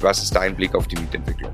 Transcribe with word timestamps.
Was 0.00 0.22
ist 0.22 0.36
dein 0.36 0.54
Blick 0.54 0.76
auf 0.76 0.86
die 0.86 0.94
Mietentwicklung? 0.94 1.50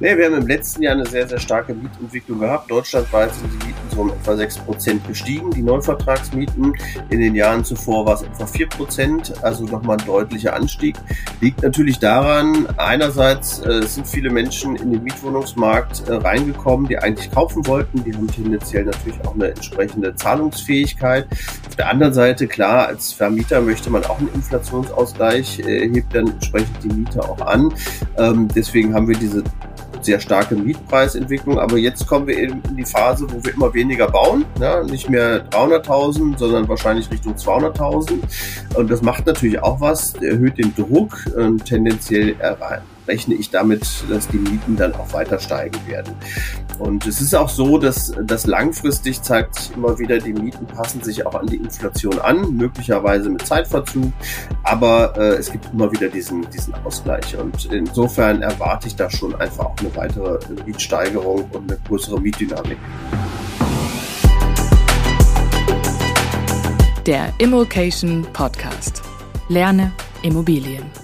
Nee, 0.00 0.16
wir 0.16 0.24
haben 0.24 0.40
im 0.40 0.46
letzten 0.46 0.84
Jahr 0.84 0.94
eine 0.94 1.04
sehr, 1.04 1.28
sehr 1.28 1.38
starke 1.38 1.74
Mietentwicklung 1.74 2.38
gehabt. 2.38 2.70
Deutschlandweit 2.70 3.34
sind 3.34 3.52
die 3.52 3.66
Mieten 3.66 3.81
so 3.92 4.00
um 4.00 4.10
etwa 4.10 4.32
6% 4.32 5.06
gestiegen, 5.06 5.50
die 5.50 5.62
Neuvertragsmieten. 5.62 6.74
In 7.10 7.20
den 7.20 7.34
Jahren 7.34 7.64
zuvor 7.64 8.06
war 8.06 8.14
es 8.14 8.22
etwa 8.22 8.44
4%, 8.44 9.42
also 9.42 9.64
nochmal 9.64 9.98
ein 9.98 10.06
deutlicher 10.06 10.54
Anstieg. 10.54 10.96
Liegt 11.40 11.62
natürlich 11.62 11.98
daran, 11.98 12.66
einerseits 12.76 13.60
äh, 13.60 13.82
sind 13.82 14.06
viele 14.06 14.30
Menschen 14.30 14.76
in 14.76 14.92
den 14.92 15.02
Mietwohnungsmarkt 15.02 16.08
äh, 16.08 16.14
reingekommen, 16.14 16.88
die 16.88 16.98
eigentlich 16.98 17.30
kaufen 17.30 17.66
wollten. 17.66 18.02
Die 18.04 18.14
haben 18.14 18.28
tendenziell 18.28 18.84
natürlich 18.84 19.20
auch 19.26 19.34
eine 19.34 19.48
entsprechende 19.48 20.14
Zahlungsfähigkeit. 20.14 21.26
Auf 21.68 21.76
der 21.76 21.88
anderen 21.88 22.14
Seite, 22.14 22.46
klar, 22.46 22.86
als 22.88 23.12
Vermieter 23.12 23.60
möchte 23.60 23.90
man 23.90 24.04
auch 24.04 24.18
einen 24.18 24.32
Inflationsausgleich, 24.34 25.60
äh, 25.60 25.88
hebt 25.88 26.14
dann 26.14 26.28
entsprechend 26.28 26.82
die 26.82 26.88
Miete 26.88 27.22
auch 27.22 27.40
an. 27.40 27.72
Ähm, 28.16 28.48
deswegen 28.54 28.94
haben 28.94 29.08
wir 29.08 29.16
diese 29.16 29.42
sehr 30.04 30.20
starke 30.20 30.54
Mietpreisentwicklung. 30.54 31.58
Aber 31.58 31.76
jetzt 31.78 32.06
kommen 32.06 32.26
wir 32.26 32.38
eben 32.38 32.62
in 32.68 32.76
die 32.76 32.84
Phase, 32.84 33.26
wo 33.30 33.42
wir 33.44 33.54
immer 33.54 33.72
weniger 33.74 34.08
bauen. 34.08 34.44
Ja, 34.60 34.82
nicht 34.82 35.08
mehr 35.08 35.48
300.000, 35.50 36.38
sondern 36.38 36.68
wahrscheinlich 36.68 37.10
Richtung 37.10 37.34
200.000. 37.34 38.18
Und 38.74 38.90
das 38.90 39.02
macht 39.02 39.26
natürlich 39.26 39.62
auch 39.62 39.80
was, 39.80 40.14
erhöht 40.14 40.58
den 40.58 40.74
Druck 40.74 41.18
und 41.36 41.64
tendenziell 41.64 42.34
rechne 43.06 43.34
ich 43.34 43.50
damit, 43.50 43.82
dass 44.08 44.28
die 44.28 44.38
Mieten 44.38 44.76
dann 44.76 44.94
auch 44.94 45.12
weiter 45.12 45.38
steigen 45.38 45.78
werden. 45.86 46.14
Und 46.78 47.06
es 47.06 47.20
ist 47.20 47.34
auch 47.34 47.48
so, 47.48 47.78
dass, 47.78 48.12
dass 48.24 48.46
langfristig 48.46 49.22
zeigt 49.22 49.56
sich 49.56 49.76
immer 49.76 49.98
wieder, 49.98 50.18
die 50.18 50.32
Mieten 50.32 50.66
passen 50.66 51.02
sich 51.02 51.26
auch 51.26 51.34
an 51.34 51.46
die 51.46 51.56
Inflation 51.56 52.18
an, 52.18 52.56
möglicherweise 52.56 53.28
mit 53.28 53.46
Zeitverzug, 53.46 54.12
aber 54.62 55.16
äh, 55.16 55.34
es 55.34 55.50
gibt 55.50 55.66
immer 55.72 55.90
wieder 55.92 56.08
diesen, 56.08 56.48
diesen 56.50 56.74
Ausgleich. 56.84 57.36
Und 57.36 57.66
insofern 57.72 58.42
erwarte 58.42 58.88
ich 58.88 58.96
da 58.96 59.10
schon 59.10 59.34
einfach 59.34 59.66
auch 59.66 59.76
eine 59.78 59.94
weitere 59.96 60.38
Mietsteigerung 60.64 61.44
und 61.52 61.70
eine 61.70 61.80
größere 61.86 62.20
Mietdynamik. 62.20 62.78
Der 67.06 67.32
Immokation 67.38 68.24
Podcast. 68.32 69.02
Lerne 69.48 69.90
Immobilien. 70.22 71.01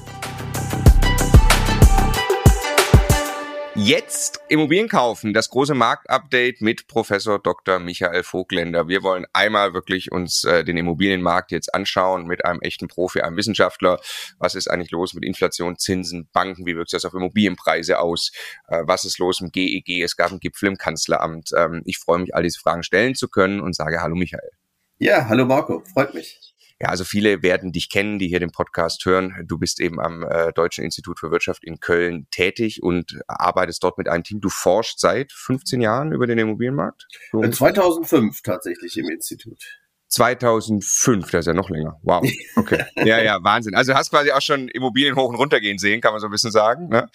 Jetzt 3.80 4.40
Immobilien 4.48 4.88
kaufen, 4.88 5.32
das 5.32 5.50
große 5.50 5.72
Marktupdate 5.72 6.60
mit 6.60 6.88
Professor 6.88 7.38
Dr. 7.38 7.78
Michael 7.78 8.24
Vogländer. 8.24 8.88
Wir 8.88 9.04
wollen 9.04 9.24
einmal 9.32 9.72
wirklich 9.72 10.10
uns 10.10 10.42
äh, 10.42 10.64
den 10.64 10.76
Immobilienmarkt 10.76 11.52
jetzt 11.52 11.72
anschauen 11.72 12.26
mit 12.26 12.44
einem 12.44 12.60
echten 12.60 12.88
Profi, 12.88 13.20
einem 13.20 13.36
Wissenschaftler. 13.36 14.00
Was 14.40 14.56
ist 14.56 14.68
eigentlich 14.68 14.90
los 14.90 15.14
mit 15.14 15.24
Inflation, 15.24 15.78
Zinsen, 15.78 16.28
Banken? 16.32 16.66
Wie 16.66 16.74
wirkt 16.74 16.90
sich 16.90 16.96
das 16.96 17.04
auf 17.04 17.14
Immobilienpreise 17.14 18.00
aus? 18.00 18.32
Äh, 18.66 18.82
was 18.84 19.04
ist 19.04 19.20
los 19.20 19.40
im 19.40 19.52
GEG? 19.52 19.88
E 19.88 20.02
es 20.02 20.16
gab 20.16 20.32
einen 20.32 20.40
Gipfel 20.40 20.70
im 20.70 20.76
Kanzleramt. 20.76 21.50
Ähm, 21.56 21.82
ich 21.84 21.98
freue 21.98 22.18
mich, 22.18 22.34
all 22.34 22.42
diese 22.42 22.58
Fragen 22.58 22.82
stellen 22.82 23.14
zu 23.14 23.28
können 23.28 23.60
und 23.60 23.76
sage 23.76 24.02
Hallo 24.02 24.16
Michael. 24.16 24.50
Ja, 24.98 25.28
hallo 25.28 25.44
Marco, 25.44 25.84
freut 25.94 26.14
mich. 26.14 26.47
Ja, 26.80 26.90
also 26.90 27.04
viele 27.04 27.42
werden 27.42 27.72
dich 27.72 27.90
kennen, 27.90 28.18
die 28.18 28.28
hier 28.28 28.38
den 28.38 28.52
Podcast 28.52 29.04
hören. 29.04 29.34
Du 29.44 29.58
bist 29.58 29.80
eben 29.80 30.00
am 30.00 30.22
äh, 30.22 30.52
Deutschen 30.52 30.84
Institut 30.84 31.18
für 31.18 31.32
Wirtschaft 31.32 31.64
in 31.64 31.80
Köln 31.80 32.28
tätig 32.30 32.82
und 32.82 33.18
arbeitest 33.26 33.82
dort 33.82 33.98
mit 33.98 34.08
einem 34.08 34.22
Team. 34.22 34.40
Du 34.40 34.48
forschst 34.48 35.00
seit 35.00 35.32
15 35.32 35.80
Jahren 35.80 36.12
über 36.12 36.26
den 36.26 36.38
Immobilienmarkt? 36.38 37.06
So. 37.32 37.42
2005 37.42 38.42
tatsächlich 38.42 38.96
im 38.96 39.08
Institut. 39.08 39.80
2005, 40.08 41.30
das 41.30 41.40
ist 41.40 41.46
ja 41.46 41.54
noch 41.54 41.68
länger. 41.68 41.98
Wow. 42.02 42.26
Okay. 42.56 42.84
ja, 42.96 43.20
ja, 43.20 43.38
Wahnsinn. 43.42 43.74
Also 43.74 43.92
du 43.92 43.98
hast 43.98 44.10
quasi 44.10 44.32
auch 44.32 44.40
schon 44.40 44.68
Immobilien 44.68 45.16
hoch 45.16 45.28
und 45.28 45.34
runter 45.34 45.60
gehen 45.60 45.78
sehen, 45.78 46.00
kann 46.00 46.12
man 46.12 46.20
so 46.20 46.28
ein 46.28 46.30
bisschen 46.30 46.50
sagen. 46.50 46.88
Ne? 46.88 47.08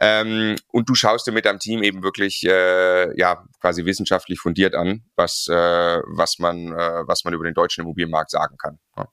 Ähm, 0.00 0.56
und 0.68 0.88
du 0.88 0.94
schaust 0.94 1.26
dir 1.26 1.32
mit 1.32 1.44
deinem 1.44 1.58
Team 1.58 1.82
eben 1.82 2.02
wirklich 2.02 2.44
äh, 2.44 3.18
ja 3.18 3.44
quasi 3.60 3.84
wissenschaftlich 3.84 4.38
fundiert 4.38 4.74
an, 4.74 5.02
was 5.16 5.48
äh, 5.48 5.54
was 5.54 6.38
man 6.38 6.72
äh, 6.72 7.02
was 7.06 7.24
man 7.24 7.34
über 7.34 7.44
den 7.44 7.54
deutschen 7.54 7.82
Immobilienmarkt 7.82 8.30
sagen 8.30 8.56
kann. 8.56 8.78
Ja. 8.96 9.08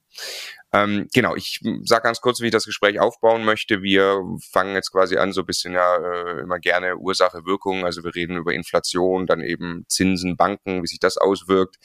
Ähm, 0.73 1.07
genau, 1.13 1.35
ich 1.35 1.59
sage 1.84 2.01
ganz 2.01 2.19
kurz, 2.19 2.41
wie 2.41 2.47
ich 2.47 2.51
das 2.51 2.66
Gespräch 2.66 3.00
aufbauen 3.00 3.45
möchte. 3.45 3.84
Wir 3.84 4.23
fangen 4.51 4.73
jetzt 4.73 4.91
quasi 4.91 5.17
an, 5.17 5.31
so 5.31 5.41
ein 5.41 5.45
bisschen 5.45 5.73
ja 5.73 5.97
äh, 5.97 6.41
immer 6.41 6.57
gerne 6.57 6.97
Ursache, 6.97 7.45
Wirkung. 7.45 7.85
Also 7.85 8.03
wir 8.03 8.16
reden 8.16 8.38
über 8.38 8.53
Inflation, 8.53 9.28
dann 9.28 9.41
eben 9.41 9.85
Zinsen, 9.88 10.35
Banken, 10.35 10.81
wie 10.81 10.88
sich 10.88 11.00
das 11.00 11.17
auswirkt. 11.17 11.78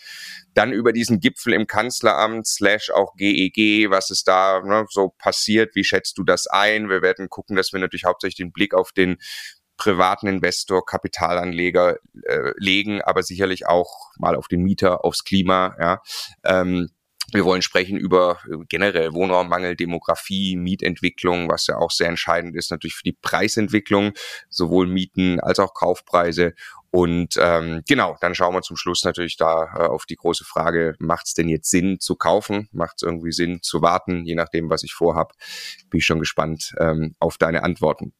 Dann 0.54 0.72
über 0.72 0.94
diesen 0.94 1.20
Gipfel 1.20 1.52
im 1.52 1.66
Kanzleramt, 1.66 2.46
slash 2.46 2.90
auch 2.90 3.14
GEG, 3.16 3.58
e 3.58 3.90
was 3.90 4.08
ist 4.08 4.26
da 4.26 4.62
ne, 4.64 4.86
so 4.88 5.10
passiert, 5.18 5.74
wie 5.74 5.84
schätzt 5.84 6.16
du 6.16 6.24
das 6.24 6.46
ein? 6.46 6.88
Wir 6.88 7.02
werden 7.02 7.28
gucken, 7.28 7.56
dass 7.56 7.74
wir 7.74 7.80
natürlich 7.80 8.06
hauptsächlich 8.06 8.36
den 8.36 8.52
Blick 8.52 8.72
auf 8.72 8.92
den 8.92 9.18
privaten 9.76 10.26
Investor, 10.26 10.84
Kapitalanleger 10.84 11.96
äh, 12.24 12.52
legen, 12.56 13.00
aber 13.02 13.22
sicherlich 13.22 13.66
auch 13.66 14.10
mal 14.18 14.34
auf 14.34 14.48
den 14.48 14.62
Mieter, 14.62 15.04
aufs 15.04 15.24
Klima, 15.24 15.76
ja. 15.78 16.02
Ähm, 16.42 16.88
wir 17.32 17.44
wollen 17.44 17.62
sprechen 17.62 17.98
über 17.98 18.38
äh, 18.50 18.56
generell 18.68 19.12
Wohnraummangel, 19.12 19.76
Demografie, 19.76 20.56
Mietentwicklung, 20.56 21.48
was 21.48 21.66
ja 21.66 21.76
auch 21.76 21.90
sehr 21.90 22.08
entscheidend 22.08 22.56
ist 22.56 22.70
natürlich 22.70 22.94
für 22.94 23.04
die 23.04 23.16
Preisentwicklung, 23.20 24.12
sowohl 24.48 24.86
Mieten 24.86 25.40
als 25.40 25.58
auch 25.58 25.74
Kaufpreise. 25.74 26.54
Und 26.90 27.34
ähm, 27.38 27.82
genau, 27.86 28.16
dann 28.20 28.34
schauen 28.34 28.54
wir 28.54 28.62
zum 28.62 28.78
Schluss 28.78 29.04
natürlich 29.04 29.36
da 29.36 29.64
äh, 29.64 29.86
auf 29.86 30.06
die 30.06 30.16
große 30.16 30.44
Frage, 30.44 30.94
macht 30.98 31.26
es 31.26 31.34
denn 31.34 31.48
jetzt 31.48 31.70
Sinn 31.70 32.00
zu 32.00 32.16
kaufen? 32.16 32.68
Macht 32.72 32.94
es 32.96 33.02
irgendwie 33.02 33.32
Sinn 33.32 33.60
zu 33.62 33.82
warten, 33.82 34.24
je 34.24 34.34
nachdem, 34.34 34.70
was 34.70 34.82
ich 34.82 34.94
vorhab? 34.94 35.34
Bin 35.90 35.98
ich 35.98 36.06
schon 36.06 36.18
gespannt 36.18 36.74
ähm, 36.80 37.14
auf 37.18 37.36
deine 37.36 37.62
Antworten. 37.62 38.14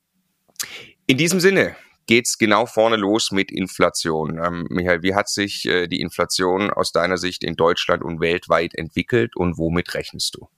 In 1.07 1.17
diesem 1.17 1.41
Sinne, 1.41 1.77
geht's 2.09 2.39
genau 2.39 2.67
vorne 2.67 2.97
los 2.97 3.31
mit 3.31 3.53
Inflation. 3.53 4.41
Ähm, 4.43 4.67
Michael, 4.71 5.03
wie 5.03 5.15
hat 5.15 5.29
sich 5.29 5.67
äh, 5.67 5.87
die 5.87 6.01
Inflation 6.01 6.71
aus 6.71 6.91
deiner 6.91 7.19
Sicht 7.19 7.45
in 7.45 7.55
Deutschland 7.55 8.03
und 8.03 8.21
weltweit 8.21 8.75
entwickelt 8.75 9.37
und 9.37 9.59
womit 9.59 9.95
rechnest 9.95 10.35
du? 10.35 10.49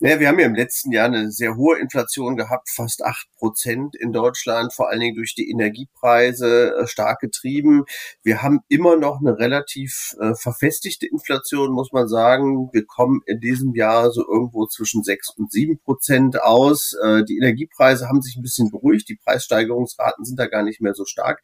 Ja, 0.00 0.18
wir 0.18 0.26
haben 0.26 0.40
ja 0.40 0.46
im 0.46 0.56
letzten 0.56 0.90
Jahr 0.90 1.06
eine 1.06 1.30
sehr 1.30 1.54
hohe 1.56 1.78
Inflation 1.78 2.36
gehabt, 2.36 2.68
fast 2.68 3.04
acht 3.04 3.28
Prozent 3.36 3.94
in 3.94 4.12
Deutschland, 4.12 4.72
vor 4.72 4.88
allen 4.90 4.98
Dingen 4.98 5.14
durch 5.14 5.36
die 5.36 5.48
Energiepreise 5.48 6.74
äh, 6.76 6.86
stark 6.88 7.20
getrieben. 7.20 7.84
Wir 8.24 8.42
haben 8.42 8.60
immer 8.68 8.96
noch 8.96 9.20
eine 9.20 9.38
relativ 9.38 10.14
äh, 10.18 10.34
verfestigte 10.34 11.06
Inflation, 11.06 11.70
muss 11.70 11.92
man 11.92 12.08
sagen. 12.08 12.70
Wir 12.72 12.84
kommen 12.86 13.20
in 13.26 13.38
diesem 13.38 13.74
Jahr 13.74 14.10
so 14.10 14.26
irgendwo 14.26 14.66
zwischen 14.66 15.04
sechs 15.04 15.30
und 15.30 15.52
sieben 15.52 15.78
Prozent 15.78 16.42
aus. 16.42 16.96
Äh, 17.00 17.22
die 17.22 17.36
Energiepreise 17.36 18.08
haben 18.08 18.20
sich 18.20 18.36
ein 18.36 18.42
bisschen 18.42 18.72
beruhigt. 18.72 19.08
Die 19.08 19.16
Preissteigerungsraten 19.16 20.24
sind 20.24 20.40
da 20.40 20.46
gar 20.46 20.64
nicht 20.64 20.80
mehr 20.80 20.94
so 20.94 21.04
stark. 21.04 21.40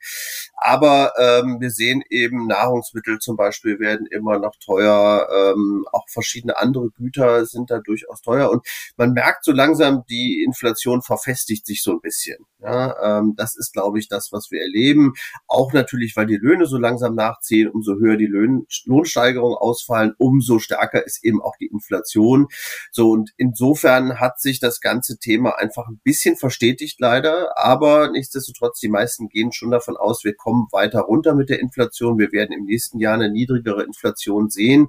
Aber 0.56 1.12
ähm, 1.19 1.60
wir 1.60 1.71
sehen 1.71 2.03
eben, 2.10 2.49
Nahrungsmittel 2.49 3.21
zum 3.21 3.37
Beispiel 3.37 3.78
werden 3.78 4.06
immer 4.06 4.39
noch 4.41 4.56
teuer. 4.56 5.28
Ähm, 5.33 5.87
auch 5.93 6.09
verschiedene 6.09 6.59
andere 6.59 6.91
Güter 6.91 7.47
sind 7.47 7.71
da 7.71 7.78
durchaus 7.78 8.22
teuer 8.22 8.50
und 8.50 8.66
man 8.97 9.12
merkt 9.12 9.44
so 9.44 9.53
langsam, 9.53 10.05
die 10.09 10.43
Inflation 10.44 11.03
verfestigt 11.03 11.66
sich 11.66 11.83
so 11.83 11.93
ein 11.93 12.00
bisschen. 12.00 12.44
Ja, 12.62 13.19
ähm, 13.19 13.34
das 13.37 13.56
ist, 13.56 13.72
glaube 13.72 13.99
ich, 13.99 14.09
das, 14.09 14.33
was 14.33 14.50
wir 14.50 14.61
erleben. 14.61 15.15
Auch 15.47 15.72
natürlich, 15.72 16.15
weil 16.15 16.27
die 16.27 16.37
Löhne 16.37 16.66
so 16.66 16.77
langsam 16.77 17.15
nachziehen, 17.15 17.69
umso 17.69 17.94
höher 17.94 18.19
die 18.19 18.27
Löhn 18.27 18.66
Lohnsteigerungen 18.84 19.56
ausfallen, 19.56 20.15
umso 20.19 20.59
stärker 20.59 21.05
ist 21.06 21.25
eben 21.25 21.41
auch 21.41 21.56
die 21.59 21.66
Inflation. 21.66 22.49
So 22.93 23.10
und 23.10 23.31
insofern 23.39 24.21
hat 24.21 24.41
sich 24.41 24.60
das 24.60 24.81
ganze 24.81 25.19
Thema 25.19 25.59
einfach 25.59 25.89
ein 25.89 26.00
bisschen 26.05 26.37
verstetigt 26.37 27.00
leider, 27.00 27.56
aber 27.56 28.10
nichtsdestotrotz 28.10 28.78
die 28.81 28.89
meisten 28.89 29.28
gehen 29.28 29.53
schon 29.53 29.71
davon 29.71 29.97
aus, 29.97 30.25
wir 30.25 30.34
kommen 30.34 30.69
weiter 30.71 31.00
runter 31.00 31.34
mit 31.34 31.49
der 31.49 31.60
Inflation. 31.60 32.19
Wir 32.19 32.33
werden 32.33 32.53
im 32.53 32.65
nächsten 32.65 32.99
Jahr 32.99 33.15
eine 33.15 33.31
niedrigere 33.31 33.84
Inflation 33.84 34.50
sehen, 34.50 34.89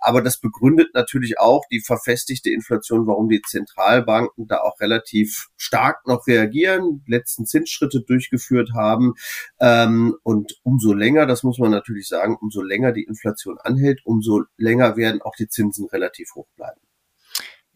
aber 0.00 0.20
das 0.20 0.38
begründet 0.38 0.90
natürlich 0.92 1.38
auch 1.38 1.64
die 1.70 1.80
verfestigte 1.80 2.50
Inflation 2.50 2.85
Situation, 2.86 3.06
warum 3.06 3.28
die 3.28 3.42
Zentralbanken 3.42 4.46
da 4.46 4.60
auch 4.60 4.80
relativ 4.80 5.48
stark 5.56 6.06
noch 6.06 6.26
reagieren, 6.26 7.02
letzten 7.06 7.46
Zinsschritte 7.46 8.00
durchgeführt 8.00 8.70
haben. 8.74 9.14
Ähm, 9.60 10.16
und 10.22 10.58
umso 10.62 10.92
länger, 10.92 11.26
das 11.26 11.42
muss 11.42 11.58
man 11.58 11.70
natürlich 11.70 12.08
sagen, 12.08 12.36
umso 12.40 12.62
länger 12.62 12.92
die 12.92 13.04
Inflation 13.04 13.58
anhält, 13.58 14.00
umso 14.04 14.44
länger 14.56 14.96
werden 14.96 15.20
auch 15.22 15.34
die 15.36 15.48
Zinsen 15.48 15.86
relativ 15.86 16.34
hoch 16.34 16.46
bleiben. 16.56 16.80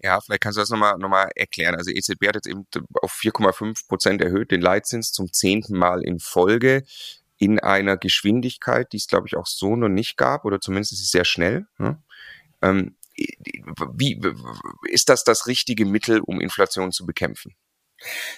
Ja, 0.02 0.18
vielleicht 0.20 0.40
kannst 0.40 0.56
du 0.56 0.62
das 0.62 0.70
nochmal 0.70 0.96
noch 0.96 1.10
mal 1.10 1.28
erklären. 1.34 1.74
Also 1.74 1.90
EZB 1.90 2.28
hat 2.28 2.36
jetzt 2.36 2.46
eben 2.46 2.66
auf 3.02 3.12
4,5 3.12 3.86
Prozent 3.86 4.22
erhöht 4.22 4.50
den 4.50 4.62
Leitzins 4.62 5.12
zum 5.12 5.30
zehnten 5.30 5.76
Mal 5.76 6.02
in 6.02 6.20
Folge 6.20 6.84
in 7.36 7.58
einer 7.58 7.96
Geschwindigkeit, 7.96 8.92
die 8.92 8.98
es, 8.98 9.06
glaube 9.06 9.26
ich, 9.26 9.36
auch 9.36 9.46
so 9.46 9.76
noch 9.76 9.88
nicht 9.88 10.16
gab, 10.16 10.44
oder 10.44 10.60
zumindest 10.60 10.92
ist 10.92 10.98
sie 11.00 11.06
sehr 11.06 11.24
schnell. 11.24 11.66
Ne? 11.78 12.02
Ähm, 12.62 12.96
wie 13.94 14.20
ist 14.88 15.08
das 15.08 15.24
das 15.24 15.46
richtige 15.46 15.84
Mittel, 15.84 16.20
um 16.20 16.40
Inflation 16.40 16.92
zu 16.92 17.06
bekämpfen? 17.06 17.54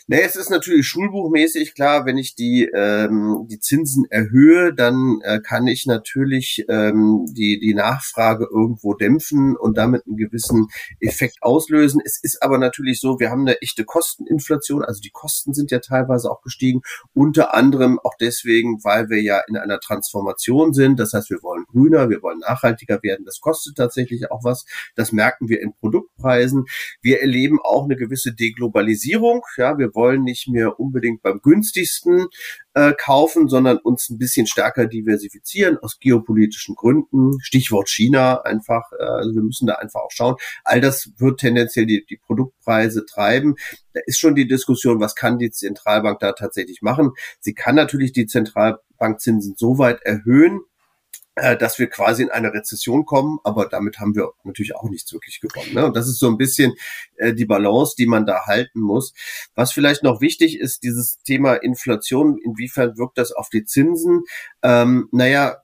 Nee, 0.06 0.22
es 0.22 0.36
ist 0.36 0.50
natürlich 0.50 0.86
schulbuchmäßig 0.86 1.74
klar, 1.74 2.04
wenn 2.06 2.18
ich 2.18 2.34
die, 2.34 2.64
ähm, 2.74 3.46
die 3.50 3.60
Zinsen 3.60 4.04
erhöhe, 4.10 4.74
dann 4.74 5.20
äh, 5.22 5.40
kann 5.40 5.66
ich 5.66 5.86
natürlich 5.86 6.64
ähm, 6.68 7.26
die, 7.30 7.60
die 7.60 7.74
Nachfrage 7.74 8.48
irgendwo 8.50 8.94
dämpfen 8.94 9.56
und 9.56 9.76
damit 9.76 10.06
einen 10.06 10.16
gewissen 10.16 10.68
Effekt 11.00 11.38
auslösen. 11.42 12.00
Es 12.04 12.18
ist 12.22 12.42
aber 12.42 12.58
natürlich 12.58 13.00
so, 13.00 13.20
wir 13.20 13.30
haben 13.30 13.42
eine 13.42 13.60
echte 13.62 13.84
Kosteninflation, 13.84 14.84
also 14.84 15.00
die 15.00 15.10
Kosten 15.10 15.54
sind 15.54 15.70
ja 15.70 15.78
teilweise 15.78 16.30
auch 16.30 16.42
gestiegen, 16.42 16.82
unter 17.14 17.54
anderem 17.54 17.98
auch 18.02 18.14
deswegen, 18.20 18.82
weil 18.84 19.08
wir 19.08 19.22
ja 19.22 19.40
in 19.48 19.56
einer 19.56 19.80
Transformation 19.80 20.72
sind. 20.72 20.98
Das 20.98 21.12
heißt, 21.12 21.30
wir 21.30 21.42
wollen 21.42 21.64
grüner, 21.70 22.10
wir 22.10 22.22
wollen 22.22 22.38
nachhaltiger 22.40 23.02
werden. 23.02 23.24
Das 23.24 23.40
kostet 23.40 23.76
tatsächlich 23.76 24.30
auch 24.30 24.44
was. 24.44 24.64
Das 24.96 25.12
merken 25.12 25.48
wir 25.48 25.60
in 25.60 25.74
Produktpreisen. 25.74 26.64
Wir 27.00 27.20
erleben 27.20 27.58
auch 27.62 27.84
eine 27.84 27.96
gewisse 27.96 28.32
Deglobalisierung. 28.34 29.42
Ja, 29.56 29.78
wir 29.78 29.94
wollen 29.94 30.22
nicht 30.22 30.48
mehr 30.48 30.78
unbedingt 30.78 31.22
beim 31.22 31.40
günstigsten 31.40 32.26
äh, 32.74 32.92
kaufen, 32.96 33.48
sondern 33.48 33.78
uns 33.78 34.10
ein 34.10 34.18
bisschen 34.18 34.46
stärker 34.46 34.86
diversifizieren 34.86 35.78
aus 35.78 35.98
geopolitischen 36.00 36.74
Gründen. 36.74 37.40
Stichwort 37.40 37.88
China 37.88 38.42
einfach. 38.42 38.90
Äh, 38.98 39.02
also 39.02 39.34
wir 39.34 39.42
müssen 39.42 39.66
da 39.66 39.74
einfach 39.74 40.00
auch 40.00 40.10
schauen. 40.10 40.36
All 40.64 40.80
das 40.80 41.10
wird 41.18 41.40
tendenziell 41.40 41.86
die, 41.86 42.04
die 42.04 42.16
Produktpreise 42.16 43.04
treiben. 43.04 43.56
Da 43.92 44.00
ist 44.06 44.18
schon 44.18 44.34
die 44.34 44.48
Diskussion, 44.48 45.00
was 45.00 45.14
kann 45.14 45.38
die 45.38 45.50
Zentralbank 45.50 46.20
da 46.20 46.32
tatsächlich 46.32 46.82
machen? 46.82 47.12
Sie 47.40 47.54
kann 47.54 47.74
natürlich 47.74 48.12
die 48.12 48.26
Zentralbankzinsen 48.26 49.54
so 49.56 49.78
weit 49.78 50.00
erhöhen, 50.02 50.60
dass 51.34 51.78
wir 51.78 51.88
quasi 51.88 52.24
in 52.24 52.30
eine 52.30 52.52
Rezession 52.52 53.06
kommen, 53.06 53.38
aber 53.42 53.66
damit 53.66 53.98
haben 53.98 54.14
wir 54.14 54.32
natürlich 54.44 54.76
auch 54.76 54.88
nichts 54.90 55.12
wirklich 55.12 55.40
gewonnen. 55.40 55.72
Ne? 55.72 55.86
Und 55.86 55.96
das 55.96 56.06
ist 56.06 56.18
so 56.18 56.28
ein 56.28 56.36
bisschen 56.36 56.74
äh, 57.16 57.32
die 57.32 57.46
Balance, 57.46 57.94
die 57.96 58.06
man 58.06 58.26
da 58.26 58.44
halten 58.44 58.80
muss. 58.80 59.14
Was 59.54 59.72
vielleicht 59.72 60.02
noch 60.02 60.20
wichtig 60.20 60.58
ist, 60.58 60.82
dieses 60.82 61.22
Thema 61.22 61.54
Inflation, 61.54 62.38
inwiefern 62.38 62.98
wirkt 62.98 63.16
das 63.16 63.32
auf 63.32 63.48
die 63.48 63.64
Zinsen? 63.64 64.24
Ähm, 64.62 65.08
naja, 65.10 65.56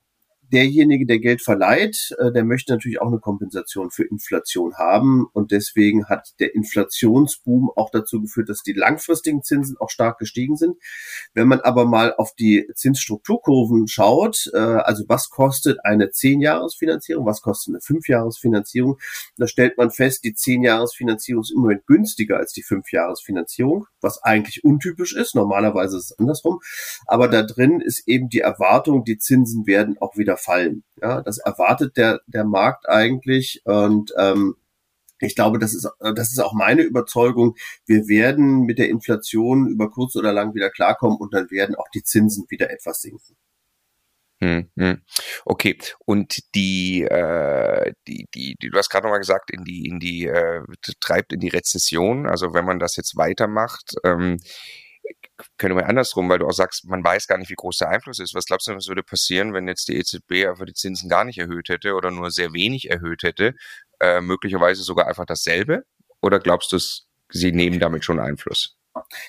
derjenige, 0.52 1.06
der 1.06 1.18
Geld 1.18 1.42
verleiht, 1.42 2.14
äh, 2.18 2.32
der 2.32 2.44
möchte 2.44 2.72
natürlich 2.72 3.00
auch 3.00 3.08
eine 3.08 3.18
Kompensation 3.18 3.90
für 3.90 4.04
Inflation 4.04 4.74
haben. 4.76 5.26
Und 5.32 5.50
deswegen 5.50 6.06
hat 6.06 6.34
der 6.40 6.54
Inflationsboom 6.54 7.70
auch 7.74 7.90
dazu 7.90 8.20
geführt, 8.20 8.48
dass 8.48 8.62
die 8.62 8.72
langfristigen 8.72 9.42
Zinsen 9.42 9.76
auch 9.78 9.90
stark 9.90 10.18
gestiegen 10.18 10.56
sind. 10.56 10.76
Wenn 11.34 11.48
man 11.48 11.60
aber 11.60 11.84
mal 11.84 12.14
auf 12.14 12.34
die 12.34 12.68
Zinsstrukturkurven 12.74 13.88
schaut, 13.88 14.50
äh, 14.54 14.58
also 14.58 15.04
was 15.08 15.30
kostet 15.30 15.78
eine 15.84 16.06
10-Jahres-Finanzierung, 16.06 17.26
was 17.26 17.42
kostet 17.42 17.74
eine 17.74 17.80
5-Jahres-Finanzierung, 17.80 18.98
da 19.36 19.46
stellt 19.46 19.76
man 19.76 19.90
fest, 19.90 20.24
die 20.24 20.34
10-Jahres-Finanzierung 20.34 21.42
ist 21.42 21.52
im 21.52 21.60
Moment 21.60 21.86
günstiger 21.86 22.38
als 22.38 22.52
die 22.52 22.64
5-Jahres-Finanzierung, 22.64 23.86
was 24.00 24.22
eigentlich 24.22 24.64
untypisch 24.64 25.14
ist. 25.14 25.34
Normalerweise 25.34 25.98
ist 25.98 26.12
es 26.12 26.18
andersrum. 26.18 26.60
Aber 27.06 27.28
da 27.28 27.42
drin 27.42 27.80
ist 27.80 28.08
eben 28.08 28.28
die 28.28 28.40
Erwartung, 28.40 29.04
die 29.04 29.18
Zinsen 29.18 29.66
werden 29.66 29.96
auch 30.00 30.16
wieder 30.16 30.37
fallen. 30.38 30.84
Ja, 31.00 31.22
das 31.22 31.38
erwartet 31.38 31.96
der, 31.96 32.20
der 32.26 32.44
Markt 32.44 32.88
eigentlich 32.88 33.62
und 33.64 34.12
ähm, 34.16 34.56
ich 35.20 35.34
glaube, 35.34 35.58
das 35.58 35.74
ist, 35.74 35.88
das 35.98 36.30
ist 36.30 36.38
auch 36.38 36.52
meine 36.52 36.82
Überzeugung. 36.82 37.56
Wir 37.86 38.06
werden 38.08 38.62
mit 38.62 38.78
der 38.78 38.88
Inflation 38.88 39.66
über 39.66 39.90
kurz 39.90 40.14
oder 40.16 40.32
lang 40.32 40.54
wieder 40.54 40.70
klarkommen 40.70 41.18
und 41.18 41.34
dann 41.34 41.50
werden 41.50 41.74
auch 41.74 41.88
die 41.92 42.04
Zinsen 42.04 42.46
wieder 42.48 42.70
etwas 42.70 43.00
sinken. 43.00 43.36
Hm, 44.40 44.70
hm. 44.78 45.02
Okay, 45.44 45.76
und 46.06 46.54
die, 46.54 47.02
äh, 47.02 47.92
die, 48.06 48.26
die, 48.32 48.54
du 48.60 48.78
hast 48.78 48.88
gerade 48.88 49.04
nochmal 49.06 49.18
gesagt, 49.18 49.50
in 49.50 49.64
die, 49.64 49.88
in 49.88 49.98
die, 49.98 50.26
äh, 50.26 50.62
treibt 51.00 51.32
in 51.32 51.40
die 51.40 51.48
Rezession. 51.48 52.28
Also 52.28 52.54
wenn 52.54 52.64
man 52.64 52.78
das 52.78 52.94
jetzt 52.94 53.16
weitermacht, 53.16 53.96
ähm, 54.04 54.38
können 55.56 55.76
wir 55.76 55.86
andersrum, 55.86 56.28
weil 56.28 56.38
du 56.38 56.46
auch 56.46 56.52
sagst, 56.52 56.86
man 56.86 57.04
weiß 57.04 57.26
gar 57.26 57.38
nicht, 57.38 57.50
wie 57.50 57.54
groß 57.54 57.78
der 57.78 57.90
Einfluss 57.90 58.18
ist. 58.18 58.34
Was 58.34 58.46
glaubst 58.46 58.66
du, 58.66 58.74
was 58.74 58.88
würde 58.88 59.02
passieren, 59.02 59.54
wenn 59.54 59.68
jetzt 59.68 59.88
die 59.88 59.96
EZB 59.96 60.48
einfach 60.48 60.64
die 60.64 60.74
Zinsen 60.74 61.08
gar 61.08 61.24
nicht 61.24 61.38
erhöht 61.38 61.68
hätte 61.68 61.94
oder 61.94 62.10
nur 62.10 62.30
sehr 62.30 62.52
wenig 62.52 62.90
erhöht 62.90 63.22
hätte? 63.22 63.54
Äh, 64.00 64.20
möglicherweise 64.20 64.82
sogar 64.82 65.06
einfach 65.06 65.26
dasselbe? 65.26 65.84
Oder 66.20 66.40
glaubst 66.40 66.72
du, 66.72 66.78
sie 67.30 67.52
nehmen 67.52 67.80
damit 67.80 68.04
schon 68.04 68.20
Einfluss? 68.20 68.77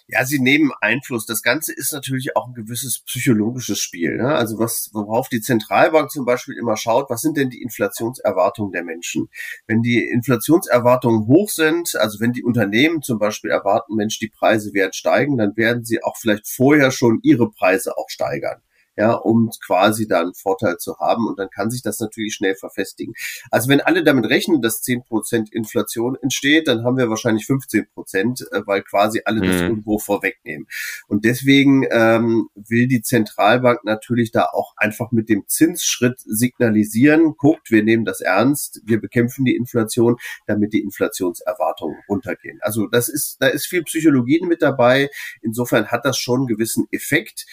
Ja, 0.08 0.26
sie 0.26 0.40
nehmen 0.40 0.72
Einfluss. 0.82 1.26
Das 1.26 1.42
Ganze 1.42 1.74
ist 1.74 1.94
natürlich 1.94 2.36
auch 2.36 2.48
ein 2.48 2.54
gewisses 2.54 3.00
psychologisches 3.00 3.80
Spiel. 3.80 4.18
Ne? 4.18 4.36
Also 4.36 4.60
was, 4.60 4.90
worauf 4.94 5.30
die 5.30 5.42
Zentralbank 5.42 6.12
zum 6.12 6.26
Beispiel 6.26 6.56
immer 6.58 6.78
schaut, 6.78 7.10
was 7.10 7.22
sind 7.22 7.38
denn 7.38 7.50
die 7.50 7.62
Inflationserwartungen 7.62 8.72
der 8.72 8.84
Menschen? 8.84 9.30
Wenn 9.68 9.82
die 9.82 10.04
Inflationserwartungen 10.04 11.28
hoch 11.28 11.50
sind, 11.50 11.96
also 11.96 12.20
wenn 12.20 12.34
die 12.34 12.44
Unternehmen 12.44 13.02
zum 13.02 13.20
Beispiel 13.20 13.52
erwarten, 13.52 13.96
Mensch, 13.96 14.20
die 14.20 14.30
Preise 14.30 14.74
werden 14.74 14.94
steigen, 14.94 15.38
dann 15.38 15.56
werden 15.58 15.84
sie 15.86 16.04
auch 16.04 16.18
vielleicht 16.18 16.48
vorher 16.48 16.92
schon 16.92 17.20
ihre 17.24 17.52
Preise 17.52 17.98
auch 17.98 18.10
steigern 18.10 18.62
ja, 19.00 19.14
um 19.14 19.50
quasi 19.66 20.10
da 20.10 20.20
einen 20.20 20.34
Vorteil 20.34 20.78
zu 20.78 20.98
haben. 21.00 21.26
Und 21.26 21.40
dann 21.40 21.50
kann 21.50 21.72
sich 21.72 21.82
das 21.82 22.02
natürlich 22.02 22.36
schnell 22.36 22.56
verfestigen. 22.56 23.14
Also 23.50 23.70
wenn 23.70 23.80
alle 23.80 24.04
damit 24.04 24.26
rechnen, 24.30 24.62
dass 24.62 24.84
10% 24.84 25.54
Inflation 25.54 26.18
entsteht, 26.22 26.68
dann 26.68 26.84
haben 26.84 26.98
wir 26.98 27.10
wahrscheinlich 27.10 27.46
15 27.46 27.88
Prozent, 27.94 28.46
äh, 28.52 28.62
weil 28.66 28.84
quasi 28.84 29.22
alle 29.24 29.40
mhm. 29.40 29.46
das 29.46 29.62
irgendwo 29.62 30.00
vorwegnehmen. 30.00 30.68
Und 31.08 31.24
deswegen 31.24 31.86
ähm, 31.90 32.50
will 32.56 32.88
die 32.88 33.02
Zentralbank 33.02 33.86
natürlich 33.86 34.32
da 34.32 34.50
auch 34.52 34.74
einfach 34.76 35.14
mit 35.14 35.30
dem 35.30 35.46
Zinsschritt 35.48 36.20
signalisieren, 36.20 37.36
guckt, 37.38 37.72
wir 37.72 37.84
nehmen 37.84 38.04
das 38.04 38.20
ernst, 38.20 38.82
wir 38.84 39.00
bekämpfen 39.00 39.46
die 39.46 39.56
Inflation, 39.56 40.18
damit 40.46 40.74
die 40.74 40.82
Inflationserwartungen 40.82 41.98
runtergehen. 42.10 42.60
Also 42.62 42.88
das 42.88 43.08
ist, 43.08 43.38
da 43.40 43.48
ist 43.48 43.68
viel 43.68 43.84
Psychologie 43.84 44.42
mit 44.46 44.62
dabei. 44.62 45.10
Insofern 45.42 45.88
hat 45.88 46.04
das 46.04 46.18
schon 46.18 46.42
einen 46.42 46.48
gewissen 46.48 46.88
Effekt. 46.92 47.46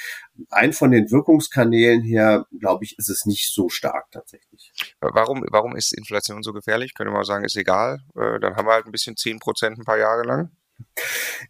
Ein 0.50 0.72
von 0.72 0.90
den 0.90 1.10
Wirkungen 1.10 1.35
Wirkungskanälen 1.36 2.02
her, 2.02 2.46
glaube 2.58 2.84
ich, 2.84 2.98
ist 2.98 3.10
es 3.10 3.26
nicht 3.26 3.52
so 3.52 3.68
stark 3.68 4.10
tatsächlich. 4.10 4.72
Warum, 5.00 5.44
warum 5.50 5.76
ist 5.76 5.92
Inflation 5.92 6.42
so 6.42 6.52
gefährlich? 6.52 6.94
Könnte 6.94 7.12
man 7.12 7.24
sagen, 7.24 7.44
ist 7.44 7.56
egal. 7.56 8.00
Äh, 8.14 8.40
dann 8.40 8.56
haben 8.56 8.66
wir 8.66 8.72
halt 8.72 8.86
ein 8.86 8.92
bisschen 8.92 9.16
10 9.16 9.38
Prozent 9.38 9.78
ein 9.78 9.84
paar 9.84 9.98
Jahre 9.98 10.22
lang. 10.22 10.50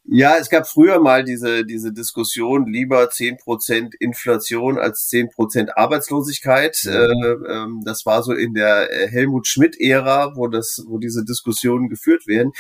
Ja, 0.04 0.36
es 0.36 0.50
gab 0.50 0.68
früher 0.68 1.00
mal 1.00 1.24
diese, 1.24 1.64
diese 1.64 1.92
Diskussion, 1.92 2.66
lieber 2.66 3.10
zehn 3.10 3.36
Prozent 3.36 3.94
Inflation 3.98 4.78
als 4.78 5.08
zehn 5.08 5.30
Prozent 5.30 5.76
Arbeitslosigkeit. 5.76 6.78
Ja. 6.84 7.06
Äh, 7.06 7.32
äh, 7.32 7.66
das 7.84 8.06
war 8.06 8.22
so 8.22 8.32
in 8.32 8.54
der 8.54 8.92
äh, 8.92 9.08
Helmut 9.08 9.48
Schmidt-Ära, 9.48 10.36
wo 10.36 10.46
das, 10.46 10.84
wo 10.86 10.98
diese 10.98 11.24
Diskussionen 11.24 11.88
geführt 11.88 12.26
werden. 12.28 12.52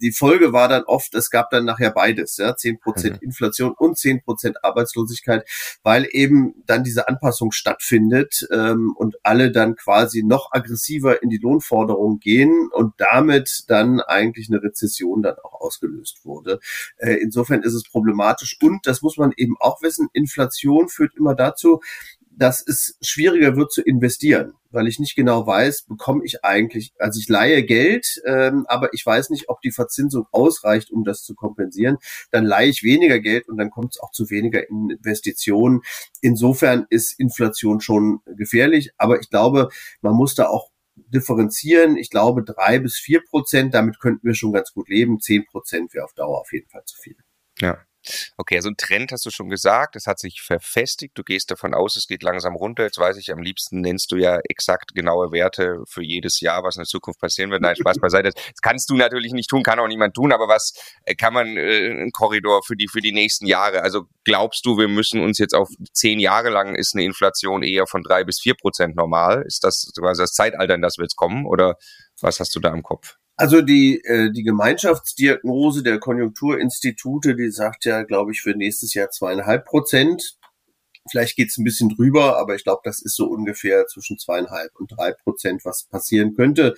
Die 0.00 0.12
Folge 0.12 0.52
war 0.52 0.68
dann 0.68 0.84
oft, 0.84 1.14
es 1.14 1.30
gab 1.30 1.50
dann 1.50 1.64
nachher 1.64 1.90
beides, 1.90 2.36
ja, 2.36 2.54
zehn 2.54 2.78
Prozent 2.78 3.16
mhm. 3.16 3.28
Inflation 3.28 3.74
und 3.76 3.98
zehn 3.98 4.22
Prozent 4.22 4.64
Arbeitslosigkeit, 4.64 5.48
weil 5.82 6.06
eben 6.10 6.54
dann 6.66 6.84
diese 6.84 7.08
Anpassung 7.08 7.50
stattfindet 7.50 8.46
ähm, 8.52 8.94
und 8.96 9.16
alle 9.24 9.50
dann 9.50 9.74
quasi 9.74 10.22
noch 10.22 10.52
aggressiver 10.52 11.22
in 11.22 11.30
die 11.30 11.38
Lohnforderung 11.38 12.20
gehen 12.20 12.68
und 12.72 12.94
damit 12.98 13.64
dann 13.66 14.00
eigentlich 14.00 14.48
eine 14.48 14.62
Rezession 14.62 15.22
dann 15.22 15.36
auch 15.42 15.60
ausgelöst 15.60 15.87
ausgelöst 15.88 16.24
wurde. 16.24 16.60
Äh, 16.98 17.14
insofern 17.14 17.62
ist 17.62 17.74
es 17.74 17.84
problematisch. 17.84 18.58
Und 18.62 18.86
das 18.86 19.02
muss 19.02 19.16
man 19.16 19.32
eben 19.36 19.56
auch 19.60 19.82
wissen, 19.82 20.08
Inflation 20.12 20.88
führt 20.88 21.14
immer 21.16 21.34
dazu, 21.34 21.80
dass 22.30 22.64
es 22.64 22.96
schwieriger 23.00 23.56
wird 23.56 23.72
zu 23.72 23.82
investieren, 23.82 24.52
weil 24.70 24.86
ich 24.86 25.00
nicht 25.00 25.16
genau 25.16 25.44
weiß, 25.44 25.86
bekomme 25.88 26.24
ich 26.24 26.44
eigentlich, 26.44 26.92
also 27.00 27.18
ich 27.18 27.28
leihe 27.28 27.64
Geld, 27.64 28.22
ähm, 28.26 28.64
aber 28.68 28.94
ich 28.94 29.04
weiß 29.04 29.30
nicht, 29.30 29.48
ob 29.48 29.60
die 29.60 29.72
Verzinsung 29.72 30.28
ausreicht, 30.30 30.92
um 30.92 31.02
das 31.02 31.24
zu 31.24 31.34
kompensieren. 31.34 31.96
Dann 32.30 32.44
leihe 32.44 32.68
ich 32.68 32.84
weniger 32.84 33.18
Geld 33.18 33.48
und 33.48 33.56
dann 33.56 33.70
kommt 33.70 33.94
es 33.94 34.00
auch 34.00 34.12
zu 34.12 34.30
weniger 34.30 34.68
Investitionen. 34.68 35.80
Insofern 36.20 36.86
ist 36.90 37.18
Inflation 37.18 37.80
schon 37.80 38.20
gefährlich, 38.36 38.92
aber 38.98 39.18
ich 39.18 39.30
glaube, 39.30 39.68
man 40.00 40.14
muss 40.14 40.36
da 40.36 40.46
auch 40.46 40.70
differenzieren. 41.08 41.96
Ich 41.96 42.10
glaube, 42.10 42.42
drei 42.42 42.78
bis 42.78 42.96
vier 42.96 43.22
Prozent, 43.24 43.74
damit 43.74 44.00
könnten 44.00 44.26
wir 44.26 44.34
schon 44.34 44.52
ganz 44.52 44.72
gut 44.72 44.88
leben. 44.88 45.20
Zehn 45.20 45.44
Prozent 45.46 45.94
wäre 45.94 46.04
auf 46.04 46.12
Dauer 46.14 46.40
auf 46.40 46.52
jeden 46.52 46.68
Fall 46.68 46.84
zu 46.84 46.96
viel. 47.00 47.16
Ja. 47.60 47.78
Okay, 48.36 48.56
also 48.56 48.68
ein 48.68 48.76
Trend 48.76 49.12
hast 49.12 49.26
du 49.26 49.30
schon 49.30 49.48
gesagt, 49.48 49.96
es 49.96 50.06
hat 50.06 50.18
sich 50.18 50.42
verfestigt, 50.42 51.16
du 51.16 51.22
gehst 51.22 51.50
davon 51.50 51.74
aus, 51.74 51.96
es 51.96 52.06
geht 52.06 52.22
langsam 52.22 52.54
runter. 52.54 52.84
Jetzt 52.84 52.98
weiß 52.98 53.16
ich, 53.16 53.32
am 53.32 53.40
liebsten 53.40 53.80
nennst 53.80 54.12
du 54.12 54.16
ja 54.16 54.38
exakt 54.48 54.94
genaue 54.94 55.32
Werte 55.32 55.82
für 55.86 56.02
jedes 56.02 56.40
Jahr, 56.40 56.62
was 56.62 56.76
in 56.76 56.80
der 56.80 56.86
Zukunft 56.86 57.20
passieren 57.20 57.50
wird. 57.50 57.62
Nein, 57.62 57.76
Spaß 57.76 57.98
beiseite. 58.00 58.30
Das 58.30 58.60
kannst 58.62 58.90
du 58.90 58.96
natürlich 58.96 59.32
nicht 59.32 59.50
tun, 59.50 59.62
kann 59.62 59.78
auch 59.78 59.88
niemand 59.88 60.14
tun, 60.14 60.32
aber 60.32 60.48
was 60.48 60.74
äh, 61.04 61.14
kann 61.14 61.34
man, 61.34 61.56
äh, 61.56 61.90
ein 61.90 62.10
Korridor 62.12 62.62
für 62.62 62.76
die, 62.76 62.88
für 62.88 63.00
die 63.00 63.12
nächsten 63.12 63.46
Jahre? 63.46 63.82
Also 63.82 64.04
glaubst 64.24 64.64
du, 64.66 64.76
wir 64.76 64.88
müssen 64.88 65.20
uns 65.20 65.38
jetzt 65.38 65.54
auf 65.54 65.68
zehn 65.92 66.20
Jahre 66.20 66.50
lang 66.50 66.74
ist 66.74 66.94
eine 66.94 67.04
Inflation 67.04 67.62
eher 67.62 67.86
von 67.86 68.02
drei 68.02 68.24
bis 68.24 68.40
vier 68.40 68.54
Prozent 68.54 68.96
normal? 68.96 69.42
Ist 69.46 69.64
das 69.64 69.90
quasi 69.98 70.22
das 70.22 70.32
Zeitalter, 70.32 70.74
in 70.74 70.82
das 70.82 70.98
wir 70.98 71.04
jetzt 71.04 71.16
kommen 71.16 71.46
oder 71.46 71.76
was 72.20 72.40
hast 72.40 72.54
du 72.54 72.60
da 72.60 72.72
im 72.72 72.82
Kopf? 72.82 73.16
Also 73.40 73.62
die, 73.62 74.02
äh, 74.04 74.32
die 74.32 74.42
Gemeinschaftsdiagnose 74.42 75.84
der 75.84 76.00
Konjunkturinstitute, 76.00 77.36
die 77.36 77.50
sagt 77.50 77.84
ja, 77.84 78.02
glaube 78.02 78.32
ich, 78.32 78.42
für 78.42 78.50
nächstes 78.50 78.94
Jahr 78.94 79.10
zweieinhalb 79.10 79.64
Prozent. 79.64 80.36
Vielleicht 81.08 81.36
geht 81.36 81.50
es 81.50 81.56
ein 81.56 81.62
bisschen 81.64 81.88
drüber, 81.88 82.36
aber 82.36 82.56
ich 82.56 82.64
glaube, 82.64 82.80
das 82.82 83.00
ist 83.00 83.14
so 83.14 83.26
ungefähr 83.26 83.86
zwischen 83.86 84.18
zweieinhalb 84.18 84.74
und 84.80 84.90
drei 84.90 85.12
Prozent, 85.12 85.64
was 85.64 85.84
passieren 85.84 86.34
könnte. 86.34 86.74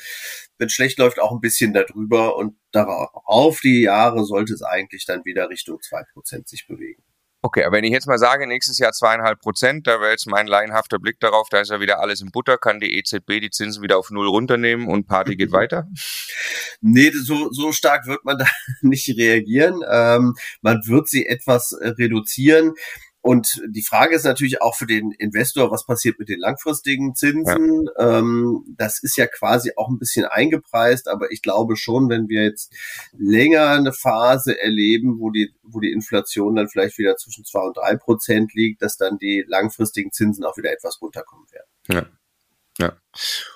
Wenn 0.59 0.69
schlecht 0.69 0.99
läuft, 0.99 1.19
auch 1.19 1.33
ein 1.33 1.41
bisschen 1.41 1.73
darüber 1.73 2.37
und 2.37 2.57
darauf 2.73 3.61
die 3.61 3.81
Jahre 3.81 4.27
sollte 4.27 4.53
es 4.53 4.63
eigentlich 4.63 5.07
dann 5.07 5.25
wieder 5.25 5.49
Richtung 5.49 5.81
zwei 5.81 6.03
Prozent 6.13 6.47
sich 6.47 6.67
bewegen. 6.69 7.03
Okay, 7.43 7.65
aber 7.65 7.79
wenn 7.79 7.85
ich 7.85 7.93
jetzt 7.93 8.07
mal 8.07 8.19
sage, 8.19 8.47
nächstes 8.47 8.79
Jahr 8.79 8.93
zweieinhalb 8.93 9.41
Prozent, 9.41 9.87
da 9.87 9.99
wäre 9.99 10.11
jetzt 10.11 10.27
mein 10.27 10.47
laienhafter 10.47 10.99
Blick 10.99 11.19
darauf, 11.21 11.49
da 11.49 11.61
ist 11.61 11.71
ja 11.71 11.81
wieder 11.81 11.99
alles 11.99 12.21
in 12.21 12.31
Butter, 12.31 12.59
kann 12.59 12.81
die 12.81 12.99
EZB 12.99 13.41
die 13.41 13.49
Zinsen 13.49 13.83
wieder 13.83 13.97
auf 13.97 14.11
Null 14.11 14.29
runternehmen 14.29 14.89
und 14.89 15.07
Party 15.07 15.37
geht 15.37 15.53
weiter? 15.53 15.87
Nee, 16.83 17.11
so, 17.11 17.51
so 17.53 17.73
stark 17.73 18.07
wird 18.07 18.25
man 18.25 18.39
da 18.39 18.47
nicht 18.81 19.07
reagieren. 19.15 19.83
Ähm, 19.87 20.35
man 20.63 20.81
wird 20.87 21.09
sie 21.09 21.27
etwas 21.27 21.73
äh, 21.73 21.89
reduzieren. 21.89 22.73
Und 23.23 23.63
die 23.69 23.83
Frage 23.83 24.17
ist 24.17 24.25
natürlich 24.25 24.63
auch 24.63 24.75
für 24.75 24.87
den 24.87 25.13
Investor, 25.13 25.71
was 25.71 25.85
passiert 25.85 26.19
mit 26.19 26.31
den 26.31 26.41
langfristigen 26.41 27.15
Zinsen? 27.15 27.89
Ja. 27.99 28.19
Ähm, 28.19 28.65
das 28.79 29.03
ist 29.03 29.17
ja 29.17 29.27
quasi 29.27 29.73
auch 29.77 29.89
ein 29.89 29.99
bisschen 29.99 30.25
eingepreist, 30.25 31.07
aber 31.07 31.31
ich 31.31 31.43
glaube 31.43 31.77
schon, 31.77 32.09
wenn 32.09 32.29
wir 32.29 32.45
jetzt 32.45 32.73
länger 33.13 33.69
eine 33.69 33.93
Phase 33.93 34.59
erleben, 34.59 35.21
wo 35.21 35.31
die, 35.31 35.53
wo 35.63 35.81
die 35.81 35.93
Inflation 35.93 36.57
dann 36.57 36.69
vielleicht 36.69 36.97
wieder 36.97 37.17
zwischen 37.17 37.45
zwei 37.45 37.61
und 37.61 37.77
drei 37.77 37.97
Prozent 37.97 38.55
liegt, 38.55 38.81
dass 38.81 38.97
dann 38.97 39.19
die 39.19 39.45
langfristigen 39.47 40.13
Zinsen 40.13 40.45
auch 40.45 40.57
wieder 40.57 40.73
etwas 40.73 41.01
runterkommen 41.03 41.47
werden. 41.51 41.69
Ja. 41.89 42.20
Ja. 42.81 42.97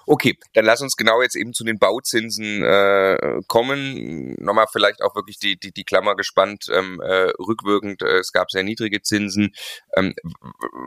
Okay, 0.06 0.36
dann 0.52 0.66
lass 0.66 0.82
uns 0.82 0.96
genau 0.96 1.22
jetzt 1.22 1.34
eben 1.34 1.54
zu 1.54 1.64
den 1.64 1.78
Bauzinsen 1.78 2.62
äh, 2.62 3.40
kommen. 3.46 4.34
Nochmal 4.38 4.66
vielleicht 4.70 5.00
auch 5.02 5.14
wirklich 5.14 5.38
die, 5.38 5.58
die, 5.58 5.72
die 5.72 5.84
Klammer 5.84 6.14
gespannt, 6.14 6.66
ähm, 6.70 7.00
äh, 7.00 7.30
rückwirkend, 7.38 8.02
äh, 8.02 8.18
es 8.18 8.32
gab 8.32 8.50
sehr 8.50 8.64
niedrige 8.64 9.00
Zinsen. 9.00 9.54
Ähm, 9.96 10.14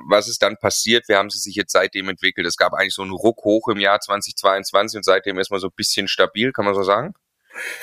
was 0.08 0.28
ist 0.28 0.44
dann 0.44 0.58
passiert? 0.58 1.08
Wie 1.08 1.16
haben 1.16 1.32
sie 1.32 1.40
sich 1.40 1.56
jetzt 1.56 1.72
seitdem 1.72 2.10
entwickelt? 2.10 2.46
Es 2.46 2.58
gab 2.58 2.74
eigentlich 2.74 2.94
so 2.94 3.02
einen 3.02 3.12
Ruck 3.12 3.44
hoch 3.44 3.70
im 3.70 3.80
Jahr 3.80 4.00
2022 4.00 4.98
und 4.98 5.04
seitdem 5.04 5.40
ist 5.40 5.50
man 5.50 5.60
so 5.60 5.68
ein 5.68 5.76
bisschen 5.76 6.08
stabil, 6.08 6.52
kann 6.52 6.66
man 6.66 6.76
so 6.76 6.84
sagen? 6.84 7.16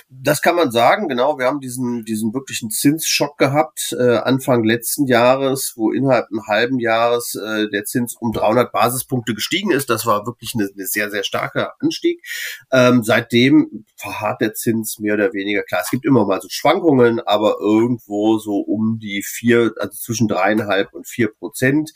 Das 0.08 0.42
kann 0.42 0.56
man 0.56 0.70
sagen, 0.70 1.08
genau. 1.08 1.38
Wir 1.38 1.46
haben 1.46 1.60
diesen, 1.60 2.04
diesen 2.04 2.32
wirklichen 2.32 2.70
Zinsschock 2.70 3.38
gehabt, 3.38 3.94
äh, 3.98 4.16
Anfang 4.18 4.64
letzten 4.64 5.06
Jahres, 5.06 5.72
wo 5.76 5.90
innerhalb 5.92 6.28
einem 6.30 6.46
halben 6.46 6.78
Jahres 6.78 7.34
äh, 7.34 7.68
der 7.70 7.84
Zins 7.84 8.16
um 8.16 8.32
300 8.32 8.72
Basispunkte 8.72 9.34
gestiegen 9.34 9.70
ist. 9.70 9.90
Das 9.90 10.06
war 10.06 10.26
wirklich 10.26 10.52
eine, 10.54 10.68
eine 10.72 10.86
sehr, 10.86 11.10
sehr 11.10 11.24
starke 11.24 11.72
Anstieg. 11.80 12.22
Ähm, 12.72 13.02
seitdem 13.02 13.84
verharrt 13.96 14.40
der 14.40 14.54
Zins 14.54 14.98
mehr 14.98 15.14
oder 15.14 15.32
weniger. 15.32 15.62
Klar, 15.62 15.82
es 15.84 15.90
gibt 15.90 16.04
immer 16.04 16.26
mal 16.26 16.40
so 16.40 16.48
Schwankungen, 16.50 17.20
aber 17.20 17.56
irgendwo 17.60 18.38
so 18.38 18.58
um 18.58 18.98
die 18.98 19.22
vier, 19.22 19.72
also 19.78 19.96
zwischen 19.98 20.28
dreieinhalb 20.28 20.92
und 20.92 21.06
vier 21.06 21.32
Prozent 21.32 21.92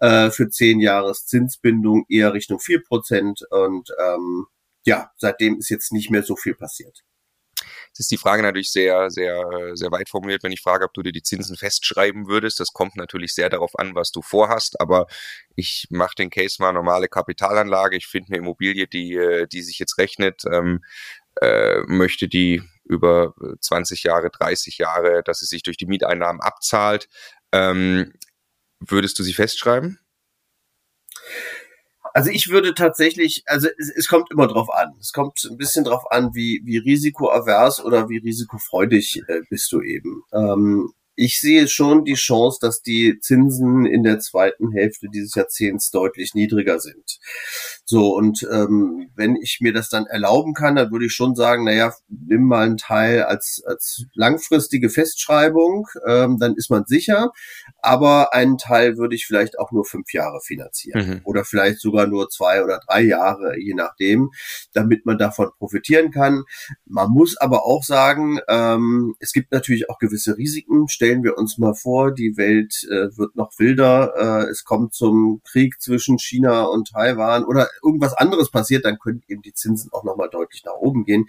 äh, 0.00 0.30
für 0.30 0.48
zehn 0.48 0.80
Jahres 0.80 1.26
Zinsbindung, 1.26 2.04
eher 2.08 2.32
Richtung 2.32 2.58
vier 2.60 2.82
Prozent. 2.82 3.42
Und 3.50 3.90
ähm, 4.00 4.46
ja, 4.84 5.10
seitdem 5.16 5.58
ist 5.58 5.68
jetzt 5.68 5.92
nicht 5.92 6.10
mehr 6.10 6.22
so 6.22 6.36
viel 6.36 6.54
passiert. 6.54 7.02
Ist 8.00 8.10
die 8.10 8.16
Frage 8.16 8.42
natürlich 8.42 8.72
sehr, 8.72 9.10
sehr, 9.10 9.44
sehr 9.74 9.90
weit 9.92 10.08
formuliert, 10.08 10.42
wenn 10.42 10.52
ich 10.52 10.62
frage, 10.62 10.86
ob 10.86 10.94
du 10.94 11.02
dir 11.02 11.12
die 11.12 11.22
Zinsen 11.22 11.54
festschreiben 11.54 12.28
würdest. 12.28 12.58
Das 12.58 12.72
kommt 12.72 12.96
natürlich 12.96 13.34
sehr 13.34 13.50
darauf 13.50 13.78
an, 13.78 13.94
was 13.94 14.10
du 14.10 14.22
vorhast, 14.22 14.80
aber 14.80 15.06
ich 15.54 15.86
mache 15.90 16.14
den 16.14 16.30
Case 16.30 16.62
mal 16.62 16.72
normale 16.72 17.08
Kapitalanlage. 17.08 17.98
Ich 17.98 18.06
finde 18.06 18.28
eine 18.28 18.38
Immobilie, 18.38 18.86
die, 18.86 19.16
äh, 19.16 19.46
die 19.46 19.60
sich 19.60 19.78
jetzt 19.78 19.98
rechnet, 19.98 20.44
ähm, 20.50 20.82
äh, 21.42 21.80
möchte 21.88 22.26
die 22.26 22.62
über 22.84 23.34
20 23.60 24.02
Jahre, 24.02 24.30
30 24.30 24.78
Jahre, 24.78 25.22
dass 25.22 25.42
es 25.42 25.50
sich 25.50 25.62
durch 25.62 25.76
die 25.76 25.84
Mieteinnahmen 25.84 26.40
abzahlt. 26.40 27.06
Ähm, 27.52 28.14
würdest 28.78 29.18
du 29.18 29.22
sie 29.22 29.34
festschreiben? 29.34 29.98
Also 32.12 32.30
ich 32.30 32.48
würde 32.48 32.74
tatsächlich, 32.74 33.42
also 33.46 33.68
es, 33.78 33.90
es, 33.94 34.08
kommt 34.08 34.30
immer 34.30 34.46
drauf 34.46 34.68
an. 34.72 34.94
Es 35.00 35.12
kommt 35.12 35.42
ein 35.48 35.56
bisschen 35.56 35.84
drauf 35.84 36.10
an, 36.10 36.34
wie, 36.34 36.60
wie 36.64 36.78
risikoavers 36.78 37.84
oder 37.84 38.08
wie 38.08 38.18
risikofreudig 38.18 39.22
äh, 39.28 39.40
bist 39.48 39.70
du 39.72 39.80
eben. 39.80 40.22
Ähm, 40.32 40.92
ich 41.14 41.40
sehe 41.40 41.68
schon 41.68 42.04
die 42.04 42.14
Chance, 42.14 42.58
dass 42.60 42.82
die 42.82 43.18
Zinsen 43.20 43.86
in 43.86 44.02
der 44.02 44.20
zweiten 44.20 44.72
Hälfte 44.72 45.08
dieses 45.12 45.34
Jahrzehnts 45.34 45.90
deutlich 45.90 46.34
niedriger 46.34 46.80
sind. 46.80 47.18
So, 47.84 48.14
und 48.14 48.46
ähm, 48.50 49.10
wenn 49.16 49.36
ich 49.36 49.58
mir 49.60 49.72
das 49.72 49.88
dann 49.88 50.06
erlauben 50.06 50.54
kann, 50.54 50.76
dann 50.76 50.92
würde 50.92 51.06
ich 51.06 51.12
schon 51.12 51.34
sagen, 51.34 51.64
naja, 51.64 51.92
nimm 52.08 52.44
mal 52.44 52.64
einen 52.64 52.76
Teil 52.76 53.24
als, 53.24 53.62
als 53.66 54.04
langfristige 54.14 54.90
Festschreibung, 54.90 55.88
ähm, 56.06 56.38
dann 56.38 56.54
ist 56.54 56.70
man 56.70 56.84
sicher, 56.86 57.32
aber 57.82 58.32
einen 58.32 58.58
Teil 58.58 58.96
würde 58.96 59.14
ich 59.14 59.26
vielleicht 59.26 59.58
auch 59.58 59.72
nur 59.72 59.84
fünf 59.84 60.12
Jahre 60.12 60.40
finanzieren 60.40 61.08
mhm. 61.08 61.20
oder 61.24 61.44
vielleicht 61.44 61.80
sogar 61.80 62.06
nur 62.06 62.28
zwei 62.28 62.62
oder 62.62 62.80
drei 62.86 63.02
Jahre, 63.02 63.58
je 63.58 63.74
nachdem, 63.74 64.30
damit 64.72 65.04
man 65.04 65.18
davon 65.18 65.50
profitieren 65.58 66.10
kann. 66.10 66.44
Man 66.86 67.10
muss 67.10 67.36
aber 67.36 67.64
auch 67.66 67.82
sagen, 67.82 68.38
ähm, 68.48 69.14
es 69.18 69.32
gibt 69.32 69.52
natürlich 69.52 69.90
auch 69.90 69.98
gewisse 69.98 70.36
Risiken. 70.36 70.88
Stellen 71.00 71.24
wir 71.24 71.38
uns 71.38 71.56
mal 71.56 71.72
vor, 71.72 72.12
die 72.12 72.36
Welt 72.36 72.86
äh, 72.90 73.16
wird 73.16 73.34
noch 73.34 73.58
wilder, 73.58 74.12
äh, 74.18 74.50
es 74.50 74.64
kommt 74.64 74.92
zum 74.92 75.40
Krieg 75.44 75.80
zwischen 75.80 76.18
China 76.18 76.64
und 76.64 76.90
Taiwan 76.90 77.46
oder 77.46 77.70
irgendwas 77.82 78.12
anderes 78.12 78.50
passiert, 78.50 78.84
dann 78.84 78.98
können 78.98 79.22
eben 79.26 79.40
die 79.40 79.54
Zinsen 79.54 79.90
auch 79.94 80.04
nochmal 80.04 80.28
deutlich 80.28 80.62
nach 80.66 80.74
oben 80.74 81.06
gehen. 81.06 81.24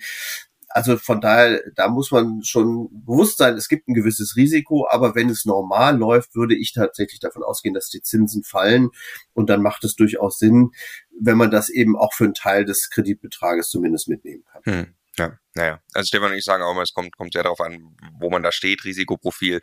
Also 0.67 0.97
von 0.97 1.21
daher, 1.21 1.61
da 1.73 1.87
muss 1.87 2.11
man 2.11 2.43
schon 2.43 2.89
bewusst 2.91 3.37
sein, 3.37 3.55
es 3.55 3.69
gibt 3.69 3.87
ein 3.87 3.93
gewisses 3.93 4.35
Risiko, 4.35 4.89
aber 4.89 5.15
wenn 5.15 5.29
es 5.29 5.45
normal 5.45 5.97
läuft, 5.97 6.35
würde 6.35 6.57
ich 6.57 6.73
tatsächlich 6.73 7.21
davon 7.21 7.43
ausgehen, 7.43 7.73
dass 7.73 7.87
die 7.87 8.01
Zinsen 8.01 8.43
fallen 8.43 8.89
und 9.31 9.49
dann 9.49 9.61
macht 9.61 9.85
es 9.85 9.95
durchaus 9.95 10.37
Sinn, 10.37 10.71
wenn 11.17 11.37
man 11.37 11.49
das 11.49 11.69
eben 11.69 11.95
auch 11.95 12.11
für 12.11 12.25
einen 12.25 12.33
Teil 12.33 12.65
des 12.65 12.89
Kreditbetrages 12.89 13.69
zumindest 13.69 14.09
mitnehmen 14.09 14.43
kann. 14.51 14.63
Hm. 14.65 14.95
Ja, 15.17 15.37
naja. 15.55 15.79
Also 15.93 16.07
Stefan 16.07 16.31
und 16.31 16.37
ich 16.37 16.45
sagen 16.45 16.63
auch 16.63 16.71
immer, 16.71 16.83
es 16.83 16.93
kommt, 16.93 17.17
kommt 17.17 17.33
sehr 17.33 17.43
darauf 17.43 17.59
an, 17.59 17.97
wo 18.19 18.29
man 18.29 18.43
da 18.43 18.51
steht, 18.51 18.85
Risikoprofil. 18.85 19.59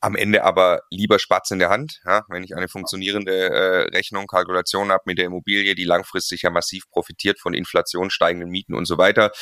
Am 0.00 0.14
Ende 0.14 0.44
aber 0.44 0.82
lieber 0.90 1.18
Spatz 1.18 1.50
in 1.50 1.58
der 1.58 1.70
Hand. 1.70 2.00
Ja? 2.06 2.22
Wenn 2.28 2.44
ich 2.44 2.54
eine 2.54 2.68
funktionierende 2.68 3.32
äh, 3.32 3.80
Rechnung, 3.96 4.26
Kalkulation 4.28 4.92
habe 4.92 5.02
mit 5.06 5.18
der 5.18 5.26
Immobilie, 5.26 5.74
die 5.74 5.84
langfristig 5.84 6.42
ja 6.42 6.50
massiv 6.50 6.88
profitiert 6.90 7.40
von 7.40 7.54
Inflation, 7.54 8.10
steigenden 8.10 8.50
Mieten 8.50 8.74
und 8.74 8.86
so 8.86 8.96
weiter, 8.96 9.32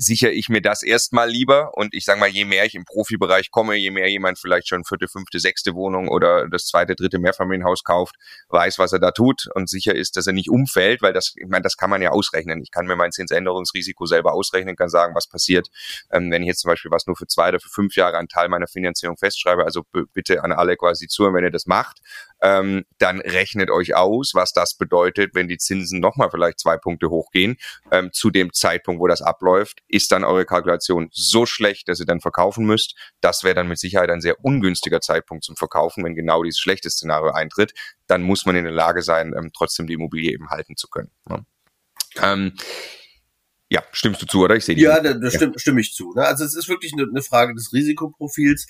sichere 0.00 0.30
ich 0.30 0.48
mir 0.48 0.62
das 0.62 0.82
erstmal 0.82 1.28
lieber. 1.28 1.72
Und 1.74 1.92
ich 1.92 2.04
sage 2.04 2.20
mal, 2.20 2.28
je 2.28 2.44
mehr 2.44 2.64
ich 2.64 2.76
im 2.76 2.84
Profibereich 2.84 3.50
komme, 3.50 3.74
je 3.74 3.90
mehr 3.90 4.08
jemand 4.08 4.38
vielleicht 4.38 4.68
schon 4.68 4.84
vierte, 4.84 5.08
fünfte, 5.08 5.40
sechste 5.40 5.74
Wohnung 5.74 6.08
oder 6.08 6.48
das 6.48 6.66
zweite, 6.66 6.94
dritte 6.94 7.18
Mehrfamilienhaus 7.18 7.82
kauft, 7.82 8.14
weiß, 8.48 8.78
was 8.78 8.92
er 8.92 9.00
da 9.00 9.10
tut 9.10 9.48
und 9.54 9.68
sicher 9.68 9.94
ist, 9.94 10.16
dass 10.16 10.28
er 10.28 10.32
nicht 10.32 10.50
umfällt, 10.50 11.02
weil 11.02 11.12
das, 11.12 11.34
ich 11.36 11.48
meine, 11.48 11.62
das 11.62 11.76
kann 11.76 11.90
man 11.90 12.00
ja 12.00 12.10
ausrechnen. 12.10 12.62
Ich 12.62 12.70
kann 12.70 12.86
mir 12.86 12.94
mein 12.94 13.10
Zinsänderungsrisiko 13.10 14.06
selber 14.06 14.34
ausrechnen, 14.34 14.76
kann 14.76 14.88
sagen, 14.88 15.16
was 15.16 15.26
passiert, 15.26 15.68
ähm, 16.12 16.30
wenn 16.30 16.42
ich 16.42 16.48
jetzt 16.48 16.60
zum 16.60 16.70
Beispiel 16.70 16.92
was 16.92 17.06
nur 17.06 17.16
für 17.16 17.26
zwei 17.26 17.48
oder 17.48 17.60
für 17.60 17.68
fünf 17.68 17.96
Jahre 17.96 18.18
einen 18.18 18.28
Teil 18.28 18.48
meiner 18.48 18.68
Finanzierung 18.68 19.16
festschreibe. 19.16 19.64
Also 19.64 19.82
bitte 20.12 20.44
an 20.44 20.52
alle 20.52 20.76
quasi 20.76 21.08
zuhören, 21.08 21.34
wenn 21.34 21.44
ihr 21.44 21.50
das 21.50 21.66
macht 21.66 21.98
ähm, 22.40 22.84
dann 22.98 23.20
rechnet 23.20 23.70
euch 23.70 23.94
aus, 23.94 24.32
was 24.34 24.52
das 24.52 24.74
bedeutet, 24.74 25.34
wenn 25.34 25.48
die 25.48 25.58
Zinsen 25.58 26.00
nochmal 26.00 26.30
vielleicht 26.30 26.60
zwei 26.60 26.76
Punkte 26.76 27.10
hochgehen. 27.10 27.56
Ähm, 27.90 28.10
zu 28.12 28.30
dem 28.30 28.52
Zeitpunkt, 28.52 29.00
wo 29.00 29.06
das 29.06 29.22
abläuft, 29.22 29.82
ist 29.88 30.12
dann 30.12 30.24
eure 30.24 30.44
Kalkulation 30.44 31.08
so 31.12 31.46
schlecht, 31.46 31.88
dass 31.88 32.00
ihr 32.00 32.06
dann 32.06 32.20
verkaufen 32.20 32.64
müsst. 32.64 32.94
Das 33.20 33.44
wäre 33.44 33.54
dann 33.54 33.68
mit 33.68 33.78
Sicherheit 33.78 34.10
ein 34.10 34.20
sehr 34.20 34.44
ungünstiger 34.44 35.00
Zeitpunkt 35.00 35.44
zum 35.44 35.56
Verkaufen, 35.56 36.04
wenn 36.04 36.14
genau 36.14 36.42
dieses 36.42 36.60
schlechte 36.60 36.90
Szenario 36.90 37.32
eintritt. 37.32 37.74
Dann 38.06 38.22
muss 38.22 38.46
man 38.46 38.56
in 38.56 38.64
der 38.64 38.72
Lage 38.72 39.02
sein, 39.02 39.34
ähm, 39.36 39.50
trotzdem 39.54 39.86
die 39.86 39.94
Immobilie 39.94 40.32
eben 40.32 40.50
halten 40.50 40.76
zu 40.76 40.88
können. 40.88 41.10
Ne? 41.28 41.44
Ähm, 42.22 42.52
ja, 43.70 43.82
stimmst 43.92 44.22
du 44.22 44.26
zu, 44.26 44.40
oder? 44.40 44.56
Ich 44.56 44.64
sehe 44.64 44.76
Ja, 44.76 45.00
da, 45.00 45.12
da 45.12 45.26
ja. 45.26 45.30
Stimme, 45.30 45.58
stimme 45.58 45.80
ich 45.80 45.92
zu. 45.92 46.14
Ne? 46.14 46.26
Also 46.26 46.44
es 46.44 46.56
ist 46.56 46.68
wirklich 46.68 46.94
eine, 46.94 47.02
eine 47.02 47.22
Frage 47.22 47.54
des 47.54 47.72
Risikoprofils. 47.72 48.66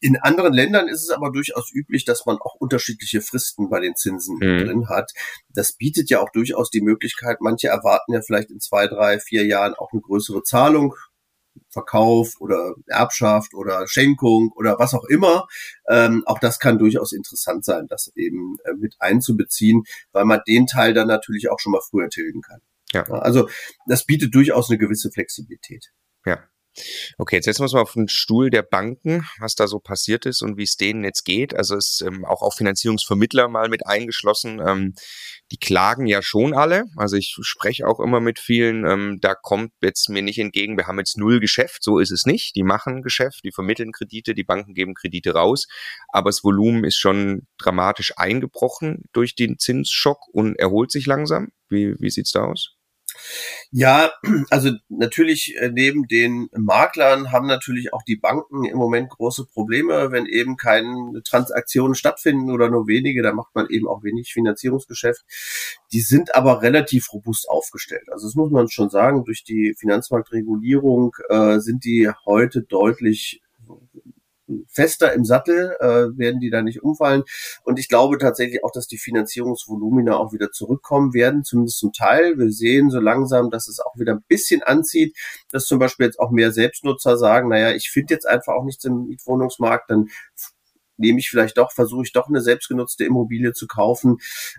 In 0.00 0.18
anderen 0.20 0.52
Ländern 0.52 0.88
ist 0.88 1.02
es 1.02 1.10
aber 1.10 1.32
durchaus 1.32 1.72
üblich, 1.72 2.04
dass 2.04 2.26
man 2.26 2.36
auch 2.38 2.54
unterschiedliche 2.54 3.22
Fristen 3.22 3.70
bei 3.70 3.80
den 3.80 3.96
Zinsen 3.96 4.36
mhm. 4.36 4.58
drin 4.58 4.88
hat. 4.88 5.12
Das 5.48 5.72
bietet 5.72 6.10
ja 6.10 6.20
auch 6.20 6.30
durchaus 6.30 6.70
die 6.70 6.82
Möglichkeit, 6.82 7.38
manche 7.40 7.68
erwarten 7.68 8.12
ja 8.12 8.20
vielleicht 8.20 8.50
in 8.50 8.60
zwei, 8.60 8.86
drei, 8.88 9.18
vier 9.18 9.46
Jahren 9.46 9.74
auch 9.74 9.92
eine 9.92 10.02
größere 10.02 10.42
Zahlung. 10.42 10.94
Verkauf 11.70 12.34
oder 12.38 12.74
Erbschaft 12.86 13.54
oder 13.54 13.86
Schenkung 13.88 14.52
oder 14.56 14.78
was 14.78 14.92
auch 14.92 15.04
immer. 15.04 15.46
Ähm, 15.88 16.22
auch 16.26 16.38
das 16.38 16.58
kann 16.58 16.78
durchaus 16.78 17.12
interessant 17.12 17.64
sein, 17.64 17.86
das 17.88 18.12
eben 18.14 18.56
äh, 18.64 18.74
mit 18.74 18.96
einzubeziehen, 18.98 19.84
weil 20.12 20.26
man 20.26 20.40
den 20.46 20.66
Teil 20.66 20.94
dann 20.94 21.08
natürlich 21.08 21.48
auch 21.50 21.58
schon 21.58 21.72
mal 21.72 21.80
früher 21.80 22.08
tilgen 22.08 22.42
kann. 22.42 22.60
Ja. 22.92 23.04
Also 23.04 23.48
das 23.86 24.04
bietet 24.04 24.34
durchaus 24.34 24.70
eine 24.70 24.78
gewisse 24.78 25.10
Flexibilität. 25.10 25.92
Ja. 26.24 26.40
Okay, 27.18 27.36
jetzt 27.36 27.46
setzen 27.46 27.60
wir 27.60 27.64
uns 27.64 27.72
mal 27.72 27.82
auf 27.82 27.94
den 27.94 28.08
Stuhl 28.08 28.50
der 28.50 28.62
Banken, 28.62 29.26
was 29.38 29.54
da 29.54 29.66
so 29.66 29.78
passiert 29.78 30.26
ist 30.26 30.42
und 30.42 30.56
wie 30.56 30.64
es 30.64 30.76
denen 30.76 31.04
jetzt 31.04 31.24
geht. 31.24 31.54
Also 31.54 31.76
es 31.76 32.00
ist 32.00 32.00
ähm, 32.02 32.24
auch 32.24 32.42
auf 32.42 32.54
Finanzierungsvermittler 32.54 33.48
mal 33.48 33.68
mit 33.68 33.86
eingeschlossen. 33.86 34.60
Ähm, 34.66 34.94
die 35.52 35.58
klagen 35.58 36.06
ja 36.06 36.22
schon 36.22 36.54
alle. 36.54 36.84
Also 36.96 37.16
ich 37.16 37.36
spreche 37.40 37.86
auch 37.86 38.00
immer 38.00 38.20
mit 38.20 38.38
vielen, 38.38 38.84
ähm, 38.84 39.18
da 39.20 39.34
kommt 39.34 39.72
jetzt 39.80 40.08
mir 40.08 40.22
nicht 40.22 40.38
entgegen, 40.38 40.76
wir 40.76 40.86
haben 40.86 40.98
jetzt 40.98 41.16
null 41.16 41.40
Geschäft, 41.40 41.82
so 41.82 41.98
ist 41.98 42.10
es 42.10 42.26
nicht. 42.26 42.56
Die 42.56 42.64
machen 42.64 43.02
Geschäft, 43.02 43.44
die 43.44 43.52
vermitteln 43.52 43.92
Kredite, 43.92 44.34
die 44.34 44.44
Banken 44.44 44.74
geben 44.74 44.94
Kredite 44.94 45.32
raus, 45.32 45.66
aber 46.08 46.30
das 46.30 46.42
Volumen 46.42 46.84
ist 46.84 46.96
schon 46.96 47.46
dramatisch 47.58 48.12
eingebrochen 48.16 49.04
durch 49.12 49.34
den 49.34 49.58
Zinsschock 49.58 50.18
und 50.32 50.56
erholt 50.58 50.90
sich 50.90 51.06
langsam. 51.06 51.48
Wie, 51.68 51.94
wie 51.98 52.10
sieht's 52.10 52.32
da 52.32 52.44
aus? 52.44 52.75
Ja, 53.70 54.12
also 54.50 54.70
natürlich 54.88 55.56
äh, 55.56 55.70
neben 55.72 56.06
den 56.08 56.48
Maklern 56.56 57.32
haben 57.32 57.46
natürlich 57.46 57.92
auch 57.92 58.02
die 58.02 58.16
Banken 58.16 58.64
im 58.64 58.76
Moment 58.76 59.10
große 59.10 59.46
Probleme, 59.46 60.12
wenn 60.12 60.26
eben 60.26 60.56
keine 60.56 61.22
Transaktionen 61.24 61.94
stattfinden 61.94 62.50
oder 62.50 62.70
nur 62.70 62.86
wenige, 62.86 63.22
da 63.22 63.32
macht 63.32 63.54
man 63.54 63.68
eben 63.68 63.86
auch 63.86 64.02
wenig 64.02 64.32
Finanzierungsgeschäft. 64.32 65.24
Die 65.92 66.00
sind 66.00 66.34
aber 66.34 66.62
relativ 66.62 67.12
robust 67.12 67.48
aufgestellt. 67.48 68.08
Also 68.10 68.26
das 68.26 68.34
muss 68.34 68.50
man 68.50 68.68
schon 68.68 68.90
sagen, 68.90 69.24
durch 69.24 69.44
die 69.44 69.74
Finanzmarktregulierung 69.78 71.16
äh, 71.28 71.58
sind 71.58 71.84
die 71.84 72.10
heute 72.24 72.62
deutlich 72.62 73.42
fester 74.68 75.12
im 75.12 75.24
Sattel, 75.24 75.76
äh, 75.80 76.18
werden 76.18 76.40
die 76.40 76.50
da 76.50 76.62
nicht 76.62 76.82
umfallen. 76.82 77.24
Und 77.64 77.78
ich 77.78 77.88
glaube 77.88 78.18
tatsächlich 78.18 78.64
auch, 78.64 78.70
dass 78.72 78.86
die 78.86 78.98
Finanzierungsvolumina 78.98 80.16
auch 80.16 80.32
wieder 80.32 80.52
zurückkommen 80.52 81.14
werden, 81.14 81.44
zumindest 81.44 81.78
zum 81.78 81.92
Teil. 81.92 82.38
Wir 82.38 82.50
sehen 82.50 82.90
so 82.90 83.00
langsam, 83.00 83.50
dass 83.50 83.68
es 83.68 83.80
auch 83.80 83.96
wieder 83.96 84.14
ein 84.14 84.24
bisschen 84.28 84.62
anzieht, 84.62 85.16
dass 85.50 85.66
zum 85.66 85.78
Beispiel 85.78 86.06
jetzt 86.06 86.20
auch 86.20 86.30
mehr 86.30 86.52
Selbstnutzer 86.52 87.18
sagen, 87.18 87.48
naja, 87.48 87.72
ich 87.72 87.90
finde 87.90 88.14
jetzt 88.14 88.26
einfach 88.26 88.54
auch 88.54 88.64
nichts 88.64 88.84
im 88.84 89.06
Mietwohnungsmarkt, 89.06 89.90
dann 89.90 90.08
nehme 90.98 91.18
ich 91.18 91.28
vielleicht 91.28 91.58
doch, 91.58 91.72
versuche 91.72 92.04
ich 92.04 92.12
doch 92.12 92.28
eine 92.28 92.40
selbstgenutzte 92.40 93.04
Immobilie 93.04 93.52
zu 93.52 93.66
kaufen. 93.66 94.18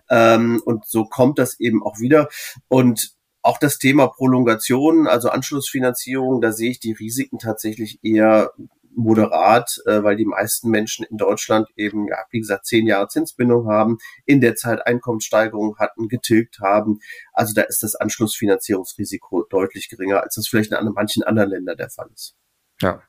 Ähm, 0.10 0.62
und 0.66 0.86
so 0.86 1.06
kommt 1.06 1.40
das 1.40 1.60
eben 1.60 1.84
auch 1.84 2.00
wieder. 2.00 2.30
Und 2.68 3.16
auch 3.42 3.58
das 3.58 3.78
Thema 3.78 4.08
Prolongation, 4.08 5.08
also 5.08 5.30
Anschlussfinanzierung, 5.30 6.42
da 6.42 6.52
sehe 6.52 6.72
ich 6.72 6.80
die 6.80 6.92
Risiken 6.92 7.40
tatsächlich 7.40 8.00
eher 8.04 8.52
moderat, 8.98 9.80
äh, 9.86 10.04
weil 10.04 10.16
die 10.16 10.26
meisten 10.26 10.70
Menschen 10.70 11.06
in 11.06 11.18
Deutschland 11.18 11.68
eben, 11.76 12.08
ja, 12.08 12.18
wie 12.32 12.40
gesagt, 12.40 12.66
zehn 12.66 12.88
Jahre 12.88 13.08
Zinsbindung 13.08 13.68
haben, 13.68 14.00
in 14.26 14.42
der 14.42 14.56
Zeit 14.56 14.86
Einkommenssteigerungen 14.86 15.78
hatten, 15.78 16.08
getilgt 16.08 16.60
haben. 16.60 17.00
Also 17.32 17.54
da 17.54 17.62
ist 17.62 17.84
das 17.84 17.96
Anschlussfinanzierungsrisiko 17.96 19.46
deutlich 19.50 19.88
geringer, 19.90 20.24
als 20.24 20.36
das 20.36 20.48
vielleicht 20.48 20.72
in 20.72 20.94
manchen 20.94 21.24
anderen 21.24 21.52
Ländern 21.52 21.78
der 21.78 21.90
Fall 21.90 22.10
ist. 22.14 22.36
Ja. 22.82 23.04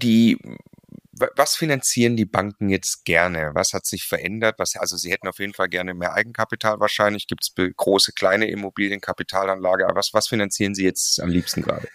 Die 0.00 0.38
was 1.36 1.56
finanzieren 1.56 2.16
die 2.16 2.24
Banken 2.24 2.70
jetzt 2.70 3.04
gerne? 3.04 3.50
Was 3.52 3.74
hat 3.74 3.84
sich 3.84 4.04
verändert? 4.04 4.54
Was, 4.58 4.76
also 4.76 4.96
sie 4.96 5.12
hätten 5.12 5.28
auf 5.28 5.38
jeden 5.38 5.52
Fall 5.52 5.68
gerne 5.68 5.92
mehr 5.92 6.14
Eigenkapital 6.14 6.80
wahrscheinlich. 6.80 7.26
Gibt 7.26 7.44
es 7.44 7.54
große, 7.76 8.12
kleine 8.12 8.48
Immobilienkapitalanlage? 8.50 9.84
Aber 9.84 9.96
was, 9.96 10.14
was 10.14 10.28
finanzieren 10.28 10.74
sie 10.74 10.84
jetzt 10.84 11.20
am 11.20 11.28
liebsten 11.28 11.62
gerade? 11.62 11.86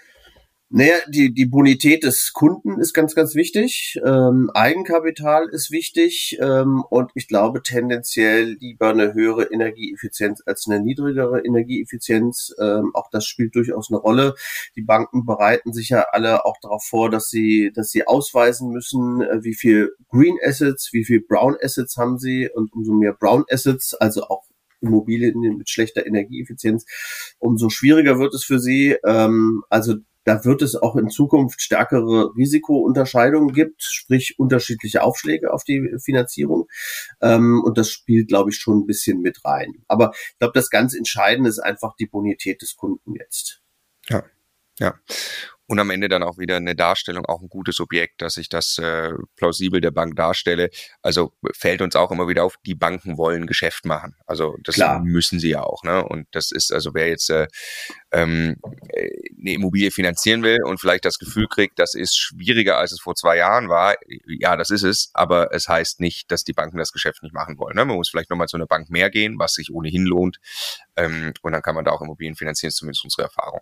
Naja, 0.70 0.96
die, 1.08 1.34
die 1.34 1.46
Bonität 1.46 2.04
des 2.04 2.34
Kunden 2.34 2.78
ist 2.82 2.94
ganz, 2.94 3.16
ganz 3.16 3.36
wichtig. 3.36 3.98
Ähm, 4.06 4.52
Eigenkapital 4.54 5.48
ist 5.48 5.72
wichtig 5.72 6.38
ähm, 6.42 6.84
und 6.90 7.10
ich 7.16 7.30
glaube 7.30 7.64
tendenziell 7.64 8.58
lieber 8.60 8.90
eine 8.90 9.14
höhere 9.14 9.46
Energieeffizienz 9.46 10.42
als 10.46 10.66
eine 10.68 10.82
niedrigere 10.82 11.40
Energieeffizienz. 11.46 12.54
Ähm, 12.60 12.92
auch 12.96 13.10
das 13.12 13.26
spielt 13.26 13.56
durchaus 13.56 13.90
eine 13.90 14.00
Rolle. 14.00 14.36
Die 14.76 14.82
Banken 14.82 15.26
bereiten 15.26 15.72
sich 15.72 15.88
ja 15.88 16.06
alle 16.12 16.44
auch 16.44 16.58
darauf 16.62 16.84
vor, 16.84 17.10
dass 17.10 17.30
sie, 17.30 17.72
dass 17.74 17.90
sie 17.92 18.06
ausweisen 18.06 18.70
müssen, 18.70 19.22
äh, 19.22 19.42
wie 19.44 19.56
viel 19.56 19.96
Green 20.10 20.38
Assets, 20.44 20.90
wie 20.92 21.06
viel 21.06 21.22
Brown 21.22 21.56
Assets 21.62 21.96
haben 21.96 22.20
sie 22.20 22.50
und 22.54 22.74
umso 22.74 22.92
mehr 22.92 23.14
Brown 23.14 23.46
Assets, 23.50 23.94
also 23.94 24.24
auch 24.24 24.44
Immobilien 24.82 25.40
mit 25.58 25.70
schlechter 25.70 26.06
Energieeffizienz, 26.06 26.86
umso 27.40 27.70
schwieriger 27.70 28.20
wird 28.20 28.34
es 28.34 28.44
für 28.44 28.60
sie. 28.60 28.98
Ähm, 29.06 29.64
also 29.70 29.96
da 30.28 30.44
wird 30.44 30.62
es 30.62 30.76
auch 30.76 30.98
in 30.98 31.10
Zukunft 31.10 31.62
stärkere 31.62 32.36
Risikounterscheidungen 32.36 33.54
gibt, 33.54 33.82
sprich 33.82 34.38
unterschiedliche 34.38 35.02
Aufschläge 35.02 35.54
auf 35.54 35.64
die 35.64 35.90
Finanzierung. 36.04 36.68
Ähm, 37.22 37.64
und 37.64 37.78
das 37.78 37.90
spielt, 37.90 38.28
glaube 38.28 38.50
ich, 38.50 38.58
schon 38.58 38.80
ein 38.80 38.86
bisschen 38.86 39.22
mit 39.22 39.46
rein. 39.46 39.86
Aber 39.88 40.12
ich 40.14 40.38
glaube, 40.40 40.52
das 40.54 40.70
ganz 40.70 40.94
Entscheidende 40.94 41.50
ist 41.50 41.60
einfach 41.60 41.96
die 41.96 42.08
Bonität 42.08 42.62
des 42.62 42.76
Kunden 42.76 43.16
jetzt. 43.16 43.62
Ja, 44.10 44.26
ja 44.80 44.96
und 45.68 45.80
am 45.80 45.90
Ende 45.90 46.08
dann 46.08 46.24
auch 46.24 46.38
wieder 46.38 46.56
eine 46.56 46.76
Darstellung, 46.76 47.26
auch 47.26 47.42
ein 47.42 47.50
gutes 47.50 47.80
Objekt, 47.82 48.22
dass 48.22 48.38
ich 48.38 48.48
das 48.48 48.78
äh, 48.78 49.12
plausibel 49.36 49.82
der 49.82 49.92
Bank 49.92 50.16
darstelle. 50.16 50.70
Also 51.02 51.34
fällt 51.54 51.82
uns 51.82 51.96
auch 51.96 52.10
immer 52.10 52.30
wieder 52.30 52.46
auf, 52.46 52.56
die 52.66 52.74
Banken 52.76 53.18
wollen 53.18 53.48
Geschäft 53.48 53.86
machen. 53.86 54.16
Also 54.26 54.56
das 54.64 54.76
Klar. 54.76 55.02
müssen 55.04 55.40
sie 55.40 55.50
ja 55.50 55.64
auch. 55.64 55.84
Ne? 55.84 56.04
Und 56.04 56.28
das 56.32 56.52
ist, 56.52 56.72
also 56.72 56.94
wer 56.94 57.10
jetzt 57.10 57.30
äh, 57.30 57.48
ähm, 58.12 58.56
eine 58.96 59.52
Immobilie 59.52 59.92
finanzieren 59.92 60.42
will 60.42 60.64
und 60.64 60.80
vielleicht 60.80 61.04
das 61.04 61.20
Gefühl 61.20 61.48
kriegt, 61.48 61.80
das 61.80 61.94
ist 61.94 62.18
schwieriger, 62.18 62.78
als 62.78 62.94
es 62.94 63.02
vor 63.02 63.16
zwei 63.16 63.36
Jahren 63.36 63.68
war, 63.68 63.96
ja, 64.26 64.56
das 64.56 64.70
ist 64.70 64.84
es, 64.84 65.12
aber 65.14 65.54
es 65.54 65.68
heißt 65.68 66.00
nicht, 66.00 66.32
dass 66.32 66.46
die 66.46 66.54
Banken 66.54 66.78
das 66.78 66.94
Geschäft 66.94 67.24
nicht 67.24 67.34
machen 67.34 67.58
wollen. 67.58 67.76
Ne? 67.76 67.84
Man 67.84 67.98
muss 67.98 68.10
vielleicht 68.10 68.30
nochmal 68.30 68.48
zu 68.48 68.56
einer 68.56 68.68
Bank 68.68 68.90
mehr 68.90 69.10
gehen, 69.10 69.38
was 69.38 69.54
sich 69.54 69.74
ohnehin 69.74 70.06
lohnt. 70.06 70.38
Ähm, 70.96 71.34
und 71.42 71.52
dann 71.52 71.62
kann 71.62 71.76
man 71.76 71.84
da 71.84 71.92
auch 71.92 72.02
Immobilien 72.02 72.36
finanzieren, 72.36 72.72
zumindest 72.72 73.04
unsere 73.04 73.24
Erfahrung. 73.24 73.62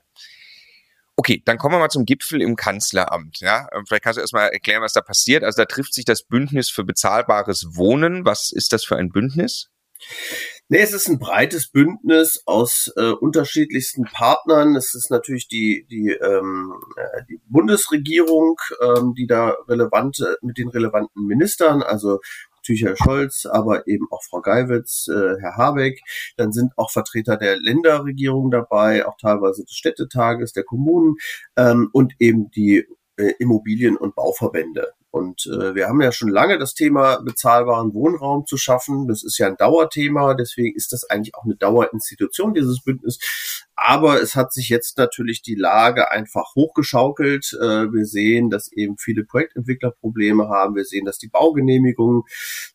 Okay, 1.17 1.41
dann 1.45 1.57
kommen 1.57 1.75
wir 1.75 1.79
mal 1.79 1.89
zum 1.89 2.05
Gipfel 2.05 2.41
im 2.41 2.55
Kanzleramt. 2.55 3.39
Ja, 3.39 3.69
ähm, 3.73 3.85
vielleicht 3.87 4.03
kannst 4.03 4.17
du 4.17 4.21
erstmal 4.21 4.49
erklären, 4.49 4.81
was 4.81 4.93
da 4.93 5.01
passiert. 5.01 5.43
Also 5.43 5.61
da 5.61 5.65
trifft 5.65 5.93
sich 5.93 6.05
das 6.05 6.23
Bündnis 6.23 6.69
für 6.69 6.83
bezahlbares 6.83 7.75
Wohnen. 7.75 8.25
Was 8.25 8.51
ist 8.51 8.73
das 8.73 8.83
für 8.83 8.97
ein 8.97 9.09
Bündnis? 9.09 9.69
Nee, 10.67 10.79
es 10.79 10.93
ist 10.93 11.07
ein 11.07 11.19
breites 11.19 11.69
Bündnis 11.69 12.41
aus 12.45 12.91
äh, 12.97 13.11
unterschiedlichsten 13.11 14.03
Partnern. 14.03 14.75
Es 14.75 14.95
ist 14.95 15.11
natürlich 15.11 15.47
die, 15.47 15.85
die, 15.89 16.09
ähm, 16.09 16.73
äh, 16.97 17.21
die 17.29 17.39
Bundesregierung, 17.47 18.59
ähm, 18.81 19.13
die 19.13 19.27
da 19.27 19.55
relevante, 19.69 20.37
mit 20.41 20.57
den 20.57 20.69
relevanten 20.69 21.27
Ministern, 21.27 21.83
also 21.83 22.19
Herr 22.73 22.95
Scholz, 22.95 23.45
aber 23.45 23.87
eben 23.87 24.07
auch 24.11 24.23
Frau 24.23 24.41
Geiwitz, 24.41 25.07
äh, 25.07 25.39
Herr 25.39 25.57
Habeck. 25.57 26.01
Dann 26.37 26.51
sind 26.51 26.73
auch 26.77 26.91
Vertreter 26.91 27.37
der 27.37 27.57
Länderregierung 27.57 28.51
dabei, 28.51 29.05
auch 29.05 29.17
teilweise 29.17 29.63
des 29.63 29.73
Städtetages, 29.73 30.53
der 30.53 30.63
Kommunen 30.63 31.15
ähm, 31.55 31.89
und 31.93 32.13
eben 32.19 32.49
die 32.51 32.85
äh, 33.17 33.33
Immobilien- 33.39 33.97
und 33.97 34.15
Bauverbände. 34.15 34.93
Und 35.15 35.45
äh, 35.45 35.75
wir 35.75 35.87
haben 35.87 36.01
ja 36.01 36.11
schon 36.11 36.27
lange 36.27 36.57
das 36.57 36.73
Thema 36.73 37.21
bezahlbaren 37.21 37.93
Wohnraum 37.93 38.45
zu 38.45 38.57
schaffen. 38.57 39.07
Das 39.07 39.23
ist 39.23 39.37
ja 39.37 39.47
ein 39.47 39.55
Dauerthema, 39.55 40.33
deswegen 40.33 40.75
ist 40.75 40.91
das 40.91 41.09
eigentlich 41.09 41.35
auch 41.35 41.45
eine 41.45 41.55
Dauerinstitution, 41.55 42.53
dieses 42.53 42.83
Bündnis. 42.83 43.64
Aber 43.77 44.21
es 44.21 44.35
hat 44.35 44.53
sich 44.53 44.69
jetzt 44.69 44.97
natürlich 44.97 45.41
die 45.41 45.55
Lage 45.55 46.09
einfach 46.09 46.55
hochgeschaukelt. 46.55 47.57
Äh, 47.59 47.91
wir 47.91 48.05
sehen, 48.05 48.49
dass 48.49 48.71
eben 48.71 48.97
viele 48.97 49.25
Projektentwickler 49.25 49.91
Probleme 49.91 50.47
haben. 50.47 50.75
Wir 50.75 50.85
sehen, 50.85 51.03
dass 51.03 51.17
die 51.17 51.27
Baugenehmigungen 51.27 52.23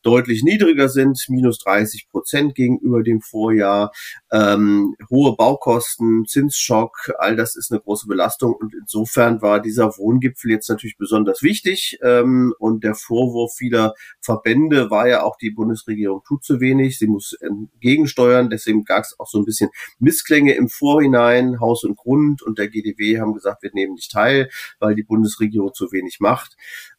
deutlich 0.03 0.43
niedriger 0.43 0.91
sind, 0.91 1.25
minus 1.29 1.59
30 1.61 2.11
Prozent 2.11 2.55
gegenüber 2.55 3.03
dem 3.03 3.23
Vorjahr. 3.23 3.93
Ähm, 4.31 4.95
hohe 5.09 5.37
Baukosten, 5.37 6.27
Zinsschock, 6.27 7.13
all 7.19 7.35
das 7.35 7.57
ist 7.57 7.73
eine 7.73 7.81
große 7.81 8.07
Belastung. 8.07 8.55
Und 8.55 8.75
insofern 8.75 9.41
war 9.41 9.61
dieser 9.61 9.97
Wohngipfel 9.97 10.51
jetzt 10.51 10.69
natürlich 10.69 10.99
besonders 10.99 11.43
wichtig. 11.43 11.99
Ähm, 12.03 12.53
und 12.59 12.85
der 12.85 12.95
Vorwurf 12.95 13.55
vieler 13.55 13.95
Verbände 14.21 14.91
war 14.91 15.09
ja 15.09 15.23
auch, 15.23 15.37
die 15.37 15.51
Bundesregierung 15.51 16.23
tut 16.27 16.45
zu 16.45 16.61
wenig, 16.61 16.99
sie 16.99 17.07
muss 17.07 17.33
entgegensteuern. 17.33 18.51
Deswegen 18.51 18.85
gab 18.85 19.05
es 19.05 19.19
auch 19.19 19.27
so 19.27 19.39
ein 19.39 19.47
bisschen 19.47 19.71
Missklänge 19.99 20.55
im 20.55 20.69
Vor 20.69 20.90
Vorhinein 20.91 21.61
Haus 21.61 21.85
und 21.85 21.97
Grund 21.97 22.43
und 22.43 22.59
der 22.59 22.69
GDW 22.69 23.21
haben 23.21 23.33
gesagt, 23.33 23.63
wir 23.63 23.71
nehmen 23.73 23.95
nicht 23.95 24.11
teil, 24.11 24.51
weil 24.81 24.97
die 24.97 25.05
Bundesregierung 25.05 25.73
zu 25.73 25.93
wenig 25.93 26.19
macht. 26.19 26.57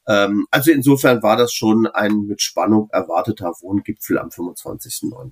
Ähm, 0.08 0.48
also 0.50 0.72
insofern 0.72 1.22
war 1.22 1.36
das 1.36 1.54
schon 1.54 1.88
ein 1.88 2.22
mit 2.22 2.42
Spannung 2.42 2.88
erwarteter 2.92 3.52
Wohngipfel 3.60 4.18
am 4.18 4.30
25.09. 4.30 5.32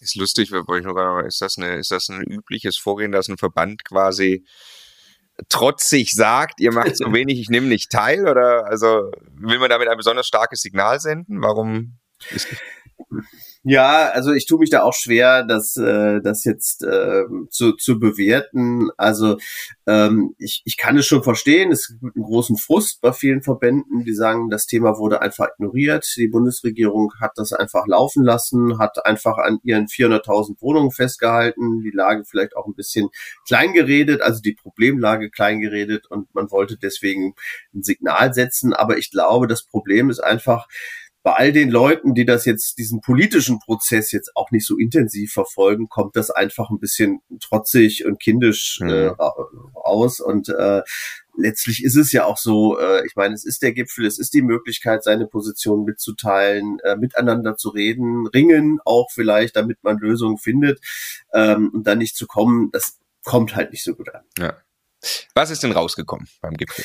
Ist 0.00 0.14
lustig, 0.14 0.52
weil 0.52 0.78
ich 0.78 0.84
gerade, 0.84 1.26
ist 1.26 1.40
das 1.40 1.58
eine, 1.58 1.76
ist 1.78 1.90
das 1.90 2.08
ein 2.08 2.22
übliches 2.22 2.76
Vorgehen, 2.76 3.10
dass 3.10 3.28
ein 3.28 3.38
Verband 3.38 3.84
quasi 3.84 4.44
trotzig 5.48 6.14
sagt, 6.14 6.60
ihr 6.60 6.72
macht 6.72 6.96
so 6.96 7.12
wenig, 7.12 7.40
ich 7.40 7.48
nehme 7.50 7.66
nicht 7.66 7.90
teil? 7.90 8.28
Oder 8.28 8.66
also 8.66 9.10
will 9.32 9.58
man 9.58 9.70
damit 9.70 9.88
ein 9.88 9.96
besonders 9.96 10.28
starkes 10.28 10.60
Signal 10.60 11.00
senden? 11.00 11.42
Warum 11.42 11.98
ist 12.30 12.46
Ja, 13.68 14.10
also 14.10 14.32
ich 14.32 14.46
tue 14.46 14.60
mich 14.60 14.70
da 14.70 14.84
auch 14.84 14.94
schwer, 14.94 15.42
das, 15.42 15.76
äh, 15.76 16.20
das 16.22 16.44
jetzt 16.44 16.84
äh, 16.84 17.24
zu, 17.50 17.72
zu 17.72 17.98
bewerten. 17.98 18.90
Also 18.96 19.38
ähm, 19.88 20.36
ich, 20.38 20.62
ich 20.64 20.76
kann 20.76 20.96
es 20.96 21.06
schon 21.06 21.24
verstehen. 21.24 21.72
Es 21.72 21.88
gibt 21.88 22.14
einen 22.14 22.24
großen 22.24 22.58
Frust 22.58 23.00
bei 23.00 23.12
vielen 23.12 23.42
Verbänden, 23.42 24.04
die 24.04 24.14
sagen, 24.14 24.50
das 24.50 24.66
Thema 24.66 24.98
wurde 24.98 25.20
einfach 25.20 25.48
ignoriert. 25.58 26.06
Die 26.16 26.28
Bundesregierung 26.28 27.12
hat 27.20 27.32
das 27.34 27.52
einfach 27.52 27.88
laufen 27.88 28.22
lassen, 28.22 28.78
hat 28.78 29.04
einfach 29.04 29.36
an 29.38 29.58
ihren 29.64 29.86
400.000 29.86 30.60
Wohnungen 30.60 30.92
festgehalten, 30.92 31.80
die 31.82 31.90
Lage 31.90 32.24
vielleicht 32.24 32.56
auch 32.56 32.68
ein 32.68 32.76
bisschen 32.76 33.08
klein 33.48 33.72
geredet, 33.72 34.22
also 34.22 34.40
die 34.40 34.54
Problemlage 34.54 35.28
klein 35.28 35.60
geredet 35.60 36.06
und 36.08 36.32
man 36.36 36.52
wollte 36.52 36.78
deswegen 36.78 37.34
ein 37.74 37.82
Signal 37.82 38.32
setzen. 38.32 38.74
Aber 38.74 38.96
ich 38.96 39.10
glaube, 39.10 39.48
das 39.48 39.64
Problem 39.64 40.08
ist 40.08 40.20
einfach, 40.20 40.68
bei 41.26 41.32
all 41.32 41.50
den 41.50 41.70
Leuten, 41.70 42.14
die 42.14 42.24
das 42.24 42.44
jetzt, 42.44 42.78
diesen 42.78 43.00
politischen 43.00 43.58
Prozess 43.58 44.12
jetzt 44.12 44.36
auch 44.36 44.52
nicht 44.52 44.64
so 44.64 44.78
intensiv 44.78 45.32
verfolgen, 45.32 45.88
kommt 45.88 46.14
das 46.14 46.30
einfach 46.30 46.70
ein 46.70 46.78
bisschen 46.78 47.18
trotzig 47.40 48.06
und 48.06 48.20
kindisch 48.20 48.78
mhm. 48.80 48.90
äh, 48.90 49.10
aus. 49.74 50.20
Und 50.20 50.50
äh, 50.50 50.82
letztlich 51.36 51.82
ist 51.82 51.96
es 51.96 52.12
ja 52.12 52.26
auch 52.26 52.36
so, 52.36 52.78
äh, 52.78 53.04
ich 53.04 53.16
meine, 53.16 53.34
es 53.34 53.44
ist 53.44 53.62
der 53.62 53.72
Gipfel, 53.72 54.06
es 54.06 54.20
ist 54.20 54.34
die 54.34 54.42
Möglichkeit, 54.42 55.02
seine 55.02 55.26
Position 55.26 55.82
mitzuteilen, 55.82 56.78
äh, 56.84 56.94
miteinander 56.94 57.56
zu 57.56 57.70
reden, 57.70 58.28
ringen 58.28 58.78
auch 58.84 59.10
vielleicht, 59.10 59.56
damit 59.56 59.82
man 59.82 59.98
Lösungen 59.98 60.38
findet 60.38 60.78
ähm, 61.32 61.72
und 61.74 61.88
dann 61.88 61.98
nicht 61.98 62.16
zu 62.16 62.28
kommen, 62.28 62.70
das 62.70 63.00
kommt 63.24 63.56
halt 63.56 63.72
nicht 63.72 63.82
so 63.82 63.96
gut 63.96 64.14
an. 64.14 64.22
Ja. 64.38 64.56
Was 65.34 65.50
ist 65.50 65.64
denn 65.64 65.72
rausgekommen 65.72 66.28
beim 66.40 66.54
Gipfel? 66.54 66.84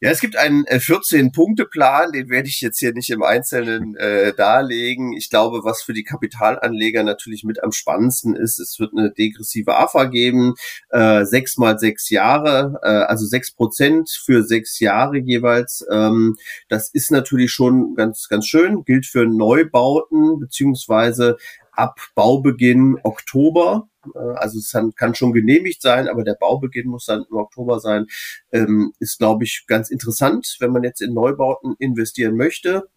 Ja, 0.00 0.10
es 0.10 0.20
gibt 0.20 0.36
einen 0.36 0.64
äh, 0.66 0.76
14-Punkte-Plan, 0.76 2.12
den 2.12 2.28
werde 2.30 2.46
ich 2.46 2.60
jetzt 2.60 2.78
hier 2.78 2.92
nicht 2.92 3.10
im 3.10 3.24
Einzelnen 3.24 3.96
äh, 3.96 4.32
darlegen. 4.32 5.12
Ich 5.12 5.28
glaube, 5.28 5.64
was 5.64 5.82
für 5.82 5.92
die 5.92 6.04
Kapitalanleger 6.04 7.02
natürlich 7.02 7.42
mit 7.42 7.64
am 7.64 7.72
spannendsten 7.72 8.36
ist, 8.36 8.60
es 8.60 8.78
wird 8.78 8.92
eine 8.96 9.10
degressive 9.10 9.74
AFA 9.76 10.04
geben, 10.04 10.54
äh, 10.90 11.24
sechs 11.24 11.56
mal 11.56 11.80
sechs 11.80 12.10
Jahre, 12.10 12.78
äh, 12.84 13.06
also 13.08 13.26
sechs 13.26 13.50
Prozent 13.50 14.08
für 14.08 14.44
sechs 14.44 14.78
Jahre 14.78 15.18
jeweils. 15.18 15.84
Ähm, 15.90 16.36
das 16.68 16.90
ist 16.90 17.10
natürlich 17.10 17.50
schon 17.50 17.96
ganz, 17.96 18.28
ganz 18.28 18.46
schön, 18.46 18.84
gilt 18.84 19.04
für 19.04 19.26
Neubauten 19.26 20.38
beziehungsweise 20.38 21.38
ab 21.78 22.00
Baubeginn 22.14 22.98
Oktober. 23.04 23.88
Äh, 24.14 24.18
also 24.18 24.58
es 24.58 24.74
kann, 24.96 25.14
schon 25.14 25.32
genehmigt 25.32 25.80
sein, 25.80 26.08
aber 26.08 26.24
der 26.24 26.34
Baubeginn 26.34 26.88
muss 26.88 27.06
dann 27.06 27.24
im 27.30 27.36
Oktober 27.36 27.80
sein. 27.80 28.06
Ähm, 28.52 28.92
ist, 28.98 29.18
glaube 29.18 29.44
ich, 29.44 29.64
ganz 29.66 29.90
interessant, 29.90 30.56
wenn 30.60 30.72
man 30.72 30.82
jetzt 30.82 31.00
in 31.00 31.14
Neubauten 31.14 31.76
investieren 31.78 32.36
möchte. 32.36 32.88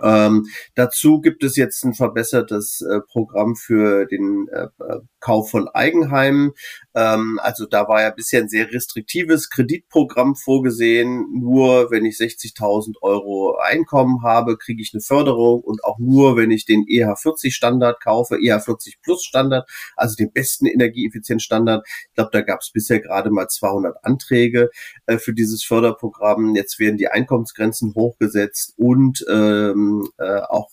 Ähm, 0.00 0.46
dazu 0.74 1.20
gibt 1.20 1.42
es 1.42 1.56
jetzt 1.56 1.84
ein 1.84 1.94
verbessertes 1.94 2.80
äh, 2.82 3.00
Programm 3.00 3.56
für 3.56 4.06
den 4.06 4.46
äh, 4.52 4.68
äh, 4.80 5.00
Kauf 5.20 5.50
von 5.50 5.68
Eigenheimen. 5.68 6.52
Ähm, 6.94 7.40
also 7.42 7.66
da 7.66 7.88
war 7.88 8.02
ja 8.02 8.10
bisher 8.10 8.42
ein 8.42 8.48
sehr 8.48 8.72
restriktives 8.72 9.50
Kreditprogramm 9.50 10.36
vorgesehen. 10.36 11.26
Nur 11.32 11.90
wenn 11.90 12.04
ich 12.04 12.16
60.000 12.16 12.94
Euro 13.02 13.56
Einkommen 13.56 14.22
habe, 14.22 14.56
kriege 14.56 14.82
ich 14.82 14.92
eine 14.94 15.00
Förderung 15.00 15.60
und 15.62 15.82
auch 15.84 15.98
nur 15.98 16.36
wenn 16.36 16.50
ich 16.50 16.64
den 16.64 16.84
EH40 16.84 17.52
Standard 17.52 18.00
kaufe, 18.02 18.36
EH40 18.36 18.94
Plus 19.02 19.24
Standard, 19.24 19.68
also 19.96 20.14
den 20.14 20.32
besten 20.32 20.66
Energieeffizienzstandard. 20.66 21.86
Ich 21.86 22.14
glaube, 22.14 22.30
da 22.32 22.42
gab 22.42 22.60
es 22.60 22.70
bisher 22.70 23.00
gerade 23.00 23.30
mal 23.30 23.48
200 23.48 24.04
Anträge 24.04 24.70
äh, 25.06 25.18
für 25.18 25.34
dieses 25.34 25.64
Förderprogramm. 25.64 26.54
Jetzt 26.54 26.78
werden 26.78 26.96
die 26.96 27.08
Einkommensgrenzen 27.08 27.94
hochgesetzt 27.94 28.74
und 28.76 29.24
ähm, 29.28 29.87
äh, 30.18 30.40
auch 30.48 30.68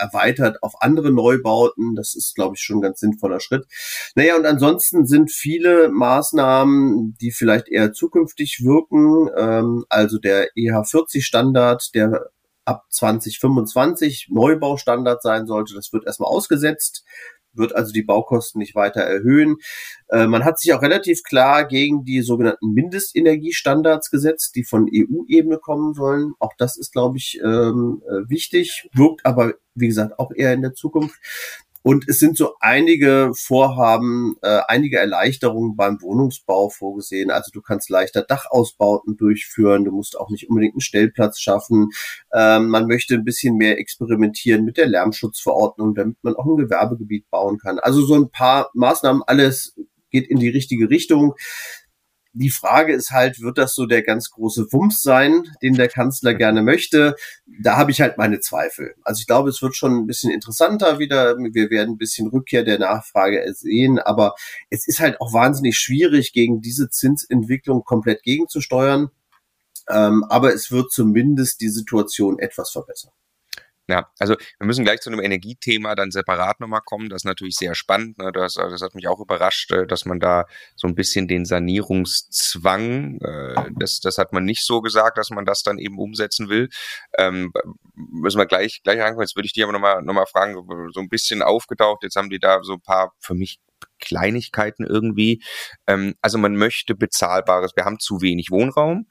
erweitert 0.00 0.62
auf 0.62 0.74
andere 0.80 1.12
Neubauten. 1.12 1.94
Das 1.94 2.14
ist, 2.14 2.34
glaube 2.34 2.56
ich, 2.56 2.62
schon 2.62 2.78
ein 2.78 2.82
ganz 2.82 3.00
sinnvoller 3.00 3.40
Schritt. 3.40 3.66
Naja, 4.14 4.36
und 4.36 4.46
ansonsten 4.46 5.06
sind 5.06 5.30
viele 5.30 5.90
Maßnahmen, 5.90 7.16
die 7.20 7.30
vielleicht 7.30 7.68
eher 7.68 7.92
zukünftig 7.92 8.60
wirken. 8.64 9.28
Ähm, 9.36 9.84
also 9.88 10.18
der 10.18 10.48
EH40-Standard, 10.56 11.94
der 11.94 12.30
ab 12.64 12.84
2025 12.90 14.28
Neubaustandard 14.30 15.22
sein 15.22 15.46
sollte, 15.46 15.74
das 15.74 15.92
wird 15.92 16.06
erstmal 16.06 16.30
ausgesetzt 16.30 17.04
wird 17.52 17.74
also 17.74 17.92
die 17.92 18.02
Baukosten 18.02 18.58
nicht 18.58 18.74
weiter 18.74 19.00
erhöhen. 19.00 19.56
Äh, 20.08 20.26
man 20.26 20.44
hat 20.44 20.58
sich 20.58 20.72
auch 20.72 20.82
relativ 20.82 21.22
klar 21.22 21.66
gegen 21.66 22.04
die 22.04 22.22
sogenannten 22.22 22.72
Mindestenergiestandards 22.72 24.10
gesetzt, 24.10 24.54
die 24.56 24.64
von 24.64 24.88
EU-Ebene 24.92 25.58
kommen 25.58 25.94
sollen. 25.94 26.32
Auch 26.38 26.52
das 26.58 26.76
ist, 26.76 26.92
glaube 26.92 27.18
ich, 27.18 27.40
ähm, 27.42 28.02
äh, 28.06 28.28
wichtig, 28.28 28.88
wirkt 28.92 29.24
aber, 29.24 29.54
wie 29.74 29.88
gesagt, 29.88 30.18
auch 30.18 30.30
eher 30.34 30.52
in 30.52 30.62
der 30.62 30.74
Zukunft. 30.74 31.18
Und 31.82 32.08
es 32.08 32.18
sind 32.18 32.36
so 32.36 32.54
einige 32.60 33.32
Vorhaben, 33.34 34.36
äh, 34.42 34.60
einige 34.68 34.98
Erleichterungen 34.98 35.76
beim 35.76 36.00
Wohnungsbau 36.02 36.68
vorgesehen. 36.68 37.30
Also 37.30 37.50
du 37.52 37.62
kannst 37.62 37.88
leichter 37.88 38.22
Dachausbauten 38.22 39.16
durchführen, 39.16 39.84
du 39.84 39.92
musst 39.92 40.18
auch 40.18 40.28
nicht 40.28 40.50
unbedingt 40.50 40.74
einen 40.74 40.82
Stellplatz 40.82 41.40
schaffen. 41.40 41.88
Ähm, 42.34 42.68
man 42.68 42.86
möchte 42.86 43.14
ein 43.14 43.24
bisschen 43.24 43.56
mehr 43.56 43.78
experimentieren 43.78 44.64
mit 44.64 44.76
der 44.76 44.88
Lärmschutzverordnung, 44.88 45.94
damit 45.94 46.18
man 46.22 46.36
auch 46.36 46.46
ein 46.46 46.56
Gewerbegebiet 46.56 47.30
bauen 47.30 47.58
kann. 47.58 47.78
Also 47.78 48.02
so 48.02 48.14
ein 48.14 48.30
paar 48.30 48.70
Maßnahmen, 48.74 49.22
alles 49.26 49.74
geht 50.10 50.28
in 50.28 50.38
die 50.38 50.48
richtige 50.48 50.90
Richtung. 50.90 51.34
Die 52.32 52.50
Frage 52.50 52.92
ist 52.92 53.10
halt, 53.10 53.40
wird 53.40 53.58
das 53.58 53.74
so 53.74 53.86
der 53.86 54.02
ganz 54.02 54.30
große 54.30 54.72
Wumms 54.72 55.02
sein, 55.02 55.44
den 55.62 55.74
der 55.74 55.88
Kanzler 55.88 56.34
gerne 56.34 56.62
möchte? 56.62 57.16
Da 57.62 57.76
habe 57.76 57.90
ich 57.90 58.00
halt 58.00 58.18
meine 58.18 58.38
Zweifel. 58.38 58.94
Also 59.02 59.20
ich 59.20 59.26
glaube, 59.26 59.48
es 59.48 59.60
wird 59.62 59.74
schon 59.74 59.96
ein 59.96 60.06
bisschen 60.06 60.30
interessanter 60.30 61.00
wieder. 61.00 61.36
Wir 61.36 61.70
werden 61.70 61.94
ein 61.94 61.98
bisschen 61.98 62.28
Rückkehr 62.28 62.62
der 62.62 62.78
Nachfrage 62.78 63.44
sehen, 63.54 63.98
aber 63.98 64.34
es 64.70 64.86
ist 64.86 65.00
halt 65.00 65.20
auch 65.20 65.32
wahnsinnig 65.32 65.76
schwierig, 65.76 66.32
gegen 66.32 66.60
diese 66.60 66.88
Zinsentwicklung 66.88 67.82
komplett 67.82 68.22
gegenzusteuern. 68.22 69.10
Ähm, 69.88 70.24
aber 70.28 70.54
es 70.54 70.70
wird 70.70 70.92
zumindest 70.92 71.60
die 71.60 71.68
Situation 71.68 72.38
etwas 72.38 72.70
verbessern. 72.70 73.12
Ja, 73.90 74.08
also 74.20 74.36
wir 74.58 74.66
müssen 74.66 74.84
gleich 74.84 75.00
zu 75.00 75.10
einem 75.10 75.20
Energiethema 75.20 75.96
dann 75.96 76.12
separat 76.12 76.60
nochmal 76.60 76.82
kommen. 76.84 77.08
Das 77.08 77.22
ist 77.22 77.24
natürlich 77.24 77.56
sehr 77.56 77.74
spannend. 77.74 78.18
Ne? 78.18 78.30
Das, 78.32 78.54
das 78.54 78.82
hat 78.82 78.94
mich 78.94 79.08
auch 79.08 79.18
überrascht, 79.18 79.72
äh, 79.72 79.84
dass 79.86 80.04
man 80.04 80.20
da 80.20 80.46
so 80.76 80.86
ein 80.86 80.94
bisschen 80.94 81.26
den 81.26 81.44
Sanierungszwang, 81.44 83.18
äh, 83.20 83.70
das, 83.76 83.98
das 83.98 84.18
hat 84.18 84.32
man 84.32 84.44
nicht 84.44 84.64
so 84.64 84.80
gesagt, 84.80 85.18
dass 85.18 85.30
man 85.30 85.44
das 85.44 85.64
dann 85.64 85.78
eben 85.78 85.98
umsetzen 85.98 86.48
will. 86.48 86.68
Ähm, 87.18 87.52
müssen 87.94 88.38
wir 88.38 88.46
gleich, 88.46 88.80
gleich 88.84 89.00
anfangen. 89.00 89.22
Jetzt 89.22 89.34
würde 89.34 89.46
ich 89.46 89.52
die 89.52 89.64
aber 89.64 89.72
nochmal 89.72 90.02
noch 90.02 90.14
mal 90.14 90.26
fragen, 90.26 90.54
so 90.92 91.00
ein 91.00 91.08
bisschen 91.08 91.42
aufgetaucht. 91.42 92.04
Jetzt 92.04 92.14
haben 92.14 92.30
die 92.30 92.38
da 92.38 92.62
so 92.62 92.74
ein 92.74 92.82
paar 92.82 93.12
für 93.18 93.34
mich 93.34 93.58
Kleinigkeiten 93.98 94.84
irgendwie. 94.84 95.42
Ähm, 95.86 96.14
also 96.22 96.38
man 96.38 96.54
möchte 96.54 96.94
bezahlbares, 96.94 97.72
wir 97.74 97.84
haben 97.84 97.98
zu 97.98 98.22
wenig 98.22 98.50
Wohnraum 98.50 99.06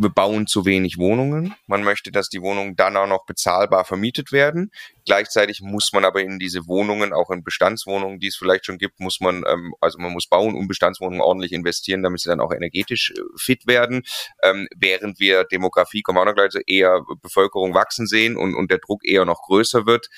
wir 0.00 0.10
bauen 0.10 0.46
zu 0.46 0.64
wenig 0.64 0.98
Wohnungen. 0.98 1.54
Man 1.66 1.84
möchte, 1.84 2.10
dass 2.10 2.28
die 2.28 2.40
Wohnungen 2.40 2.74
dann 2.74 2.96
auch 2.96 3.06
noch 3.06 3.26
bezahlbar 3.26 3.84
vermietet 3.84 4.32
werden. 4.32 4.70
Gleichzeitig 5.04 5.60
muss 5.60 5.92
man 5.92 6.04
aber 6.04 6.22
in 6.22 6.38
diese 6.38 6.66
Wohnungen, 6.66 7.12
auch 7.12 7.30
in 7.30 7.44
Bestandswohnungen, 7.44 8.18
die 8.18 8.28
es 8.28 8.36
vielleicht 8.36 8.64
schon 8.64 8.78
gibt, 8.78 8.98
muss 8.98 9.20
man, 9.20 9.44
ähm, 9.46 9.74
also 9.80 9.98
man 9.98 10.12
muss 10.12 10.26
bauen 10.26 10.54
und 10.54 10.68
Bestandswohnungen 10.68 11.20
ordentlich 11.20 11.52
investieren, 11.52 12.02
damit 12.02 12.20
sie 12.20 12.30
dann 12.30 12.40
auch 12.40 12.52
energetisch 12.52 13.12
äh, 13.16 13.20
fit 13.36 13.66
werden. 13.66 14.02
Ähm, 14.42 14.68
während 14.74 15.20
wir 15.20 15.44
Demografie, 15.44 16.02
kommen 16.02 16.16
wir 16.16 16.22
auch 16.22 16.26
noch 16.26 16.34
gleich, 16.34 16.50
eher 16.66 17.02
Bevölkerung 17.22 17.74
wachsen 17.74 18.06
sehen 18.06 18.36
und, 18.36 18.54
und 18.54 18.70
der 18.70 18.78
Druck 18.78 19.04
eher 19.04 19.24
noch 19.24 19.42
größer 19.42 19.86
wird, 19.86 20.08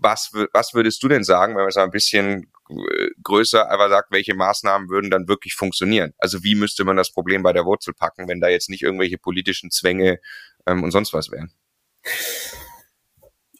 was, 0.00 0.30
was 0.52 0.74
würdest 0.74 1.02
du 1.02 1.08
denn 1.08 1.24
sagen, 1.24 1.54
wenn 1.54 1.62
man 1.62 1.68
es 1.68 1.76
ein 1.76 1.90
bisschen 1.90 2.50
äh, 2.70 3.08
größer 3.22 3.70
aber 3.70 3.88
sagt, 3.88 4.10
welche 4.10 4.34
Maßnahmen 4.34 4.88
würden 4.88 5.10
dann 5.10 5.28
wirklich 5.28 5.54
funktionieren? 5.54 6.12
Also 6.18 6.42
wie 6.42 6.54
müsste 6.54 6.84
man 6.84 6.96
das 6.96 7.12
Problem 7.12 7.42
bei 7.42 7.52
der 7.52 7.64
Wurzel 7.64 7.94
packen, 7.94 8.28
wenn 8.28 8.40
da 8.40 8.48
jetzt 8.48 8.70
nicht 8.70 8.82
irgendwelche 8.82 9.18
politischen 9.18 9.70
Zwänge 9.70 10.18
ähm, 10.66 10.82
und 10.82 10.90
sonst 10.90 11.12
was 11.12 11.30
wären? 11.30 11.52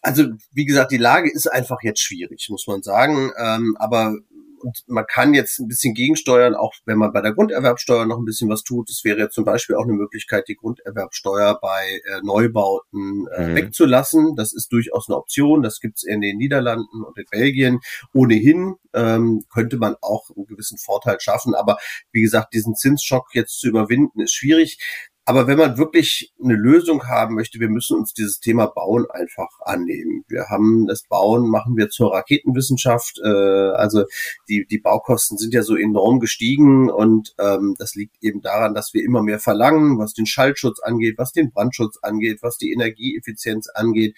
Also 0.01 0.25
wie 0.51 0.65
gesagt, 0.65 0.91
die 0.91 0.97
Lage 0.97 1.31
ist 1.31 1.47
einfach 1.47 1.81
jetzt 1.81 2.01
schwierig, 2.01 2.47
muss 2.49 2.67
man 2.67 2.81
sagen. 2.83 3.31
Ähm, 3.37 3.75
aber 3.79 4.15
und 4.59 4.83
man 4.87 5.05
kann 5.07 5.33
jetzt 5.33 5.59
ein 5.59 5.67
bisschen 5.67 5.93
gegensteuern, 5.93 6.55
auch 6.55 6.73
wenn 6.85 6.97
man 6.97 7.11
bei 7.13 7.21
der 7.21 7.33
Grunderwerbsteuer 7.33 8.05
noch 8.05 8.17
ein 8.17 8.25
bisschen 8.25 8.49
was 8.49 8.63
tut. 8.63 8.89
Es 8.89 9.03
wäre 9.03 9.29
zum 9.29 9.45
Beispiel 9.45 9.75
auch 9.75 9.83
eine 9.83 9.93
Möglichkeit, 9.93 10.47
die 10.47 10.55
Grunderwerbsteuer 10.55 11.59
bei 11.61 12.01
äh, 12.05 12.21
Neubauten 12.23 13.27
äh, 13.35 13.47
mhm. 13.47 13.55
wegzulassen. 13.55 14.35
Das 14.35 14.53
ist 14.53 14.71
durchaus 14.71 15.07
eine 15.07 15.17
Option. 15.17 15.61
Das 15.61 15.79
gibt 15.79 15.97
es 15.97 16.03
in 16.03 16.21
den 16.21 16.37
Niederlanden 16.37 17.03
und 17.03 17.17
in 17.17 17.25
Belgien. 17.29 17.79
Ohnehin 18.13 18.75
ähm, 18.93 19.43
könnte 19.53 19.77
man 19.77 19.95
auch 20.01 20.29
einen 20.35 20.45
gewissen 20.45 20.77
Vorteil 20.77 21.19
schaffen. 21.19 21.55
Aber 21.55 21.77
wie 22.11 22.21
gesagt, 22.21 22.53
diesen 22.53 22.75
Zinsschock 22.75 23.33
jetzt 23.33 23.59
zu 23.59 23.67
überwinden, 23.67 24.21
ist 24.21 24.33
schwierig. 24.33 24.79
Aber 25.29 25.45
wenn 25.45 25.57
man 25.57 25.77
wirklich 25.77 26.33
eine 26.41 26.55
Lösung 26.55 27.09
haben 27.09 27.35
möchte, 27.35 27.59
wir 27.59 27.67
müssen 27.67 27.97
uns 27.97 28.13
dieses 28.13 28.39
Thema 28.39 28.67
Bauen 28.67 29.05
einfach 29.11 29.49
annehmen. 29.59 30.23
Wir 30.29 30.45
haben 30.47 30.87
das 30.87 31.03
Bauen, 31.03 31.49
machen 31.49 31.75
wir 31.75 31.89
zur 31.89 32.13
Raketenwissenschaft. 32.13 33.19
Äh, 33.21 33.27
also 33.27 34.05
die, 34.47 34.65
die 34.65 34.77
Baukosten 34.79 35.37
sind 35.37 35.53
ja 35.53 35.63
so 35.63 35.75
enorm 35.75 36.21
gestiegen 36.21 36.89
und 36.89 37.35
ähm, 37.39 37.75
das 37.77 37.93
liegt 37.95 38.15
eben 38.23 38.41
daran, 38.41 38.73
dass 38.73 38.93
wir 38.93 39.03
immer 39.03 39.21
mehr 39.21 39.39
verlangen, 39.39 39.99
was 39.99 40.13
den 40.13 40.27
Schallschutz 40.27 40.79
angeht, 40.79 41.17
was 41.17 41.33
den 41.33 41.51
Brandschutz 41.51 41.97
angeht, 42.01 42.39
was 42.41 42.57
die 42.57 42.71
Energieeffizienz 42.71 43.67
angeht. 43.67 44.15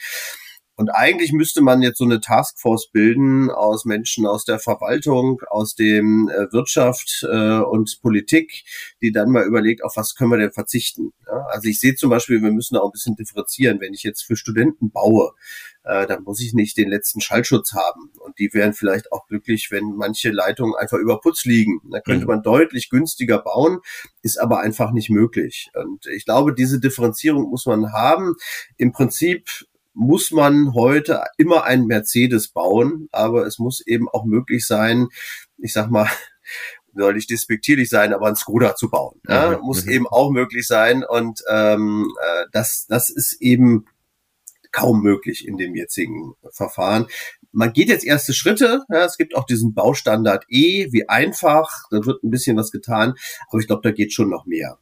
Und 0.79 0.91
eigentlich 0.91 1.33
müsste 1.33 1.59
man 1.59 1.81
jetzt 1.81 1.97
so 1.97 2.05
eine 2.05 2.21
Taskforce 2.21 2.89
bilden 2.89 3.51
aus 3.51 3.83
Menschen 3.83 4.25
aus 4.25 4.45
der 4.45 4.59
Verwaltung, 4.59 5.41
aus 5.49 5.75
dem 5.75 6.29
äh, 6.29 6.53
Wirtschaft 6.53 7.27
äh, 7.29 7.59
und 7.59 7.99
Politik, 8.01 8.63
die 9.01 9.11
dann 9.11 9.29
mal 9.29 9.43
überlegt, 9.43 9.83
auf 9.83 9.97
was 9.97 10.15
können 10.15 10.31
wir 10.31 10.37
denn 10.37 10.53
verzichten. 10.53 11.11
Ja? 11.27 11.47
Also 11.49 11.67
ich 11.67 11.81
sehe 11.81 11.95
zum 11.95 12.09
Beispiel, 12.09 12.41
wir 12.41 12.53
müssen 12.53 12.77
auch 12.77 12.85
ein 12.85 12.93
bisschen 12.93 13.17
differenzieren. 13.17 13.81
Wenn 13.81 13.93
ich 13.93 14.03
jetzt 14.03 14.21
für 14.21 14.37
Studenten 14.37 14.89
baue, 14.89 15.33
äh, 15.83 16.07
dann 16.07 16.23
muss 16.23 16.39
ich 16.39 16.53
nicht 16.53 16.77
den 16.77 16.87
letzten 16.87 17.19
Schallschutz 17.19 17.73
haben. 17.73 18.11
Und 18.17 18.39
die 18.39 18.49
wären 18.53 18.71
vielleicht 18.71 19.11
auch 19.11 19.27
glücklich, 19.27 19.71
wenn 19.71 19.95
manche 19.97 20.31
Leitungen 20.31 20.75
einfach 20.75 20.97
über 20.97 21.19
Putz 21.19 21.43
liegen. 21.43 21.81
Da 21.91 21.99
könnte 21.99 22.21
mhm. 22.21 22.27
man 22.27 22.41
deutlich 22.41 22.89
günstiger 22.89 23.39
bauen, 23.39 23.79
ist 24.21 24.39
aber 24.39 24.61
einfach 24.61 24.93
nicht 24.93 25.09
möglich. 25.09 25.71
Und 25.73 26.05
ich 26.05 26.23
glaube, 26.23 26.53
diese 26.53 26.79
Differenzierung 26.79 27.49
muss 27.49 27.65
man 27.65 27.91
haben. 27.91 28.35
Im 28.77 28.93
Prinzip 28.93 29.49
muss 29.99 30.31
man 30.31 30.73
heute 30.73 31.25
immer 31.37 31.65
einen 31.65 31.85
Mercedes 31.85 32.47
bauen, 32.47 33.09
aber 33.11 33.45
es 33.45 33.59
muss 33.59 33.85
eben 33.85 34.07
auch 34.07 34.23
möglich 34.23 34.65
sein, 34.65 35.09
ich 35.57 35.73
sag 35.73 35.91
mal, 35.91 36.07
soll 36.95 37.13
nicht 37.15 37.29
despektierlich 37.29 37.89
sein, 37.89 38.13
aber 38.13 38.27
ein 38.27 38.35
Skoda 38.37 38.75
zu 38.75 38.89
bauen. 38.89 39.19
Ja, 39.27 39.57
mhm. 39.57 39.65
Muss 39.65 39.85
mhm. 39.85 39.91
eben 39.91 40.07
auch 40.07 40.31
möglich 40.31 40.65
sein. 40.67 41.03
Und 41.03 41.43
ähm, 41.49 42.07
äh, 42.21 42.45
das, 42.51 42.87
das 42.87 43.09
ist 43.09 43.41
eben 43.41 43.85
kaum 44.71 45.01
möglich 45.01 45.45
in 45.47 45.57
dem 45.57 45.75
jetzigen 45.75 46.33
Verfahren. 46.51 47.07
Man 47.51 47.73
geht 47.73 47.89
jetzt 47.89 48.05
erste 48.05 48.33
Schritte. 48.33 48.83
Ja, 48.89 49.03
es 49.03 49.17
gibt 49.17 49.35
auch 49.35 49.45
diesen 49.45 49.73
Baustandard 49.73 50.45
E, 50.47 50.91
wie 50.91 51.09
einfach. 51.09 51.69
Da 51.91 52.05
wird 52.05 52.23
ein 52.23 52.31
bisschen 52.31 52.55
was 52.55 52.71
getan, 52.71 53.15
aber 53.49 53.59
ich 53.59 53.67
glaube, 53.67 53.81
da 53.83 53.91
geht 53.91 54.13
schon 54.13 54.29
noch 54.29 54.45
mehr. 54.45 54.79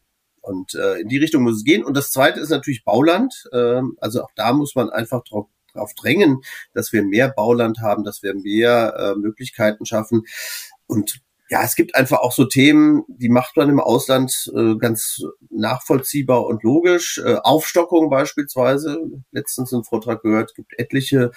Und 0.47 0.75
äh, 0.75 1.01
in 1.01 1.09
die 1.09 1.17
Richtung 1.17 1.43
muss 1.43 1.57
es 1.57 1.63
gehen. 1.63 1.83
Und 1.83 1.95
das 1.95 2.11
Zweite 2.11 2.39
ist 2.39 2.49
natürlich 2.49 2.83
Bauland. 2.83 3.47
Äh, 3.51 3.81
also 3.99 4.23
auch 4.23 4.31
da 4.35 4.53
muss 4.53 4.75
man 4.75 4.89
einfach 4.89 5.23
drauf 5.23 5.47
darauf 5.73 5.93
drängen, 5.93 6.41
dass 6.73 6.91
wir 6.91 7.03
mehr 7.03 7.29
Bauland 7.29 7.79
haben, 7.79 8.03
dass 8.03 8.23
wir 8.23 8.33
mehr 8.33 8.95
äh, 8.97 9.19
Möglichkeiten 9.19 9.85
schaffen. 9.85 10.23
Und 10.87 11.21
ja, 11.49 11.63
es 11.63 11.75
gibt 11.75 11.95
einfach 11.95 12.19
auch 12.19 12.33
so 12.33 12.45
Themen, 12.45 13.03
die 13.07 13.29
macht 13.29 13.55
man 13.55 13.69
im 13.69 13.79
Ausland 13.79 14.51
äh, 14.53 14.75
ganz 14.75 15.21
nachvollziehbar 15.49 16.45
und 16.45 16.63
logisch. 16.63 17.21
Äh, 17.23 17.35
Aufstockung 17.35 18.09
beispielsweise, 18.09 18.99
letztens 19.31 19.73
einen 19.73 19.85
Vortrag 19.85 20.21
gehört, 20.23 20.55
gibt 20.55 20.77
etliche 20.77 21.31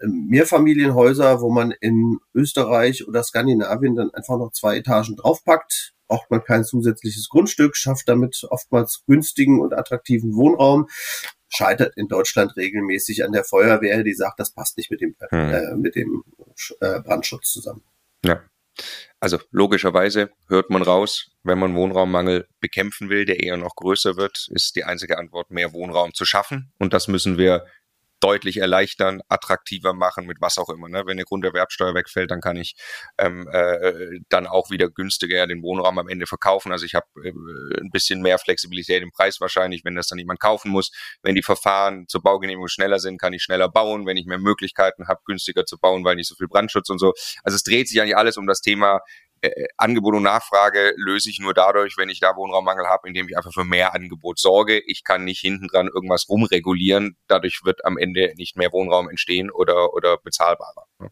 äh, 0.00 0.06
Mehrfamilienhäuser, 0.06 1.40
wo 1.40 1.50
man 1.50 1.70
in 1.70 2.18
Österreich 2.34 3.06
oder 3.06 3.22
Skandinavien 3.22 3.94
dann 3.94 4.10
einfach 4.10 4.36
noch 4.36 4.50
zwei 4.50 4.78
Etagen 4.78 5.14
draufpackt. 5.14 5.95
Braucht 6.08 6.30
man 6.30 6.44
kein 6.44 6.64
zusätzliches 6.64 7.28
Grundstück, 7.28 7.76
schafft 7.76 8.08
damit 8.08 8.46
oftmals 8.48 9.02
günstigen 9.06 9.60
und 9.60 9.74
attraktiven 9.74 10.34
Wohnraum 10.34 10.88
scheitert 11.48 11.96
in 11.96 12.08
Deutschland 12.08 12.56
regelmäßig 12.56 13.24
an 13.24 13.32
der 13.32 13.44
Feuerwehr, 13.44 14.02
die 14.02 14.14
sagt, 14.14 14.40
das 14.40 14.52
passt 14.52 14.76
nicht 14.76 14.90
mit 14.90 15.00
dem, 15.00 15.16
hm. 15.30 15.38
äh, 15.38 15.74
mit 15.76 15.94
dem 15.94 16.24
äh, 16.80 17.00
Brandschutz 17.00 17.52
zusammen. 17.52 17.82
Ja. 18.24 18.42
Also 19.20 19.38
logischerweise 19.50 20.30
hört 20.48 20.68
man 20.68 20.82
raus, 20.82 21.30
wenn 21.42 21.58
man 21.58 21.74
Wohnraummangel 21.74 22.46
bekämpfen 22.60 23.08
will, 23.08 23.24
der 23.24 23.42
eher 23.42 23.56
noch 23.56 23.74
größer 23.74 24.16
wird, 24.16 24.48
ist 24.50 24.76
die 24.76 24.84
einzige 24.84 25.16
Antwort, 25.16 25.50
mehr 25.50 25.72
Wohnraum 25.72 26.12
zu 26.12 26.26
schaffen. 26.26 26.72
Und 26.78 26.92
das 26.92 27.08
müssen 27.08 27.38
wir 27.38 27.64
deutlich 28.20 28.58
erleichtern, 28.58 29.20
attraktiver 29.28 29.92
machen, 29.92 30.26
mit 30.26 30.40
was 30.40 30.58
auch 30.58 30.68
immer. 30.68 30.88
Ne? 30.88 31.04
Wenn 31.06 31.12
eine 31.12 31.24
Grunderwerbsteuer 31.24 31.94
wegfällt, 31.94 32.30
dann 32.30 32.40
kann 32.40 32.56
ich 32.56 32.74
ähm, 33.18 33.48
äh, 33.52 34.20
dann 34.28 34.46
auch 34.46 34.70
wieder 34.70 34.88
günstiger 34.88 35.46
den 35.46 35.62
Wohnraum 35.62 35.98
am 35.98 36.08
Ende 36.08 36.26
verkaufen. 36.26 36.72
Also 36.72 36.86
ich 36.86 36.94
habe 36.94 37.06
äh, 37.22 37.30
ein 37.80 37.90
bisschen 37.90 38.22
mehr 38.22 38.38
Flexibilität 38.38 39.02
im 39.02 39.12
Preis 39.12 39.40
wahrscheinlich, 39.40 39.84
wenn 39.84 39.94
das 39.94 40.08
dann 40.08 40.18
jemand 40.18 40.40
kaufen 40.40 40.70
muss. 40.70 40.90
Wenn 41.22 41.34
die 41.34 41.42
Verfahren 41.42 42.06
zur 42.08 42.22
Baugenehmigung 42.22 42.68
schneller 42.68 42.98
sind, 42.98 43.20
kann 43.20 43.32
ich 43.32 43.42
schneller 43.42 43.68
bauen. 43.68 44.06
Wenn 44.06 44.16
ich 44.16 44.26
mehr 44.26 44.38
Möglichkeiten 44.38 45.08
habe, 45.08 45.20
günstiger 45.24 45.64
zu 45.66 45.78
bauen, 45.78 46.04
weil 46.04 46.16
nicht 46.16 46.28
so 46.28 46.34
viel 46.34 46.48
Brandschutz 46.48 46.88
und 46.88 46.98
so. 46.98 47.12
Also 47.42 47.56
es 47.56 47.62
dreht 47.62 47.88
sich 47.88 48.00
eigentlich 48.00 48.16
alles 48.16 48.36
um 48.36 48.46
das 48.46 48.60
Thema 48.60 49.00
äh, 49.46 49.68
Angebot 49.76 50.14
und 50.14 50.22
Nachfrage 50.22 50.92
löse 50.96 51.30
ich 51.30 51.40
nur 51.40 51.54
dadurch, 51.54 51.96
wenn 51.96 52.08
ich 52.08 52.20
da 52.20 52.36
Wohnraummangel 52.36 52.86
habe, 52.86 53.08
indem 53.08 53.28
ich 53.28 53.36
einfach 53.36 53.52
für 53.52 53.64
mehr 53.64 53.94
Angebot 53.94 54.38
sorge. 54.38 54.80
Ich 54.86 55.04
kann 55.04 55.24
nicht 55.24 55.40
hinten 55.40 55.68
dran 55.68 55.88
irgendwas 55.88 56.28
rumregulieren. 56.28 57.16
Dadurch 57.28 57.60
wird 57.64 57.84
am 57.84 57.98
Ende 57.98 58.32
nicht 58.36 58.56
mehr 58.56 58.72
Wohnraum 58.72 59.08
entstehen 59.08 59.50
oder, 59.50 59.92
oder 59.94 60.18
bezahlbarer. 60.18 60.86
Ne? 60.98 61.10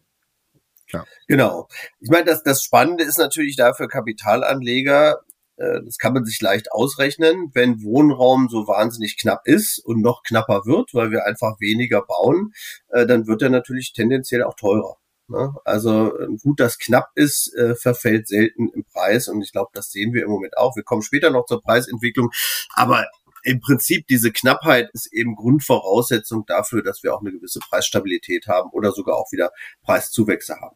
Ja. 0.91 1.05
Genau. 1.27 1.67
Ich 1.99 2.09
meine, 2.09 2.25
das, 2.25 2.43
das 2.43 2.63
Spannende 2.63 3.03
ist 3.03 3.17
natürlich 3.17 3.55
da 3.55 3.73
für 3.73 3.87
Kapitalanleger, 3.87 5.21
äh, 5.57 5.81
das 5.83 5.97
kann 5.97 6.13
man 6.13 6.25
sich 6.25 6.41
leicht 6.41 6.71
ausrechnen, 6.71 7.51
wenn 7.53 7.83
Wohnraum 7.83 8.49
so 8.49 8.67
wahnsinnig 8.67 9.17
knapp 9.17 9.41
ist 9.45 9.79
und 9.79 10.01
noch 10.01 10.23
knapper 10.23 10.65
wird, 10.65 10.93
weil 10.93 11.11
wir 11.11 11.25
einfach 11.25 11.59
weniger 11.59 12.01
bauen, 12.01 12.53
äh, 12.89 13.05
dann 13.05 13.27
wird 13.27 13.41
er 13.41 13.49
natürlich 13.49 13.93
tendenziell 13.93 14.43
auch 14.43 14.55
teurer. 14.55 14.97
Ne? 15.27 15.53
Also 15.63 16.15
ein 16.17 16.37
Gut, 16.37 16.59
das 16.59 16.77
knapp 16.77 17.11
ist, 17.15 17.53
äh, 17.55 17.75
verfällt 17.75 18.27
selten 18.27 18.69
im 18.69 18.83
Preis 18.85 19.27
und 19.27 19.41
ich 19.41 19.51
glaube, 19.51 19.71
das 19.73 19.91
sehen 19.91 20.13
wir 20.13 20.23
im 20.23 20.29
Moment 20.29 20.57
auch. 20.57 20.75
Wir 20.75 20.83
kommen 20.83 21.01
später 21.01 21.31
noch 21.31 21.45
zur 21.45 21.61
Preisentwicklung, 21.61 22.31
aber 22.73 23.07
im 23.43 23.59
Prinzip 23.59 24.07
diese 24.07 24.31
Knappheit 24.31 24.89
ist 24.93 25.11
eben 25.13 25.35
Grundvoraussetzung 25.35 26.45
dafür, 26.47 26.83
dass 26.83 27.03
wir 27.03 27.13
auch 27.13 27.21
eine 27.21 27.31
gewisse 27.31 27.59
Preisstabilität 27.59 28.47
haben 28.47 28.69
oder 28.71 28.91
sogar 28.91 29.15
auch 29.15 29.31
wieder 29.31 29.51
Preiszuwächse 29.83 30.55
haben. 30.59 30.75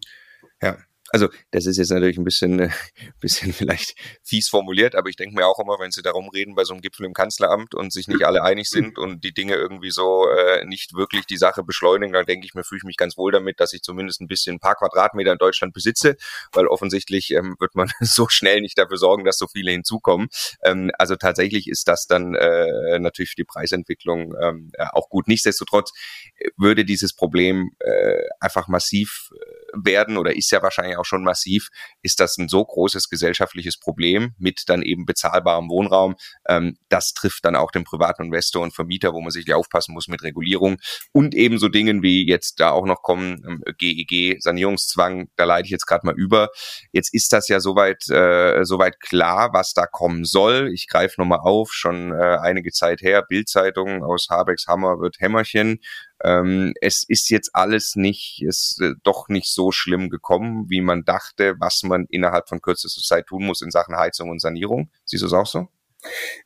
Ja, 0.62 0.78
also 1.12 1.30
das 1.52 1.66
ist 1.66 1.78
jetzt 1.78 1.92
natürlich 1.92 2.18
ein 2.18 2.24
bisschen, 2.24 2.60
äh, 2.60 2.70
bisschen 3.20 3.54
vielleicht 3.54 3.96
fies 4.24 4.50
formuliert, 4.50 4.96
aber 4.96 5.10
ich 5.10 5.16
denke 5.16 5.36
mir 5.36 5.48
auch 5.48 5.60
immer, 5.60 5.78
wenn 5.80 5.92
sie 5.92 6.02
darum 6.02 6.30
reden 6.30 6.56
bei 6.56 6.64
so 6.64 6.74
einem 6.74 6.82
Gipfel 6.82 7.06
im 7.06 7.14
Kanzleramt 7.14 7.76
und 7.76 7.92
sich 7.92 8.08
nicht 8.08 8.24
alle 8.24 8.44
einig 8.44 8.70
sind 8.70 8.98
und 8.98 9.24
die 9.24 9.34
Dinge 9.34 9.56
irgendwie 9.56 9.92
so 9.92 10.28
äh, 10.30 10.66
nicht 10.66 10.94
wirklich 10.94 11.26
die 11.26 11.38
Sache 11.38 11.64
beschleunigen, 11.64 12.14
dann 12.14 12.26
denke 12.26 12.46
ich 12.46 12.54
mir, 12.54 12.64
fühle 12.64 12.80
ich 12.80 12.84
mich 12.84 12.98
ganz 12.98 13.18
wohl 13.18 13.32
damit, 13.32 13.60
dass 13.60 13.74
ich 13.74 13.82
zumindest 13.82 14.22
ein 14.22 14.28
bisschen 14.28 14.56
ein 14.58 14.60
paar 14.60 14.76
Quadratmeter 14.76 15.32
in 15.32 15.38
Deutschland 15.38 15.74
besitze, 15.74 16.16
weil 16.54 16.68
offensichtlich 16.68 17.32
ähm, 17.32 17.56
wird 17.60 17.76
man 17.76 17.92
so 18.00 18.28
schnell 18.30 18.62
nicht 18.62 18.78
dafür 18.78 18.98
sorgen, 18.98 19.26
dass 19.26 19.38
so 19.38 19.48
viele 19.48 19.72
hinzukommen. 19.72 20.28
Ähm, 20.64 20.92
also 20.98 21.16
tatsächlich 21.16 21.68
ist 21.68 21.88
das 21.88 22.06
dann 22.08 22.36
äh, 22.36 23.00
natürlich 23.00 23.32
für 23.32 23.36
die 23.36 23.46
Preisentwicklung 23.46 24.36
ähm, 24.42 24.72
auch 24.92 25.10
gut. 25.10 25.28
Nichtsdestotrotz 25.28 25.92
äh, 26.38 26.50
würde 26.58 26.86
dieses 26.86 27.14
Problem 27.14 27.72
äh, 27.80 28.22
einfach 28.40 28.68
massiv 28.68 29.32
äh, 29.34 29.60
werden 29.74 30.18
oder 30.18 30.36
ist 30.36 30.52
ja 30.52 30.62
wahrscheinlich 30.62 30.98
auch 31.00 31.06
schon 31.06 31.24
massiv, 31.24 31.70
ist 32.02 32.20
das 32.20 32.38
ein 32.38 32.50
so 32.50 32.64
großes 32.64 33.10
gesellschaftliches 33.10 33.78
Problem 33.78 34.34
mit 34.38 34.64
dann 34.68 34.82
eben 34.82 35.06
bezahlbarem 35.06 35.70
Wohnraum. 35.70 36.16
Ähm, 36.48 36.78
das 36.90 37.14
trifft 37.14 37.46
dann 37.46 37.56
auch 37.56 37.72
den 37.72 37.84
privaten 37.84 38.24
Investor 38.24 38.64
und 38.64 38.74
Vermieter, 38.74 39.14
wo 39.14 39.22
man 39.22 39.32
sich 39.32 39.52
aufpassen 39.54 39.94
muss 39.94 40.08
mit 40.08 40.24
Regulierung 40.24 40.78
und 41.12 41.34
ebenso 41.34 41.70
Dingen 41.70 42.04
wie 42.04 42.28
jetzt 42.28 42.60
da 42.60 42.72
auch 42.72 42.86
noch 42.86 43.02
kommen, 43.02 43.44
ähm, 43.48 43.64
GEG, 43.78 44.42
Sanierungszwang, 44.42 45.30
da 45.36 45.46
leite 45.46 45.66
ich 45.66 45.72
jetzt 45.72 45.88
gerade 45.88 46.06
mal 46.06 46.16
über. 46.16 46.50
Jetzt 46.92 47.14
ist 47.14 47.34
das 47.34 47.48
ja 47.48 47.60
soweit, 47.60 48.08
äh, 48.10 48.64
soweit 48.64 49.00
klar, 49.00 49.50
was 49.54 49.74
da 49.74 49.86
kommen 49.86 50.26
soll. 50.26 50.70
Ich 50.74 50.88
greife 50.88 51.20
nochmal 51.20 51.40
auf, 51.42 51.72
schon 51.74 52.12
äh, 52.12 52.38
einige 52.42 52.72
Zeit 52.72 53.02
her, 53.02 53.24
Bildzeitung 53.28 54.04
aus 54.04 54.28
Habecks 54.30 54.68
Hammer 54.68 55.00
wird 55.00 55.20
Hämmerchen 55.20 55.80
ähm, 56.24 56.74
es 56.82 57.04
ist 57.08 57.30
jetzt 57.30 57.52
alles 57.54 57.96
nicht, 57.96 58.42
ist 58.42 58.82
äh, 58.82 58.94
doch 59.04 59.30
nicht 59.30 59.54
so 59.54 59.72
schlimm 59.72 60.10
gekommen, 60.10 60.70
wie 60.70 60.82
man 60.82 61.04
dachte, 61.04 61.56
was 61.60 61.84
man 61.84 62.06
innerhalb 62.10 62.50
von 62.50 62.62
kürzester 62.62 63.02
Zeit 63.02 63.28
tun 63.28 63.46
muss 63.46 63.62
in 63.62 63.72
Sachen 63.72 63.96
Heizung 63.96 64.30
und 64.30 64.42
Sanierung. 64.42 64.92
Siehst 65.06 65.24
du 65.24 65.28
es 65.28 65.34
auch 65.34 65.48
so? 65.48 65.70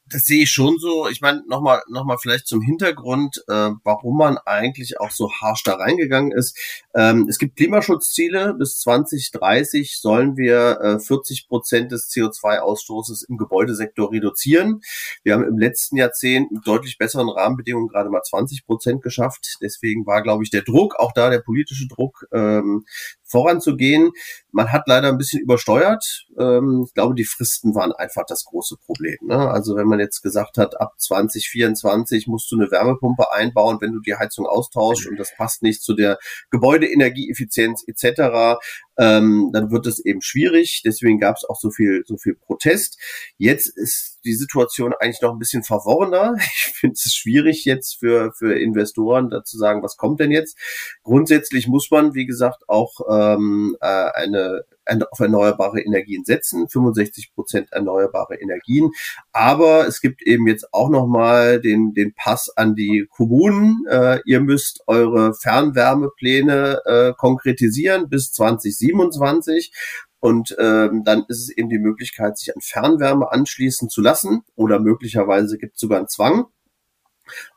Das 0.09 0.25
sehe 0.25 0.43
ich 0.43 0.51
schon 0.51 0.77
so. 0.79 1.07
Ich 1.07 1.21
meine, 1.21 1.43
nochmal 1.47 1.81
noch 1.87 2.05
mal 2.05 2.17
vielleicht 2.17 2.47
zum 2.47 2.61
Hintergrund, 2.61 3.43
äh, 3.47 3.71
warum 3.83 4.17
man 4.17 4.37
eigentlich 4.37 4.99
auch 4.99 5.11
so 5.11 5.31
harsch 5.31 5.63
da 5.63 5.75
reingegangen 5.75 6.31
ist. 6.31 6.57
Ähm, 6.93 7.27
es 7.29 7.37
gibt 7.37 7.55
Klimaschutzziele. 7.55 8.53
Bis 8.53 8.79
2030 8.79 9.99
sollen 9.99 10.37
wir 10.37 10.79
äh, 10.81 10.99
40 10.99 11.47
Prozent 11.47 11.91
des 11.91 12.09
CO2-Ausstoßes 12.09 13.25
im 13.27 13.37
Gebäudesektor 13.37 14.11
reduzieren. 14.11 14.81
Wir 15.23 15.33
haben 15.33 15.43
im 15.43 15.57
letzten 15.57 15.97
Jahrzehnt 15.97 16.51
mit 16.51 16.67
deutlich 16.67 16.97
besseren 16.97 17.29
Rahmenbedingungen 17.29 17.87
gerade 17.87 18.09
mal 18.09 18.21
20 18.23 18.65
Prozent 18.65 19.01
geschafft. 19.01 19.57
Deswegen 19.61 20.05
war, 20.05 20.21
glaube 20.21 20.43
ich, 20.43 20.49
der 20.49 20.63
Druck, 20.63 20.95
auch 20.97 21.11
da 21.13 21.29
der 21.29 21.39
politische 21.39 21.87
Druck, 21.87 22.27
ähm, 22.31 22.85
voranzugehen. 23.23 24.11
Man 24.53 24.71
hat 24.71 24.83
leider 24.85 25.09
ein 25.09 25.17
bisschen 25.17 25.41
übersteuert. 25.41 26.27
Ähm, 26.39 26.85
ich 26.87 26.93
glaube, 26.93 27.15
die 27.15 27.25
Fristen 27.25 27.73
waren 27.73 27.91
einfach 27.91 28.23
das 28.27 28.45
große 28.45 28.77
Problem. 28.85 29.17
Ne? 29.23 29.35
Also 29.35 29.75
wenn 29.75 29.87
man 29.87 29.99
jetzt 29.99 30.21
gesagt 30.21 30.57
hat, 30.57 30.79
ab 30.79 30.93
2024 30.97 32.27
musst 32.27 32.51
du 32.51 32.55
eine 32.55 32.69
Wärmepumpe 32.69 33.31
einbauen, 33.31 33.79
wenn 33.81 33.93
du 33.93 33.99
die 33.99 34.15
Heizung 34.15 34.45
austauschst 34.45 35.07
und 35.07 35.17
das 35.19 35.35
passt 35.35 35.63
nicht 35.63 35.81
zu 35.81 35.95
der 35.95 36.19
Gebäudeenergieeffizienz 36.51 37.83
etc., 37.87 38.59
ähm, 38.97 39.49
dann 39.53 39.71
wird 39.71 39.87
es 39.87 40.03
eben 40.03 40.21
schwierig. 40.21 40.81
Deswegen 40.85 41.19
gab 41.19 41.37
es 41.37 41.45
auch 41.45 41.59
so 41.59 41.71
viel, 41.71 42.03
so 42.05 42.17
viel 42.17 42.35
Protest. 42.35 42.99
Jetzt 43.37 43.67
ist 43.67 44.19
die 44.23 44.33
Situation 44.33 44.93
eigentlich 44.99 45.21
noch 45.21 45.33
ein 45.33 45.39
bisschen 45.39 45.63
verworrener. 45.63 46.35
Ich 46.73 46.89
finde 46.89 46.93
es 46.95 47.13
schwierig 47.15 47.63
jetzt 47.65 47.99
für, 47.99 48.33
für 48.33 48.59
Investoren 48.59 49.29
da 49.29 49.43
zu 49.43 49.57
sagen, 49.57 49.83
was 49.83 49.95
kommt 49.95 50.19
denn 50.19 50.31
jetzt? 50.31 50.57
Grundsätzlich 51.03 51.67
muss 51.67 51.89
man, 51.91 52.13
wie 52.13 52.25
gesagt, 52.25 52.67
auch 52.67 52.99
ähm, 53.09 53.77
äh, 53.79 53.85
eine 53.85 54.65
auf 55.11 55.19
erneuerbare 55.19 55.81
Energien 55.81 56.23
setzen, 56.25 56.67
65 56.67 57.33
Prozent 57.33 57.71
erneuerbare 57.71 58.35
Energien. 58.35 58.91
Aber 59.31 59.87
es 59.87 60.01
gibt 60.01 60.21
eben 60.23 60.47
jetzt 60.47 60.73
auch 60.73 60.89
nochmal 60.89 61.61
den, 61.61 61.93
den 61.93 62.13
Pass 62.13 62.49
an 62.55 62.75
die 62.75 63.07
Kommunen. 63.09 63.85
Äh, 63.89 64.19
ihr 64.25 64.41
müsst 64.41 64.83
eure 64.87 65.33
Fernwärmepläne 65.33 66.81
äh, 66.85 67.13
konkretisieren 67.13 68.09
bis 68.09 68.31
2027. 68.31 69.71
Und 70.19 70.55
ähm, 70.57 71.03
dann 71.03 71.25
ist 71.27 71.41
es 71.41 71.49
eben 71.49 71.69
die 71.69 71.79
Möglichkeit, 71.79 72.37
sich 72.37 72.55
an 72.55 72.61
Fernwärme 72.61 73.29
anschließen 73.29 73.89
zu 73.89 74.01
lassen 74.01 74.43
oder 74.55 74.79
möglicherweise 74.79 75.57
gibt 75.57 75.75
es 75.75 75.81
sogar 75.81 75.97
einen 75.97 76.07
Zwang. 76.07 76.45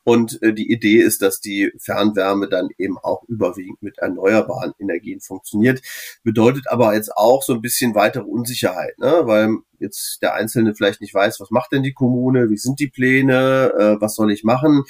Und 0.04 0.40
äh, 0.42 0.52
die 0.52 0.70
Idee 0.70 0.98
ist, 0.98 1.22
dass 1.22 1.40
die 1.40 1.72
Fernwärme 1.78 2.48
dann 2.48 2.68
eben 2.78 2.98
auch 2.98 3.24
überwiegend 3.28 3.82
mit 3.82 3.98
erneuerbaren 3.98 4.72
Energien 4.78 5.20
funktioniert. 5.20 5.82
Bedeutet 6.22 6.68
aber 6.68 6.94
jetzt 6.94 7.16
auch 7.16 7.42
so 7.42 7.54
ein 7.54 7.60
bisschen 7.60 7.94
weitere 7.94 8.24
Unsicherheit, 8.24 8.98
ne? 8.98 9.22
weil 9.24 9.56
jetzt 9.78 10.22
der 10.22 10.34
Einzelne 10.34 10.74
vielleicht 10.74 11.00
nicht 11.00 11.14
weiß, 11.14 11.40
was 11.40 11.50
macht 11.50 11.72
denn 11.72 11.82
die 11.82 11.92
Kommune, 11.92 12.50
wie 12.50 12.56
sind 12.56 12.80
die 12.80 12.88
Pläne, 12.88 13.72
äh, 13.78 14.00
was 14.00 14.14
soll 14.14 14.32
ich 14.32 14.44
machen. 14.44 14.84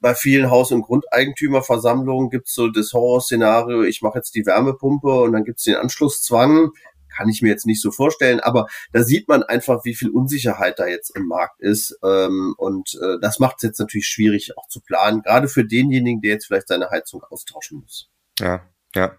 Bei 0.00 0.14
vielen 0.14 0.50
Haus- 0.50 0.72
und 0.72 0.82
Grundeigentümerversammlungen 0.82 2.30
gibt 2.30 2.48
es 2.48 2.54
so 2.54 2.68
das 2.68 2.92
Horrorszenario, 2.92 3.82
ich 3.82 4.02
mache 4.02 4.18
jetzt 4.18 4.34
die 4.34 4.46
Wärmepumpe 4.46 5.22
und 5.22 5.32
dann 5.32 5.44
gibt 5.44 5.58
es 5.58 5.64
den 5.64 5.76
Anschlusszwang 5.76 6.72
kann 7.16 7.28
ich 7.28 7.42
mir 7.42 7.48
jetzt 7.48 7.66
nicht 7.66 7.80
so 7.80 7.90
vorstellen, 7.90 8.40
aber 8.40 8.66
da 8.92 9.02
sieht 9.02 9.28
man 9.28 9.42
einfach, 9.42 9.84
wie 9.84 9.94
viel 9.94 10.10
Unsicherheit 10.10 10.78
da 10.78 10.86
jetzt 10.86 11.16
im 11.16 11.26
Markt 11.26 11.60
ist. 11.60 11.98
Ähm, 12.04 12.54
und 12.58 12.98
äh, 13.02 13.18
das 13.20 13.38
macht 13.38 13.56
es 13.58 13.62
jetzt 13.62 13.78
natürlich 13.80 14.06
schwierig 14.06 14.56
auch 14.56 14.68
zu 14.68 14.80
planen, 14.80 15.22
gerade 15.22 15.48
für 15.48 15.64
denjenigen, 15.64 16.20
der 16.20 16.32
jetzt 16.32 16.46
vielleicht 16.46 16.68
seine 16.68 16.90
Heizung 16.90 17.22
austauschen 17.24 17.80
muss. 17.80 18.10
Ja, 18.38 18.62
ja, 18.94 19.16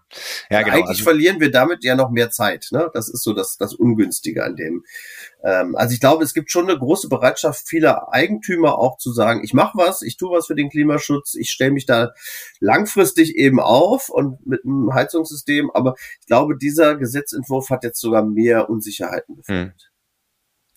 ja 0.50 0.62
genau. 0.62 0.76
Eigentlich 0.76 0.88
also, 0.88 1.04
verlieren 1.04 1.40
wir 1.40 1.50
damit 1.50 1.82
ja 1.84 1.96
noch 1.96 2.10
mehr 2.10 2.30
Zeit. 2.30 2.68
Ne? 2.70 2.90
Das 2.94 3.08
ist 3.08 3.22
so 3.22 3.32
das, 3.32 3.56
das 3.56 3.74
Ungünstige 3.74 4.44
an 4.44 4.56
dem. 4.56 4.84
Ähm, 5.42 5.74
also 5.76 5.94
ich 5.94 6.00
glaube, 6.00 6.22
es 6.22 6.32
gibt 6.32 6.50
schon 6.50 6.68
eine 6.68 6.78
große 6.78 7.08
Bereitschaft 7.08 7.68
vieler 7.68 8.12
Eigentümer 8.12 8.78
auch 8.78 8.98
zu 8.98 9.12
sagen, 9.12 9.42
ich 9.42 9.52
mache 9.52 9.76
was, 9.76 10.02
ich 10.02 10.16
tue 10.16 10.30
was 10.30 10.46
für 10.46 10.54
den 10.54 10.70
Klimaschutz, 10.70 11.34
ich 11.34 11.50
stelle 11.50 11.72
mich 11.72 11.86
da 11.86 12.12
langfristig 12.60 13.36
eben 13.36 13.60
auf 13.60 14.08
und 14.08 14.46
mit 14.46 14.64
einem 14.64 14.94
Heizungssystem. 14.94 15.70
Aber 15.72 15.96
ich 16.20 16.26
glaube, 16.26 16.56
dieser 16.56 16.96
Gesetzentwurf 16.96 17.70
hat 17.70 17.84
jetzt 17.84 18.00
sogar 18.00 18.24
mehr 18.24 18.70
Unsicherheiten 18.70 19.36
befürchtet. 19.36 19.90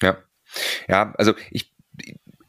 Hm. 0.02 0.08
Ja. 0.08 0.18
Ja, 0.88 1.14
also 1.18 1.34
ich 1.52 1.77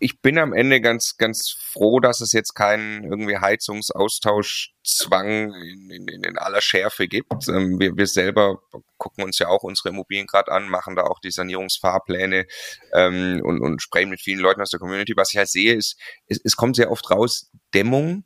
ich 0.01 0.21
bin 0.21 0.39
am 0.39 0.53
Ende 0.53 0.81
ganz, 0.81 1.17
ganz 1.17 1.51
froh, 1.51 1.99
dass 2.01 2.21
es 2.21 2.33
jetzt 2.33 2.55
keinen 2.55 3.05
irgendwie 3.05 3.39
Heizungsaustauschzwang 3.39 5.55
in, 5.55 5.91
in, 5.91 6.09
in 6.09 6.37
aller 6.39 6.61
Schärfe 6.61 7.07
gibt. 7.09 7.49
Ähm, 7.49 7.81
wir, 7.81 7.97
wir 7.97 8.07
selber 8.07 8.61
gucken 8.97 9.25
uns 9.25 9.39
ja 9.39 9.49
auch 9.49 9.65
unsere 9.65 9.89
Immobilien 9.91 10.27
gerade 10.27 10.51
an, 10.53 10.69
machen 10.69 10.97
da 10.97 11.03
auch 11.03 11.21
die 11.21 11.31
Sanierungsfahrpläne 11.31 12.47
ähm, 12.93 13.43
und, 13.45 13.61
und 13.61 13.83
sprechen 13.83 14.09
mit 14.11 14.21
vielen 14.21 14.41
Leuten 14.41 14.63
aus 14.63 14.71
der 14.71 14.81
Community. 14.81 15.15
Was 15.17 15.33
ich 15.33 15.39
halt 15.39 15.49
sehe, 15.49 15.75
ist, 15.75 15.99
es, 16.27 16.41
es 16.43 16.57
kommt 16.57 16.77
sehr 16.77 16.91
oft 16.91 17.11
raus, 17.11 17.51
Dämmung 17.75 18.25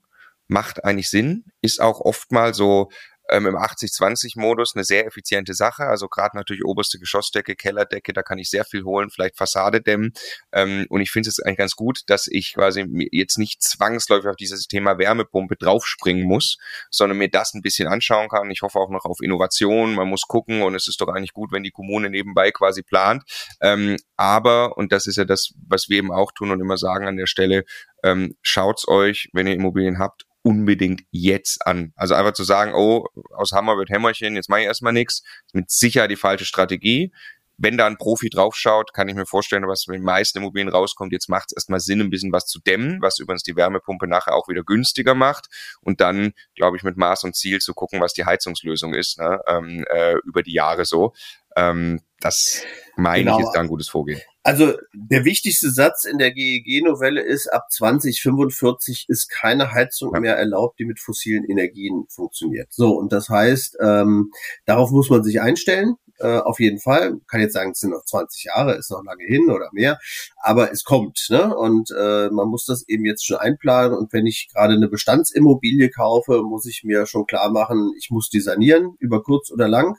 macht 0.48 0.84
eigentlich 0.84 1.08
Sinn, 1.08 1.44
ist 1.62 1.80
auch 1.80 2.00
oft 2.00 2.30
mal 2.30 2.52
so 2.52 2.90
ähm, 3.30 3.46
im 3.46 3.56
80-20-Modus 3.56 4.74
eine 4.74 4.84
sehr 4.84 5.06
effiziente 5.06 5.54
Sache. 5.54 5.84
Also 5.84 6.08
gerade 6.08 6.36
natürlich 6.36 6.64
oberste 6.64 6.98
Geschossdecke, 6.98 7.56
Kellerdecke, 7.56 8.12
da 8.12 8.22
kann 8.22 8.38
ich 8.38 8.50
sehr 8.50 8.64
viel 8.64 8.84
holen, 8.84 9.10
vielleicht 9.10 9.36
Fassade 9.36 9.80
dämmen. 9.80 10.12
Ähm, 10.52 10.86
und 10.88 11.00
ich 11.00 11.10
finde 11.10 11.28
es 11.28 11.40
eigentlich 11.40 11.58
ganz 11.58 11.76
gut, 11.76 12.00
dass 12.06 12.26
ich 12.28 12.54
quasi 12.54 12.84
jetzt 13.12 13.38
nicht 13.38 13.62
zwangsläufig 13.62 14.28
auf 14.28 14.36
dieses 14.36 14.66
Thema 14.66 14.98
Wärmepumpe 14.98 15.56
draufspringen 15.56 16.26
muss, 16.26 16.58
sondern 16.90 17.18
mir 17.18 17.30
das 17.30 17.54
ein 17.54 17.62
bisschen 17.62 17.88
anschauen 17.88 18.28
kann. 18.28 18.50
Ich 18.50 18.62
hoffe 18.62 18.78
auch 18.78 18.90
noch 18.90 19.04
auf 19.04 19.20
Innovation. 19.20 19.94
Man 19.94 20.08
muss 20.08 20.22
gucken 20.22 20.62
und 20.62 20.74
es 20.74 20.88
ist 20.88 21.00
doch 21.00 21.08
eigentlich 21.08 21.32
gut, 21.32 21.52
wenn 21.52 21.62
die 21.62 21.70
Kommune 21.70 22.10
nebenbei 22.10 22.50
quasi 22.50 22.82
plant. 22.82 23.24
Ähm, 23.60 23.96
aber, 24.16 24.76
und 24.76 24.92
das 24.92 25.06
ist 25.06 25.16
ja 25.16 25.24
das, 25.24 25.54
was 25.68 25.88
wir 25.88 25.98
eben 25.98 26.12
auch 26.12 26.32
tun 26.32 26.50
und 26.50 26.60
immer 26.60 26.76
sagen 26.76 27.06
an 27.06 27.16
der 27.16 27.26
Stelle, 27.26 27.64
ähm, 28.04 28.36
schaut's 28.42 28.86
euch, 28.88 29.28
wenn 29.32 29.46
ihr 29.46 29.54
Immobilien 29.54 29.98
habt, 29.98 30.26
unbedingt 30.42 31.02
jetzt 31.10 31.66
an. 31.66 31.92
Also 31.96 32.14
einfach 32.14 32.32
zu 32.32 32.44
sagen, 32.44 32.72
oh, 32.74 33.06
aus 33.30 33.52
Hammer 33.52 33.76
wird 33.76 33.90
Hämmerchen, 33.90 34.34
jetzt 34.34 34.48
mache 34.48 34.60
ich 34.60 34.66
erstmal 34.66 34.92
nichts, 34.92 35.22
ist 35.46 35.54
mit 35.54 35.70
Sicherheit 35.70 36.10
die 36.10 36.16
falsche 36.16 36.44
Strategie. 36.44 37.12
Wenn 37.58 37.76
da 37.78 37.86
ein 37.86 37.96
Profi 37.96 38.28
draufschaut, 38.28 38.92
kann 38.92 39.08
ich 39.08 39.14
mir 39.14 39.26
vorstellen, 39.26 39.68
was 39.68 39.86
mit 39.86 39.96
den 39.96 40.04
meisten 40.04 40.38
Immobilien 40.38 40.68
rauskommt, 40.68 41.12
jetzt 41.12 41.28
macht 41.28 41.50
es 41.50 41.56
erstmal 41.56 41.78
Sinn, 41.78 42.00
ein 42.00 42.10
bisschen 42.10 42.32
was 42.32 42.46
zu 42.46 42.58
dämmen, 42.58 43.00
was 43.02 43.20
übrigens 43.20 43.44
die 43.44 43.54
Wärmepumpe 43.54 44.08
nachher 44.08 44.34
auch 44.34 44.48
wieder 44.48 44.64
günstiger 44.64 45.14
macht. 45.14 45.46
Und 45.80 46.00
dann, 46.00 46.32
glaube 46.56 46.76
ich, 46.76 46.82
mit 46.82 46.96
Maß 46.96 47.22
und 47.22 47.36
Ziel 47.36 47.60
zu 47.60 47.72
gucken, 47.72 48.00
was 48.00 48.14
die 48.14 48.24
Heizungslösung 48.24 48.94
ist, 48.94 49.18
ne, 49.18 49.40
ähm, 49.46 49.84
äh, 49.90 50.16
über 50.24 50.42
die 50.42 50.54
Jahre 50.54 50.84
so. 50.84 51.12
Ähm, 51.56 52.00
das 52.20 52.62
meine 52.96 53.24
genau. 53.24 53.38
ich 53.38 53.44
ist 53.46 53.52
da 53.52 53.60
ein 53.60 53.68
gutes 53.68 53.88
Vorgehen. 53.88 54.20
Also 54.44 54.74
der 54.92 55.24
wichtigste 55.24 55.70
Satz 55.70 56.04
in 56.04 56.18
der 56.18 56.32
GEG-Novelle 56.32 57.20
ist, 57.20 57.46
ab 57.52 57.66
2045 57.70 59.06
ist 59.08 59.28
keine 59.28 59.72
Heizung 59.72 60.12
ja. 60.14 60.20
mehr 60.20 60.36
erlaubt, 60.36 60.78
die 60.78 60.84
mit 60.84 60.98
fossilen 60.98 61.44
Energien 61.44 62.04
funktioniert. 62.08 62.72
So, 62.72 62.92
und 62.92 63.12
das 63.12 63.28
heißt, 63.28 63.78
ähm, 63.80 64.30
darauf 64.66 64.90
muss 64.90 65.10
man 65.10 65.22
sich 65.22 65.40
einstellen 65.40 65.96
äh, 66.18 66.38
auf 66.38 66.60
jeden 66.60 66.78
Fall. 66.78 67.18
Kann 67.26 67.40
jetzt 67.40 67.54
sagen, 67.54 67.72
es 67.72 67.80
sind 67.80 67.90
noch 67.90 68.04
20 68.04 68.44
Jahre, 68.44 68.74
ist 68.74 68.90
noch 68.90 69.04
lange 69.04 69.24
hin 69.24 69.50
oder 69.50 69.68
mehr, 69.72 69.98
aber 70.42 70.72
es 70.72 70.84
kommt, 70.84 71.26
ne? 71.30 71.54
Und 71.56 71.90
äh, 71.90 72.28
man 72.30 72.48
muss 72.48 72.66
das 72.66 72.88
eben 72.88 73.04
jetzt 73.04 73.26
schon 73.26 73.38
einplanen. 73.38 73.96
Und 73.96 74.12
wenn 74.12 74.26
ich 74.26 74.48
gerade 74.52 74.74
eine 74.74 74.88
Bestandsimmobilie 74.88 75.90
kaufe, 75.90 76.42
muss 76.42 76.66
ich 76.66 76.84
mir 76.84 77.06
schon 77.06 77.26
klar 77.26 77.50
machen, 77.50 77.92
ich 77.98 78.10
muss 78.10 78.28
die 78.28 78.40
sanieren, 78.40 78.96
über 78.98 79.22
kurz 79.22 79.50
oder 79.50 79.68
lang. 79.68 79.96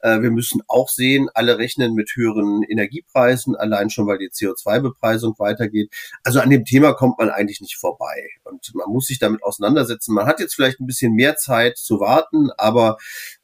Äh, 0.00 0.20
wir 0.22 0.30
müssen 0.30 0.62
auch 0.68 0.88
sehen, 0.88 1.28
alle 1.34 1.58
rechnen 1.58 1.94
mit 1.94 2.10
höheren 2.14 2.62
Energiepreisen, 2.62 3.56
allein 3.56 3.90
schon, 3.90 4.06
weil 4.06 4.18
die 4.18 4.30
CO2-Bepreisung 4.30 5.34
weitergeht. 5.38 5.92
Also 6.24 6.40
an 6.40 6.50
dem 6.50 6.64
Thema 6.64 6.92
kommt 6.92 7.18
man 7.18 7.30
eigentlich 7.30 7.60
nicht 7.60 7.76
vorbei. 7.76 8.28
Und 8.44 8.74
man 8.74 8.88
muss 8.90 9.06
sich 9.06 9.18
damit 9.18 9.42
auseinandersetzen. 9.42 10.14
Man 10.14 10.26
hat 10.26 10.40
jetzt 10.40 10.54
vielleicht 10.54 10.80
ein 10.80 10.86
bisschen 10.86 11.14
mehr 11.14 11.36
Zeit 11.36 11.78
zu 11.78 12.00
warten, 12.00 12.50
aber 12.56 12.98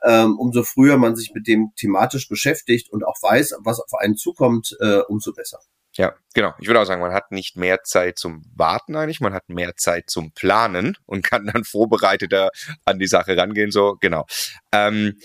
ähm, 0.04 0.38
umso 0.38 0.62
früher 0.62 0.96
man 0.96 1.16
sich 1.16 1.32
mit 1.34 1.46
dem 1.46 1.72
thematisch 1.76 2.13
beschäftigt 2.28 2.90
und 2.90 3.04
auch 3.04 3.20
weiß, 3.20 3.56
was 3.60 3.80
auf 3.80 3.94
einen 3.98 4.16
zukommt, 4.16 4.76
äh, 4.80 5.00
umso 5.08 5.32
besser. 5.32 5.60
Ja, 5.96 6.14
genau. 6.34 6.52
Ich 6.60 6.66
würde 6.66 6.80
auch 6.80 6.86
sagen, 6.86 7.00
man 7.00 7.12
hat 7.12 7.30
nicht 7.30 7.56
mehr 7.56 7.82
Zeit 7.84 8.18
zum 8.18 8.44
Warten 8.54 8.96
eigentlich, 8.96 9.20
man 9.20 9.32
hat 9.32 9.48
mehr 9.48 9.76
Zeit 9.76 10.10
zum 10.10 10.32
Planen 10.32 10.96
und 11.06 11.22
kann 11.22 11.46
dann 11.46 11.64
vorbereiteter 11.64 12.50
an 12.84 12.98
die 12.98 13.06
Sache 13.06 13.36
rangehen. 13.36 13.70
So, 13.70 13.96
genau. 14.00 14.26
Ähm, 14.72 15.20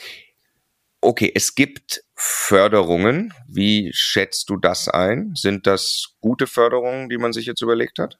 okay, 1.01 1.31
es 1.33 1.55
gibt 1.55 2.03
Förderungen. 2.15 3.33
Wie 3.47 3.91
schätzt 3.93 4.49
du 4.49 4.57
das 4.57 4.87
ein? 4.89 5.33
Sind 5.35 5.65
das 5.65 6.13
gute 6.19 6.45
Förderungen, 6.45 7.09
die 7.09 7.17
man 7.17 7.33
sich 7.33 7.47
jetzt 7.47 7.61
überlegt 7.61 7.97
hat? 7.97 8.19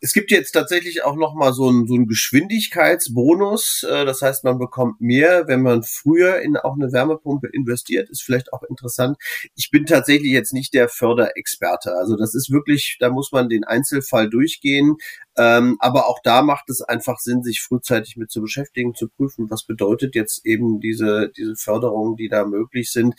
Es 0.00 0.12
gibt 0.12 0.30
jetzt 0.30 0.52
tatsächlich 0.52 1.04
auch 1.04 1.16
noch 1.16 1.34
mal 1.34 1.52
so 1.52 1.68
einen, 1.68 1.86
so 1.86 1.94
einen 1.94 2.06
Geschwindigkeitsbonus. 2.06 3.86
Äh, 3.88 4.04
das 4.04 4.20
heißt, 4.22 4.44
man 4.44 4.58
bekommt 4.58 5.00
mehr, 5.00 5.48
wenn 5.48 5.62
man 5.62 5.82
früher 5.82 6.40
in 6.42 6.56
auch 6.56 6.74
eine 6.74 6.92
Wärmepumpe 6.92 7.48
investiert. 7.48 8.10
Ist 8.10 8.22
vielleicht 8.22 8.52
auch 8.52 8.62
interessant. 8.62 9.16
Ich 9.54 9.70
bin 9.70 9.86
tatsächlich 9.86 10.32
jetzt 10.32 10.52
nicht 10.52 10.74
der 10.74 10.88
Förderexperte. 10.88 11.94
Also 11.94 12.16
das 12.16 12.34
ist 12.34 12.50
wirklich, 12.50 12.96
da 13.00 13.10
muss 13.10 13.32
man 13.32 13.48
den 13.48 13.64
Einzelfall 13.64 14.28
durchgehen. 14.28 14.96
Ähm, 15.38 15.76
aber 15.80 16.08
auch 16.08 16.20
da 16.22 16.42
macht 16.42 16.70
es 16.70 16.82
einfach 16.82 17.18
Sinn, 17.18 17.42
sich 17.42 17.60
frühzeitig 17.60 18.16
mit 18.16 18.30
zu 18.30 18.40
beschäftigen, 18.40 18.94
zu 18.94 19.08
prüfen, 19.08 19.50
was 19.50 19.64
bedeutet 19.64 20.14
jetzt 20.14 20.44
eben 20.46 20.80
diese, 20.80 21.30
diese 21.36 21.56
Förderungen, 21.56 22.16
die 22.16 22.28
da 22.28 22.44
möglich 22.44 22.90
sind. 22.90 23.14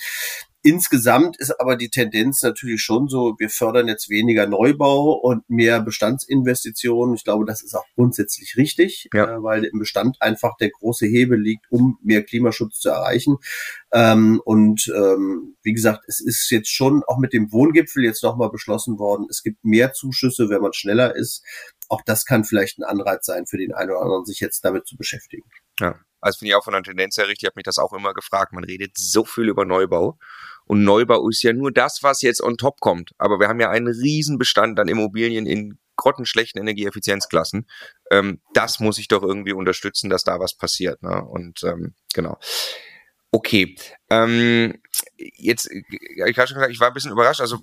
Insgesamt 0.67 1.37
ist 1.37 1.61
aber 1.61 1.77
die 1.77 1.87
Tendenz 1.87 2.41
natürlich 2.41 2.81
schon 2.81 3.07
so, 3.07 3.35
wir 3.39 3.49
fördern 3.49 3.87
jetzt 3.87 4.09
weniger 4.09 4.47
Neubau 4.47 5.13
und 5.13 5.49
mehr 5.49 5.79
Bestandsinvestitionen. 5.79 7.15
Ich 7.15 7.23
glaube, 7.23 7.45
das 7.45 7.63
ist 7.63 7.73
auch 7.73 7.85
grundsätzlich 7.95 8.57
richtig, 8.57 9.07
ja. 9.13 9.37
äh, 9.37 9.41
weil 9.41 9.63
im 9.63 9.79
Bestand 9.79 10.17
einfach 10.21 10.57
der 10.57 10.69
große 10.71 11.05
Hebel 11.05 11.39
liegt, 11.39 11.65
um 11.69 11.97
mehr 12.03 12.21
Klimaschutz 12.21 12.81
zu 12.81 12.89
erreichen. 12.89 13.37
Ähm, 13.93 14.41
und 14.43 14.91
ähm, 14.93 15.55
wie 15.63 15.71
gesagt, 15.71 16.03
es 16.05 16.19
ist 16.19 16.49
jetzt 16.49 16.69
schon 16.69 17.01
auch 17.07 17.17
mit 17.17 17.31
dem 17.31 17.49
Wohngipfel 17.53 18.03
jetzt 18.03 18.21
nochmal 18.21 18.49
beschlossen 18.49 18.99
worden, 18.99 19.27
es 19.29 19.43
gibt 19.43 19.63
mehr 19.63 19.93
Zuschüsse, 19.93 20.49
wenn 20.49 20.59
man 20.59 20.73
schneller 20.73 21.15
ist. 21.15 21.45
Auch 21.87 22.01
das 22.05 22.25
kann 22.25 22.43
vielleicht 22.43 22.77
ein 22.77 22.83
Anreiz 22.83 23.25
sein 23.25 23.45
für 23.45 23.57
den 23.57 23.73
einen 23.73 23.91
oder 23.91 24.01
anderen, 24.01 24.25
sich 24.25 24.41
jetzt 24.41 24.65
damit 24.65 24.85
zu 24.85 24.97
beschäftigen. 24.97 25.49
Ja, 25.79 25.95
also 26.19 26.39
finde 26.39 26.49
ich 26.49 26.55
auch 26.55 26.63
von 26.65 26.73
der 26.73 26.83
Tendenz 26.83 27.15
her 27.15 27.29
richtig. 27.29 27.43
Ich 27.43 27.47
habe 27.47 27.57
mich 27.57 27.63
das 27.63 27.77
auch 27.77 27.93
immer 27.93 28.13
gefragt. 28.13 28.51
Man 28.51 28.65
redet 28.65 28.97
so 28.97 29.23
viel 29.23 29.47
über 29.47 29.63
Neubau. 29.63 30.17
Und 30.67 30.83
Neubau 30.83 31.27
ist 31.29 31.43
ja 31.43 31.53
nur 31.53 31.71
das, 31.71 32.03
was 32.03 32.21
jetzt 32.21 32.41
on 32.41 32.57
top 32.57 32.79
kommt. 32.79 33.11
Aber 33.17 33.39
wir 33.39 33.47
haben 33.47 33.59
ja 33.59 33.69
einen 33.69 33.87
riesen 33.87 34.37
Bestand 34.37 34.79
an 34.79 34.87
Immobilien 34.87 35.45
in 35.45 35.79
grottenschlechten 35.95 36.61
Energieeffizienzklassen. 36.61 37.67
Ähm, 38.11 38.39
das 38.53 38.79
muss 38.79 38.99
ich 38.99 39.07
doch 39.07 39.23
irgendwie 39.23 39.53
unterstützen, 39.53 40.09
dass 40.09 40.23
da 40.23 40.39
was 40.39 40.55
passiert. 40.55 41.01
Ne? 41.01 41.23
Und 41.23 41.63
ähm, 41.63 41.95
genau. 42.13 42.37
Okay. 43.31 43.75
Ähm, 44.09 44.75
jetzt, 45.17 45.69
ich 45.69 46.37
habe 46.37 46.47
schon 46.47 46.55
gesagt, 46.55 46.71
ich 46.71 46.79
war 46.79 46.87
ein 46.87 46.93
bisschen 46.93 47.11
überrascht. 47.11 47.41
Also 47.41 47.57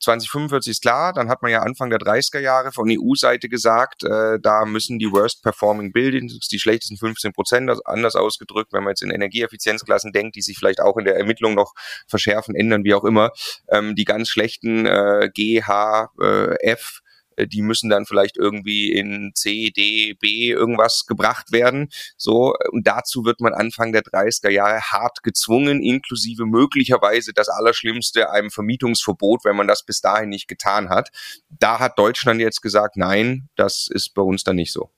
2045 0.00 0.72
ist 0.72 0.82
klar, 0.82 1.12
dann 1.12 1.28
hat 1.28 1.42
man 1.42 1.50
ja 1.52 1.60
Anfang 1.60 1.90
der 1.90 2.00
30er 2.00 2.40
Jahre 2.40 2.72
von 2.72 2.88
EU-Seite 2.90 3.48
gesagt, 3.48 4.02
äh, 4.02 4.40
da 4.40 4.64
müssen 4.64 4.98
die 4.98 5.10
Worst 5.12 5.44
Performing 5.44 5.92
Buildings, 5.92 6.38
die 6.48 6.58
schlechtesten 6.58 6.96
15 6.96 7.32
Prozent, 7.32 7.70
also 7.70 7.82
anders 7.84 8.16
ausgedrückt, 8.16 8.72
wenn 8.72 8.82
man 8.82 8.90
jetzt 8.90 9.02
in 9.02 9.10
Energieeffizienzklassen 9.10 10.12
denkt, 10.12 10.34
die 10.34 10.42
sich 10.42 10.58
vielleicht 10.58 10.80
auch 10.80 10.96
in 10.96 11.04
der 11.04 11.16
Ermittlung 11.16 11.54
noch 11.54 11.74
verschärfen, 12.08 12.56
ändern, 12.56 12.82
wie 12.82 12.94
auch 12.94 13.04
immer, 13.04 13.30
ähm, 13.68 13.94
die 13.94 14.04
ganz 14.04 14.28
schlechten 14.28 14.86
äh, 14.86 15.30
G, 15.32 15.62
H, 15.62 16.10
äh, 16.20 16.56
F, 16.62 17.00
die 17.38 17.62
müssen 17.62 17.90
dann 17.90 18.06
vielleicht 18.06 18.36
irgendwie 18.36 18.92
in 18.92 19.32
C, 19.34 19.70
D, 19.70 20.14
B 20.14 20.50
irgendwas 20.50 21.04
gebracht 21.06 21.52
werden. 21.52 21.88
So, 22.16 22.54
und 22.70 22.86
dazu 22.86 23.24
wird 23.24 23.40
man 23.40 23.54
Anfang 23.54 23.92
der 23.92 24.02
30er 24.02 24.50
Jahre 24.50 24.80
hart 24.80 25.22
gezwungen, 25.22 25.82
inklusive 25.82 26.46
möglicherweise 26.46 27.32
das 27.32 27.48
Allerschlimmste, 27.48 28.30
einem 28.30 28.50
Vermietungsverbot, 28.50 29.44
wenn 29.44 29.56
man 29.56 29.66
das 29.66 29.84
bis 29.84 30.00
dahin 30.00 30.28
nicht 30.28 30.48
getan 30.48 30.88
hat. 30.88 31.10
Da 31.48 31.78
hat 31.78 31.98
Deutschland 31.98 32.40
jetzt 32.40 32.62
gesagt, 32.62 32.96
nein, 32.96 33.48
das 33.56 33.88
ist 33.90 34.14
bei 34.14 34.22
uns 34.22 34.44
dann 34.44 34.56
nicht 34.56 34.72
so. 34.72 34.90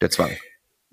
Der 0.00 0.10
Zwang. 0.10 0.30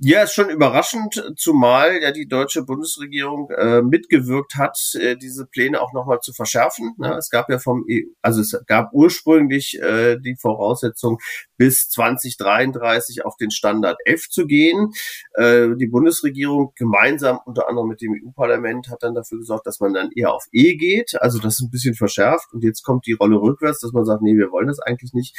Ja, 0.05 0.23
ist 0.23 0.33
schon 0.33 0.49
überraschend, 0.49 1.31
zumal 1.37 2.01
ja 2.01 2.11
die 2.11 2.27
deutsche 2.27 2.63
Bundesregierung 2.63 3.49
äh, 3.51 3.81
mitgewirkt 3.81 4.55
hat, 4.57 4.77
äh, 4.95 5.15
diese 5.15 5.45
Pläne 5.45 5.79
auch 5.79 5.93
nochmal 5.93 6.19
zu 6.19 6.33
verschärfen. 6.33 6.93
Ne? 6.97 7.15
Es 7.17 7.29
gab 7.29 7.49
ja 7.49 7.57
vom, 7.57 7.85
EU, 7.89 8.01
also 8.21 8.41
es 8.41 8.53
gab 8.67 8.91
ursprünglich 8.91 9.79
äh, 9.81 10.17
die 10.19 10.35
Voraussetzung, 10.35 11.19
bis 11.55 11.87
2033 11.87 13.23
auf 13.23 13.37
den 13.37 13.49
Standard 13.49 13.97
F 14.03 14.27
zu 14.27 14.45
gehen. 14.45 14.91
Äh, 15.35 15.69
die 15.77 15.87
Bundesregierung 15.87 16.73
gemeinsam 16.75 17.39
unter 17.45 17.69
anderem 17.69 17.87
mit 17.87 18.01
dem 18.01 18.11
EU-Parlament 18.11 18.89
hat 18.89 19.03
dann 19.03 19.15
dafür 19.15 19.37
gesorgt, 19.37 19.67
dass 19.67 19.79
man 19.79 19.93
dann 19.93 20.11
eher 20.13 20.33
auf 20.33 20.47
E 20.51 20.75
geht. 20.75 21.13
Also 21.21 21.39
das 21.39 21.53
ist 21.53 21.61
ein 21.61 21.71
bisschen 21.71 21.95
verschärft. 21.95 22.51
Und 22.51 22.61
jetzt 22.65 22.83
kommt 22.83 23.07
die 23.07 23.13
Rolle 23.13 23.37
rückwärts, 23.37 23.79
dass 23.79 23.93
man 23.93 24.03
sagt, 24.03 24.21
nee, 24.21 24.35
wir 24.35 24.51
wollen 24.51 24.67
das 24.67 24.79
eigentlich 24.79 25.13
nicht. 25.13 25.37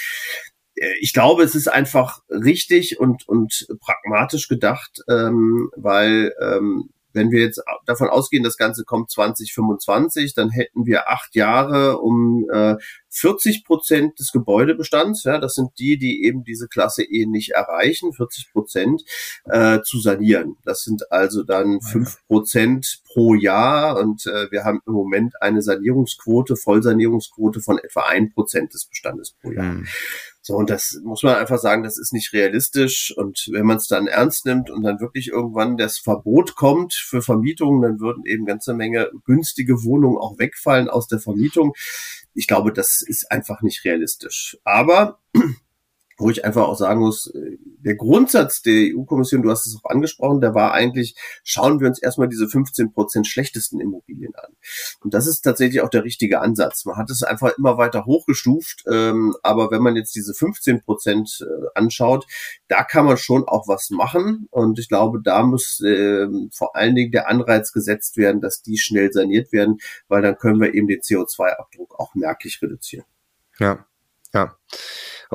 Äh, 0.77 0.95
ich 1.01 1.13
glaube, 1.13 1.43
es 1.43 1.55
ist 1.55 1.69
einfach 1.69 2.23
richtig 2.29 2.99
und, 3.01 3.29
und 3.29 3.67
pragmatisch 3.81 4.49
gedacht, 4.49 5.03
ähm, 5.09 5.71
weil 5.77 6.33
ähm, 6.41 6.91
wenn 7.15 7.31
wir 7.31 7.41
jetzt 7.41 7.63
davon 7.87 8.09
ausgehen, 8.09 8.43
das 8.43 8.59
Ganze 8.59 8.85
kommt 8.85 9.11
2025, 9.11 10.35
dann 10.35 10.51
hätten 10.51 10.85
wir 10.85 11.09
acht 11.09 11.35
Jahre, 11.35 11.99
um 11.99 12.45
äh, 12.53 12.75
40 13.09 13.65
Prozent 13.65 14.19
des 14.19 14.33
Gebäudebestands, 14.33 15.23
ja, 15.23 15.39
das 15.39 15.55
sind 15.55 15.71
die, 15.79 15.97
die 15.97 16.25
eben 16.25 16.43
diese 16.43 16.67
Klasse 16.67 17.05
E 17.05 17.27
nicht 17.27 17.53
erreichen, 17.53 18.13
40 18.13 18.53
Prozent 18.53 19.05
äh, 19.45 19.81
zu 19.83 20.01
sanieren. 20.01 20.57
Das 20.65 20.83
sind 20.83 21.11
also 21.13 21.45
dann 21.45 21.81
fünf 21.81 22.19
Prozent 22.27 23.03
pro 23.07 23.35
Jahr 23.35 23.99
und 24.01 24.27
äh, 24.27 24.51
wir 24.51 24.65
haben 24.65 24.81
im 24.85 24.93
Moment 24.95 25.41
eine 25.41 25.63
Sanierungsquote, 25.63 26.57
Vollsanierungsquote 26.57 27.61
von 27.61 27.79
etwa 27.79 28.03
ein 28.09 28.33
Prozent 28.33 28.75
des 28.75 28.87
Bestandes 28.87 29.37
pro 29.41 29.53
Jahr. 29.53 29.75
Mhm. 29.75 29.87
So, 30.47 30.57
und 30.57 30.69
das 30.69 31.01
muss 31.03 31.23
man 31.23 31.37
einfach 31.37 31.59
sagen, 31.59 31.85
das 31.85 31.97
ist 31.97 32.13
nicht 32.13 32.35
realistisch. 32.35 33.15
Und 33.17 33.49
wenn 33.51 33.65
man 33.65 33.79
es 33.79 33.89
dann 33.89 34.07
ernst 34.07 34.45
nimmt 34.45 34.71
und 34.71 34.83
dann 34.83 35.01
wirklich 35.01 35.29
irgendwann 35.29 35.79
das 35.79 35.99
Verbot 35.99 36.55
kommt 36.55 36.93
für 36.93 37.23
Vermietungen, 37.23 37.81
dann 37.81 37.99
würden 37.99 38.27
eben 38.27 38.45
ganze 38.45 38.75
Menge 38.75 39.11
günstige 39.25 39.85
Wohnungen 39.85 40.19
auch 40.19 40.39
wegfallen 40.39 40.91
aus 40.91 41.09
der 41.09 41.19
Vermietung. 41.19 41.73
Ich 42.35 42.47
glaube, 42.47 42.75
das 42.75 43.01
ist 43.01 43.33
einfach 43.33 43.63
nicht 43.63 43.87
realistisch. 43.87 44.59
Aber 44.65 45.19
wo 46.17 46.31
ich 46.31 46.45
einfach 46.45 46.63
auch 46.69 46.77
sagen 46.77 47.01
muss, 47.01 47.27
äh, 47.35 47.59
der 47.85 47.97
Grundsatz 47.97 48.63
der 48.63 48.95
EU-Kommission, 48.95 49.43
du 49.43 49.51
hast 49.51 49.67
es 49.67 49.77
auch 49.77 49.91
angesprochen, 49.91 50.41
der 50.41 50.55
war 50.55 50.73
eigentlich, 50.73 51.17
schauen 51.43 51.81
wir 51.81 51.89
uns 51.89 52.01
erstmal 52.01 52.29
diese 52.29 52.49
15 52.49 52.93
Prozent 52.93 53.27
schlechtesten 53.27 53.81
Immobilien 53.81 54.35
an. 54.35 54.53
Und 55.01 55.15
das 55.15 55.27
ist 55.27 55.43
tatsächlich 55.43 55.83
auch 55.83 55.91
der 55.91 56.05
richtige 56.05 56.41
Ansatz. 56.41 56.85
Man 56.85 56.97
hat 56.97 57.11
es 57.11 57.23
einfach 57.23 57.57
immer 57.59 57.77
weiter 57.77 58.07
hochgestuft, 58.07 58.85
ähm, 58.91 59.35
aber 59.43 59.71
wenn 59.71 59.83
man 59.83 59.97
jetzt 59.97 60.15
diese 60.15 60.35
15 60.35 60.83
Prozent 60.83 61.41
äh, 61.43 61.67
anschaut, 61.75 62.27
da 62.69 62.85
kann 62.85 63.05
man 63.05 63.17
schon 63.17 63.47
auch 63.47 63.69
was 63.69 63.91
machen. 63.91 64.47
Und 64.51 64.79
ich 64.79 64.89
glaube, 64.89 65.21
da 65.23 65.43
muss 65.43 65.81
äh, 65.81 66.27
vor 66.53 66.77
allen 66.77 66.95
Dingen 66.95 67.13
der 67.13 67.29
Anreiz 67.29 67.73
gesetzt 67.73 68.17
werden, 68.17 68.41
dass 68.41 68.63
die 68.63 68.79
schnell 68.79 69.13
saniert 69.13 69.53
werden, 69.53 69.79
weil 70.09 70.23
dann 70.23 70.39
können 70.39 70.61
wir 70.61 70.75
eben 70.75 70.89
den 70.89 71.01
CO2-Abdruck 71.01 71.99
auch 71.99 72.15
merklich 72.15 72.61
reduzieren. 72.63 73.05
Ja, 73.59 73.87
ja. 74.33 74.57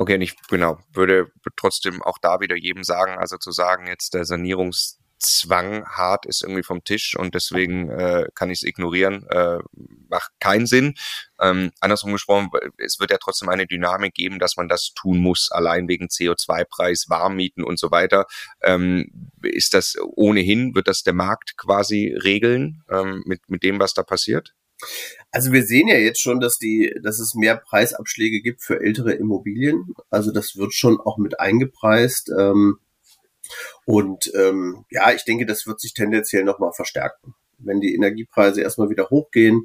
Okay, 0.00 0.14
und 0.14 0.22
ich 0.22 0.34
genau, 0.48 0.78
würde 0.94 1.30
trotzdem 1.56 2.02
auch 2.02 2.16
da 2.16 2.40
wieder 2.40 2.56
jedem 2.56 2.84
sagen, 2.84 3.18
also 3.18 3.36
zu 3.36 3.52
sagen, 3.52 3.86
jetzt 3.86 4.14
der 4.14 4.24
Sanierungszwang 4.24 5.84
hart 5.84 6.24
ist 6.24 6.42
irgendwie 6.42 6.62
vom 6.62 6.82
Tisch 6.84 7.16
und 7.18 7.34
deswegen 7.34 7.90
äh, 7.90 8.24
kann 8.34 8.48
ich 8.48 8.60
es 8.60 8.62
ignorieren, 8.62 9.26
äh, 9.28 9.58
macht 10.08 10.32
keinen 10.40 10.64
Sinn. 10.64 10.94
Ähm, 11.38 11.70
andersrum 11.80 12.12
gesprochen, 12.12 12.48
es 12.78 12.98
wird 12.98 13.10
ja 13.10 13.18
trotzdem 13.18 13.50
eine 13.50 13.66
Dynamik 13.66 14.14
geben, 14.14 14.38
dass 14.38 14.56
man 14.56 14.70
das 14.70 14.94
tun 14.94 15.18
muss, 15.18 15.50
allein 15.52 15.86
wegen 15.86 16.06
CO2-Preis, 16.06 17.10
Warmmieten 17.10 17.62
und 17.62 17.78
so 17.78 17.90
weiter. 17.90 18.24
Ähm, 18.62 19.32
ist 19.42 19.74
das 19.74 19.98
ohnehin, 20.00 20.74
wird 20.74 20.88
das 20.88 21.02
der 21.02 21.12
Markt 21.12 21.58
quasi 21.58 22.16
regeln 22.24 22.82
ähm, 22.88 23.22
mit, 23.26 23.50
mit 23.50 23.62
dem, 23.62 23.78
was 23.78 23.92
da 23.92 24.02
passiert? 24.02 24.54
Also 25.30 25.52
wir 25.52 25.62
sehen 25.62 25.88
ja 25.88 25.96
jetzt 25.96 26.20
schon, 26.20 26.40
dass 26.40 26.58
die, 26.58 26.94
dass 27.02 27.20
es 27.20 27.34
mehr 27.34 27.56
Preisabschläge 27.56 28.40
gibt 28.40 28.62
für 28.62 28.80
ältere 28.80 29.12
Immobilien. 29.12 29.94
Also 30.10 30.32
das 30.32 30.56
wird 30.56 30.74
schon 30.74 31.00
auch 31.00 31.18
mit 31.18 31.38
eingepreist. 31.38 32.30
Ähm, 32.36 32.78
und 33.84 34.32
ähm, 34.34 34.84
ja, 34.90 35.12
ich 35.12 35.24
denke, 35.24 35.46
das 35.46 35.66
wird 35.66 35.80
sich 35.80 35.94
tendenziell 35.94 36.44
nochmal 36.44 36.72
verstärken. 36.72 37.34
Wenn 37.58 37.80
die 37.80 37.94
Energiepreise 37.94 38.62
erstmal 38.62 38.90
wieder 38.90 39.10
hochgehen, 39.10 39.64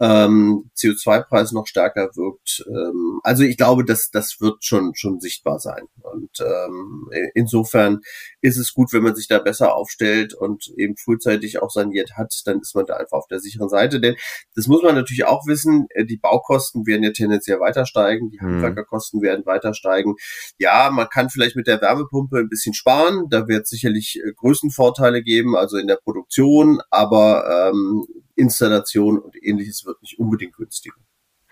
ähm, 0.00 0.70
CO2-Preis 0.76 1.52
noch 1.52 1.66
stärker 1.66 2.10
wirkt. 2.14 2.64
Ähm, 2.68 3.20
also 3.22 3.44
ich 3.44 3.56
glaube, 3.56 3.84
dass 3.84 4.10
das 4.10 4.40
wird 4.40 4.64
schon 4.64 4.94
schon 4.94 5.20
sichtbar 5.20 5.60
sein. 5.60 5.84
Und 6.02 6.40
ähm, 6.40 7.08
insofern 7.34 8.00
ist 8.40 8.56
es 8.56 8.74
gut, 8.74 8.92
wenn 8.92 9.04
man 9.04 9.14
sich 9.14 9.28
da 9.28 9.38
besser 9.38 9.74
aufstellt 9.74 10.34
und 10.34 10.68
eben 10.76 10.96
frühzeitig 10.96 11.62
auch 11.62 11.70
saniert 11.70 12.16
hat, 12.16 12.34
dann 12.44 12.60
ist 12.60 12.74
man 12.74 12.86
da 12.86 12.96
einfach 12.96 13.18
auf 13.18 13.28
der 13.28 13.38
sicheren 13.40 13.68
Seite. 13.68 14.00
Denn 14.00 14.16
das 14.56 14.66
muss 14.66 14.82
man 14.82 14.96
natürlich 14.96 15.24
auch 15.26 15.46
wissen, 15.46 15.86
äh, 15.90 16.04
die 16.04 16.16
Baukosten 16.16 16.86
werden 16.86 17.04
ja 17.04 17.12
tendenziell 17.12 17.60
weiter 17.60 17.86
steigen, 17.86 18.30
die 18.30 18.38
mhm. 18.40 18.46
Handwerkerkosten 18.46 19.22
werden 19.22 19.46
weiter 19.46 19.74
steigen. 19.74 20.16
Ja, 20.58 20.90
man 20.90 21.08
kann 21.08 21.30
vielleicht 21.30 21.56
mit 21.56 21.68
der 21.68 21.80
Wärmepumpe 21.80 22.38
ein 22.38 22.48
bisschen 22.48 22.74
sparen, 22.74 23.28
da 23.30 23.46
wird 23.46 23.62
es 23.62 23.70
sicherlich 23.70 24.20
äh, 24.24 24.32
Größenvorteile 24.32 25.22
geben, 25.22 25.56
also 25.56 25.76
in 25.76 25.86
der 25.86 25.96
Produktion, 26.02 26.80
aber 26.90 27.70
ähm, 27.70 28.04
Installation 28.36 29.18
und 29.18 29.36
ähnliches 29.42 29.84
wird 29.84 30.00
nicht 30.02 30.18
unbedingt 30.18 30.56
günstiger. 30.56 30.96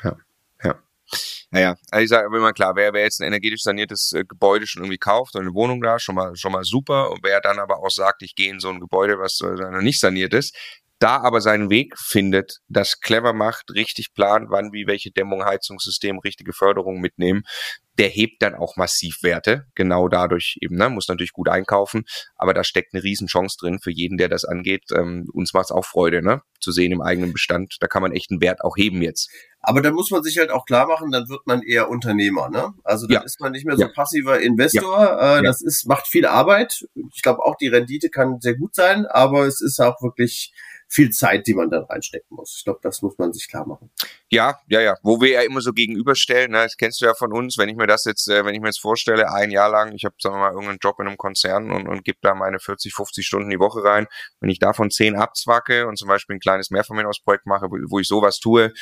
Ja, 0.03 0.17
ja. 0.65 0.83
Naja, 1.51 1.77
also 1.91 2.03
ich 2.03 2.09
sage 2.09 2.35
immer 2.35 2.53
klar, 2.53 2.75
wer, 2.77 2.93
wer 2.95 3.03
jetzt 3.03 3.21
ein 3.21 3.27
energetisch 3.27 3.63
saniertes 3.63 4.13
äh, 4.13 4.25
Gebäude 4.25 4.67
schon 4.67 4.83
irgendwie 4.83 4.99
kauft 4.99 5.35
und 5.35 5.43
eine 5.43 5.55
Wohnung 5.55 5.83
da, 5.83 5.99
schon 5.99 6.15
mal, 6.15 6.35
schon 6.35 6.53
mal 6.53 6.65
super. 6.65 7.11
Und 7.11 7.21
wer 7.23 7.41
dann 7.41 7.59
aber 7.59 7.79
auch 7.79 7.91
sagt, 7.91 8.23
ich 8.23 8.35
gehe 8.35 8.51
in 8.51 8.59
so 8.59 8.71
ein 8.71 8.81
Gebäude, 8.81 9.19
was 9.19 9.41
äh, 9.43 9.71
noch 9.71 9.83
nicht 9.83 10.01
saniert 10.01 10.33
ist, 10.33 10.57
da 11.03 11.19
aber 11.19 11.41
seinen 11.41 11.69
Weg 11.69 11.99
findet, 11.99 12.59
das 12.69 13.01
clever 13.01 13.33
macht, 13.33 13.71
richtig 13.75 14.15
plant, 14.15 14.51
wann, 14.51 14.73
wie, 14.73 14.87
welche 14.87 15.11
Dämmung, 15.11 15.45
Heizungssystem, 15.45 16.19
richtige 16.21 16.53
Förderung 16.53 17.01
mitnehmen, 17.01 17.43
der 17.99 18.09
hebt 18.09 18.41
dann 18.41 18.55
auch 18.55 18.77
massiv 18.77 19.23
Werte, 19.23 19.67
genau 19.75 20.09
dadurch 20.09 20.57
eben, 20.61 20.77
ne, 20.77 20.89
muss 20.89 21.09
natürlich 21.09 21.33
gut 21.33 21.49
einkaufen, 21.49 22.05
aber 22.37 22.55
da 22.55 22.65
steckt 22.65 22.95
eine 22.95 23.03
Riesenchance 23.03 23.57
drin 23.61 23.81
für 23.81 23.91
jeden, 23.91 24.17
der 24.17 24.29
das 24.29 24.45
angeht. 24.45 24.85
Ähm, 24.95 25.29
uns 25.33 25.53
macht 25.53 25.67
es 25.67 25.71
auch 25.73 25.85
Freude, 25.85 26.23
ne, 26.23 26.43
zu 26.61 26.73
sehen 26.73 26.93
im 26.93 27.03
eigenen 27.03 27.33
Bestand, 27.33 27.77
da 27.81 27.89
kann 27.89 28.03
man 28.03 28.13
echt 28.13 28.31
einen 28.31 28.41
Wert 28.41 28.63
auch 28.63 28.77
heben 28.77 29.03
jetzt. 29.03 29.29
Aber 29.61 29.83
da 29.83 29.91
muss 29.91 30.11
man 30.11 30.23
sich 30.23 30.39
halt 30.39 30.51
auch 30.51 30.65
klar 30.65 30.87
machen, 30.87 31.11
dann 31.11 31.29
wird 31.29 31.47
man 31.47 31.63
eher 31.63 31.89
Unternehmer, 31.91 32.49
ne? 32.49 32.73
Also 32.83 33.07
dann 33.07 33.15
ja. 33.15 33.23
ist 33.23 33.41
man 33.41 33.53
nicht 33.53 33.65
mehr 33.67 33.77
so 33.77 33.83
ja. 33.83 33.89
passiver 33.89 34.41
Investor. 34.41 35.01
Ja. 35.01 35.39
Äh, 35.39 35.43
das 35.43 35.63
ist, 35.63 35.87
macht 35.87 36.09
viel 36.09 36.27
Arbeit. 36.27 36.85
Ich 37.15 37.23
glaube 37.23 37.45
auch 37.45 37.57
die 37.57 37.69
Rendite 37.69 38.09
kann 38.09 38.41
sehr 38.41 38.57
gut 38.57 38.75
sein, 38.75 39.07
aber 39.07 39.47
es 39.47 39.61
ist 39.61 39.81
auch 39.81 40.03
wirklich 40.03 40.53
viel 40.93 41.11
Zeit, 41.11 41.47
die 41.47 41.55
man 41.55 41.71
dann 41.71 41.85
reinstecken 41.85 42.37
muss. 42.37 42.57
Ich 42.59 42.65
glaube, 42.65 42.81
das 42.83 43.01
muss 43.01 43.17
man 43.17 43.33
sich 43.33 43.49
klar 43.49 43.67
machen. 43.67 43.91
Ja, 44.31 44.59
ja, 44.69 44.81
ja. 44.81 44.97
Wo 45.03 45.21
wir 45.21 45.31
ja 45.31 45.41
immer 45.41 45.63
so 45.63 45.73
gegenüberstellen, 45.73 46.51
ne, 46.51 46.65
das 46.65 46.77
kennst 46.77 47.01
du 47.01 47.07
ja 47.07 47.15
von 47.15 47.33
uns, 47.33 47.57
wenn 47.57 47.71
ich 47.71 47.77
mir 47.77 47.87
das 47.87 48.05
jetzt, 48.05 48.29
äh, 48.29 48.45
wenn 48.45 48.55
ich 48.55 48.61
mir 48.61 48.69
jetzt 48.69 48.81
vorstelle, 48.81 49.33
ein 49.33 49.51
Jahr 49.51 49.71
lang, 49.71 49.95
ich 49.95 50.05
habe, 50.05 50.15
sagen 50.19 50.37
wir 50.37 50.41
mal, 50.41 50.51
irgendeinen 50.51 50.79
Job 50.83 51.01
in 51.01 51.07
einem 51.07 51.17
Konzern 51.17 51.73
und, 51.73 51.89
und 51.89 52.05
gebe 52.05 52.19
da 52.21 52.35
meine 52.35 52.59
40, 52.59 52.93
50 52.93 53.27
Stunden 53.27 53.49
die 53.49 53.59
Woche 53.59 53.83
rein. 53.83 54.07
Wenn 54.41 54.51
ich 54.51 54.59
davon 54.59 54.91
10 54.91 55.17
abzwacke 55.17 55.87
und 55.87 55.97
zum 55.97 56.09
Beispiel 56.09 56.37
ein 56.37 56.41
kleines 56.41 56.71
Mehrfamilienhausprojekt 56.71 57.47
mache, 57.47 57.67
wo, 57.71 57.77
wo 57.89 57.99
ich 57.99 58.07
sowas 58.07 58.39
tue, 58.39 58.75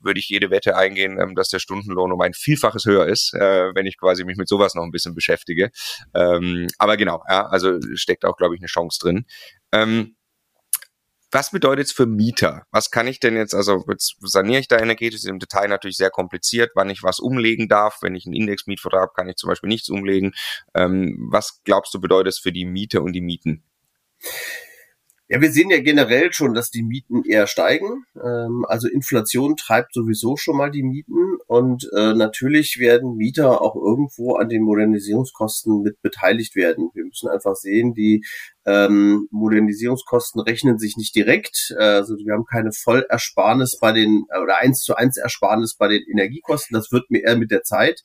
würde 0.00 0.20
ich 0.20 0.28
jede 0.28 0.50
Wette 0.50 0.76
eingehen, 0.76 1.20
ähm, 1.20 1.34
dass 1.34 1.48
der 1.48 1.58
Stundenlohn 1.58 2.12
um 2.12 2.20
ein 2.22 2.32
Vielfaches 2.32 2.86
höher 2.86 3.06
ist, 3.06 3.34
äh, 3.34 3.74
wenn 3.74 3.84
ich 3.86 3.98
quasi 3.98 4.24
mich 4.24 4.38
mit 4.38 4.48
sowas 4.48 4.74
noch 4.74 4.84
ein 4.84 4.90
bisschen 4.90 5.14
beschäftige. 5.14 5.70
Ähm, 6.14 6.68
aber 6.78 6.96
genau, 6.96 7.22
ja, 7.28 7.46
also 7.46 7.78
steckt 7.94 8.24
auch, 8.24 8.36
glaube 8.36 8.54
ich, 8.54 8.60
eine 8.60 8.68
Chance 8.68 8.98
drin. 9.02 9.26
Was 11.30 11.50
bedeutet 11.50 11.86
es 11.86 11.92
für 11.92 12.06
Mieter? 12.06 12.66
Was 12.70 12.90
kann 12.90 13.06
ich 13.06 13.20
denn 13.20 13.36
jetzt, 13.36 13.54
also 13.54 13.84
jetzt 13.88 14.16
saniere 14.20 14.60
ich 14.60 14.68
da 14.68 14.78
energetisch, 14.78 15.20
ist 15.20 15.26
im 15.26 15.38
Detail 15.38 15.68
natürlich 15.68 15.98
sehr 15.98 16.10
kompliziert, 16.10 16.70
wann 16.74 16.88
ich 16.88 17.02
was 17.02 17.20
umlegen 17.20 17.68
darf. 17.68 17.98
Wenn 18.00 18.14
ich 18.14 18.24
einen 18.24 18.34
Indexmietvertrag 18.34 19.02
habe, 19.02 19.12
kann 19.14 19.28
ich 19.28 19.36
zum 19.36 19.48
Beispiel 19.48 19.68
nichts 19.68 19.90
umlegen. 19.90 20.32
Ähm, 20.74 21.28
was 21.30 21.60
glaubst 21.64 21.92
du 21.92 22.00
bedeutet 22.00 22.32
es 22.34 22.38
für 22.38 22.52
die 22.52 22.64
Mieter 22.64 23.02
und 23.02 23.12
die 23.12 23.20
Mieten? 23.20 23.62
Ja, 25.30 25.42
wir 25.42 25.52
sehen 25.52 25.68
ja 25.68 25.78
generell 25.78 26.32
schon, 26.32 26.54
dass 26.54 26.70
die 26.70 26.82
Mieten 26.82 27.22
eher 27.22 27.46
steigen. 27.46 28.06
Ähm, 28.16 28.64
also 28.66 28.88
Inflation 28.88 29.56
treibt 29.56 29.92
sowieso 29.92 30.38
schon 30.38 30.56
mal 30.56 30.70
die 30.70 30.82
Mieten 30.82 31.36
und 31.46 31.86
äh, 31.94 32.14
natürlich 32.14 32.78
werden 32.78 33.16
Mieter 33.16 33.60
auch 33.60 33.76
irgendwo 33.76 34.36
an 34.36 34.48
den 34.48 34.62
Modernisierungskosten 34.62 35.82
mit 35.82 36.00
beteiligt 36.00 36.56
werden. 36.56 36.88
Wir 36.94 37.04
müssen 37.04 37.28
einfach 37.28 37.56
sehen, 37.56 37.92
die 37.92 38.24
ähm, 38.68 39.28
Modernisierungskosten 39.30 40.42
rechnen 40.42 40.78
sich 40.78 40.96
nicht 40.98 41.14
direkt. 41.14 41.74
Also 41.78 42.16
wir 42.18 42.34
haben 42.34 42.44
keine 42.44 42.70
Vollersparnis 42.72 43.78
bei 43.80 43.92
den 43.92 44.26
oder 44.42 44.58
eins 44.58 44.82
zu 44.82 44.94
eins 44.94 45.16
Ersparnis 45.16 45.74
bei 45.74 45.88
den 45.88 46.02
Energiekosten. 46.02 46.74
Das 46.74 46.92
wird 46.92 47.10
mir 47.10 47.24
eher 47.24 47.36
mit 47.36 47.50
der 47.50 47.62
Zeit. 47.62 48.02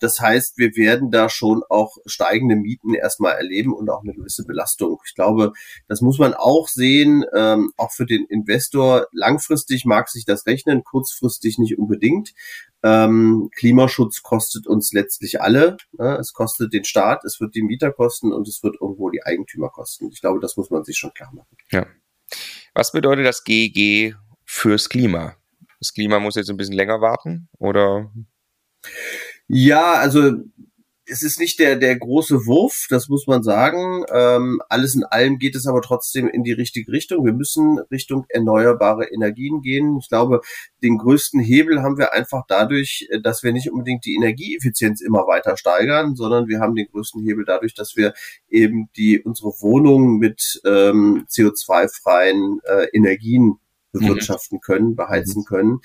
Das 0.00 0.18
heißt, 0.18 0.58
wir 0.58 0.74
werden 0.74 1.12
da 1.12 1.28
schon 1.28 1.62
auch 1.68 1.96
steigende 2.06 2.56
Mieten 2.56 2.94
erstmal 2.94 3.34
erleben 3.34 3.72
und 3.72 3.88
auch 3.88 4.02
eine 4.02 4.14
gewisse 4.14 4.44
Belastung. 4.44 4.98
Ich 5.06 5.14
glaube, 5.14 5.52
das 5.86 6.00
muss 6.00 6.18
man 6.18 6.34
auch 6.34 6.66
sehen, 6.66 7.24
ähm, 7.36 7.72
auch 7.76 7.92
für 7.92 8.06
den 8.06 8.26
Investor. 8.26 9.06
Langfristig 9.12 9.84
mag 9.84 10.08
sich 10.08 10.24
das 10.24 10.46
rechnen, 10.46 10.82
kurzfristig 10.82 11.58
nicht 11.58 11.78
unbedingt. 11.78 12.32
Ähm, 12.82 13.50
Klimaschutz 13.54 14.22
kostet 14.22 14.66
uns 14.66 14.92
letztlich 14.92 15.40
alle. 15.40 15.76
Ne? 15.92 16.16
Es 16.18 16.32
kostet 16.32 16.72
den 16.72 16.84
Staat, 16.84 17.24
es 17.24 17.40
wird 17.40 17.54
die 17.54 17.62
Mieter 17.62 17.92
kosten 17.92 18.32
und 18.32 18.48
es 18.48 18.62
wird 18.62 18.76
irgendwo 18.80 19.10
die 19.10 19.22
Eigentümer 19.22 19.68
kosten. 19.68 20.10
Ich 20.12 20.20
glaube, 20.20 20.40
das 20.40 20.56
muss 20.56 20.70
man 20.70 20.84
sich 20.84 20.96
schon 20.96 21.12
klar 21.12 21.32
machen. 21.34 21.56
Ja. 21.70 21.86
Was 22.74 22.92
bedeutet 22.92 23.26
das 23.26 23.44
GEG 23.44 24.14
fürs 24.44 24.88
Klima? 24.88 25.36
Das 25.78 25.92
Klima 25.92 26.20
muss 26.20 26.36
jetzt 26.36 26.50
ein 26.50 26.56
bisschen 26.56 26.74
länger 26.74 27.00
warten 27.00 27.48
oder? 27.58 28.10
Ja, 29.48 29.94
also 29.94 30.32
es 31.10 31.22
ist 31.22 31.40
nicht 31.40 31.58
der, 31.58 31.76
der 31.76 31.98
große 31.98 32.46
Wurf, 32.46 32.86
das 32.88 33.08
muss 33.08 33.26
man 33.26 33.42
sagen. 33.42 34.04
Ähm, 34.12 34.62
alles 34.68 34.94
in 34.94 35.04
allem 35.04 35.38
geht 35.38 35.56
es 35.56 35.66
aber 35.66 35.82
trotzdem 35.82 36.28
in 36.28 36.44
die 36.44 36.52
richtige 36.52 36.90
Richtung. 36.92 37.24
Wir 37.24 37.32
müssen 37.32 37.78
Richtung 37.90 38.24
erneuerbare 38.28 39.06
Energien 39.12 39.60
gehen. 39.60 39.98
Ich 40.00 40.08
glaube, 40.08 40.40
den 40.82 40.98
größten 40.98 41.40
Hebel 41.40 41.82
haben 41.82 41.98
wir 41.98 42.12
einfach 42.12 42.44
dadurch, 42.48 43.08
dass 43.22 43.42
wir 43.42 43.52
nicht 43.52 43.70
unbedingt 43.70 44.04
die 44.04 44.14
Energieeffizienz 44.14 45.00
immer 45.00 45.26
weiter 45.26 45.56
steigern, 45.56 46.14
sondern 46.14 46.48
wir 46.48 46.60
haben 46.60 46.74
den 46.74 46.86
größten 46.86 47.22
Hebel 47.22 47.44
dadurch, 47.44 47.74
dass 47.74 47.96
wir 47.96 48.14
eben 48.48 48.88
die 48.96 49.20
unsere 49.20 49.50
Wohnungen 49.60 50.18
mit 50.18 50.60
ähm, 50.64 51.26
CO2-freien 51.28 52.60
äh, 52.64 52.86
Energien 52.92 53.58
bewirtschaften 53.92 54.56
mhm. 54.56 54.60
können, 54.60 54.96
beheizen 54.96 55.42
mhm. 55.42 55.44
können. 55.44 55.78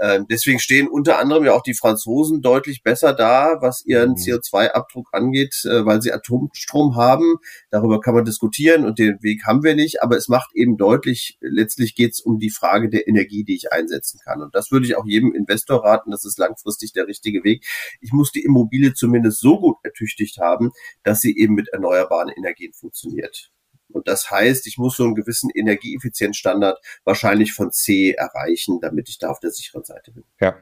Ähm, 0.00 0.26
deswegen 0.30 0.58
stehen 0.58 0.88
unter 0.88 1.18
anderem 1.18 1.44
ja 1.44 1.52
auch 1.52 1.62
die 1.62 1.74
Franzosen 1.74 2.42
deutlich 2.42 2.82
besser 2.82 3.12
da, 3.12 3.58
was 3.60 3.84
ihren 3.84 4.10
mhm. 4.10 4.16
CO2-Abdruck 4.16 5.08
angeht, 5.12 5.62
äh, 5.64 5.84
weil 5.84 6.02
sie 6.02 6.12
Atomstrom 6.12 6.96
haben. 6.96 7.36
Darüber 7.70 8.00
kann 8.00 8.14
man 8.14 8.24
diskutieren 8.24 8.84
und 8.84 8.98
den 8.98 9.22
Weg 9.22 9.44
haben 9.46 9.62
wir 9.62 9.74
nicht, 9.74 10.02
aber 10.02 10.16
es 10.16 10.28
macht 10.28 10.50
eben 10.54 10.76
deutlich, 10.76 11.38
letztlich 11.40 11.94
geht 11.94 12.12
es 12.12 12.20
um 12.20 12.38
die 12.38 12.50
Frage 12.50 12.88
der 12.88 13.08
Energie, 13.08 13.44
die 13.44 13.56
ich 13.56 13.72
einsetzen 13.72 14.20
kann. 14.24 14.42
Und 14.42 14.54
das 14.54 14.70
würde 14.70 14.86
ich 14.86 14.96
auch 14.96 15.06
jedem 15.06 15.34
Investor 15.34 15.84
raten, 15.84 16.10
das 16.10 16.24
ist 16.24 16.38
langfristig 16.38 16.92
der 16.92 17.06
richtige 17.06 17.44
Weg. 17.44 17.66
Ich 18.00 18.12
muss 18.12 18.32
die 18.32 18.42
Immobilie 18.42 18.94
zumindest 18.94 19.40
so 19.40 19.58
gut 19.60 19.76
ertüchtigt 19.82 20.38
haben, 20.38 20.70
dass 21.02 21.20
sie 21.20 21.36
eben 21.36 21.54
mit 21.54 21.68
erneuerbaren 21.68 22.30
Energien 22.30 22.72
funktioniert. 22.72 23.50
Und 23.92 24.08
das 24.08 24.30
heißt, 24.30 24.66
ich 24.66 24.78
muss 24.78 24.96
so 24.96 25.04
einen 25.04 25.14
gewissen 25.14 25.50
Energieeffizienzstandard 25.50 26.78
wahrscheinlich 27.04 27.52
von 27.52 27.70
C 27.72 28.12
erreichen, 28.12 28.80
damit 28.80 29.08
ich 29.08 29.18
da 29.18 29.28
auf 29.28 29.40
der 29.40 29.50
sicheren 29.50 29.84
Seite 29.84 30.12
bin. 30.12 30.24
Ja, 30.40 30.56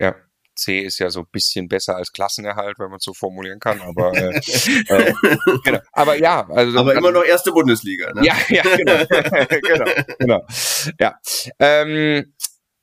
ja. 0.00 0.14
C 0.56 0.80
ist 0.80 0.98
ja 1.00 1.10
so 1.10 1.20
ein 1.20 1.26
bisschen 1.32 1.68
besser 1.68 1.96
als 1.96 2.12
Klassenerhalt, 2.12 2.78
wenn 2.78 2.88
man 2.88 2.98
es 2.98 3.04
so 3.04 3.12
formulieren 3.12 3.58
kann. 3.58 3.80
Aber, 3.80 4.14
äh, 4.14 4.36
äh, 4.88 5.12
genau. 5.64 5.80
aber 5.92 6.16
ja, 6.16 6.48
also 6.48 6.78
aber 6.78 6.94
immer 6.94 7.10
noch 7.10 7.24
erste 7.24 7.50
Bundesliga. 7.50 8.12
Ne? 8.12 8.24
Ja, 8.24 8.36
ja, 8.48 8.62
genau, 8.62 9.04
genau, 9.62 9.84
genau. 10.18 10.46
Ja, 11.00 11.18
ähm, 11.58 12.32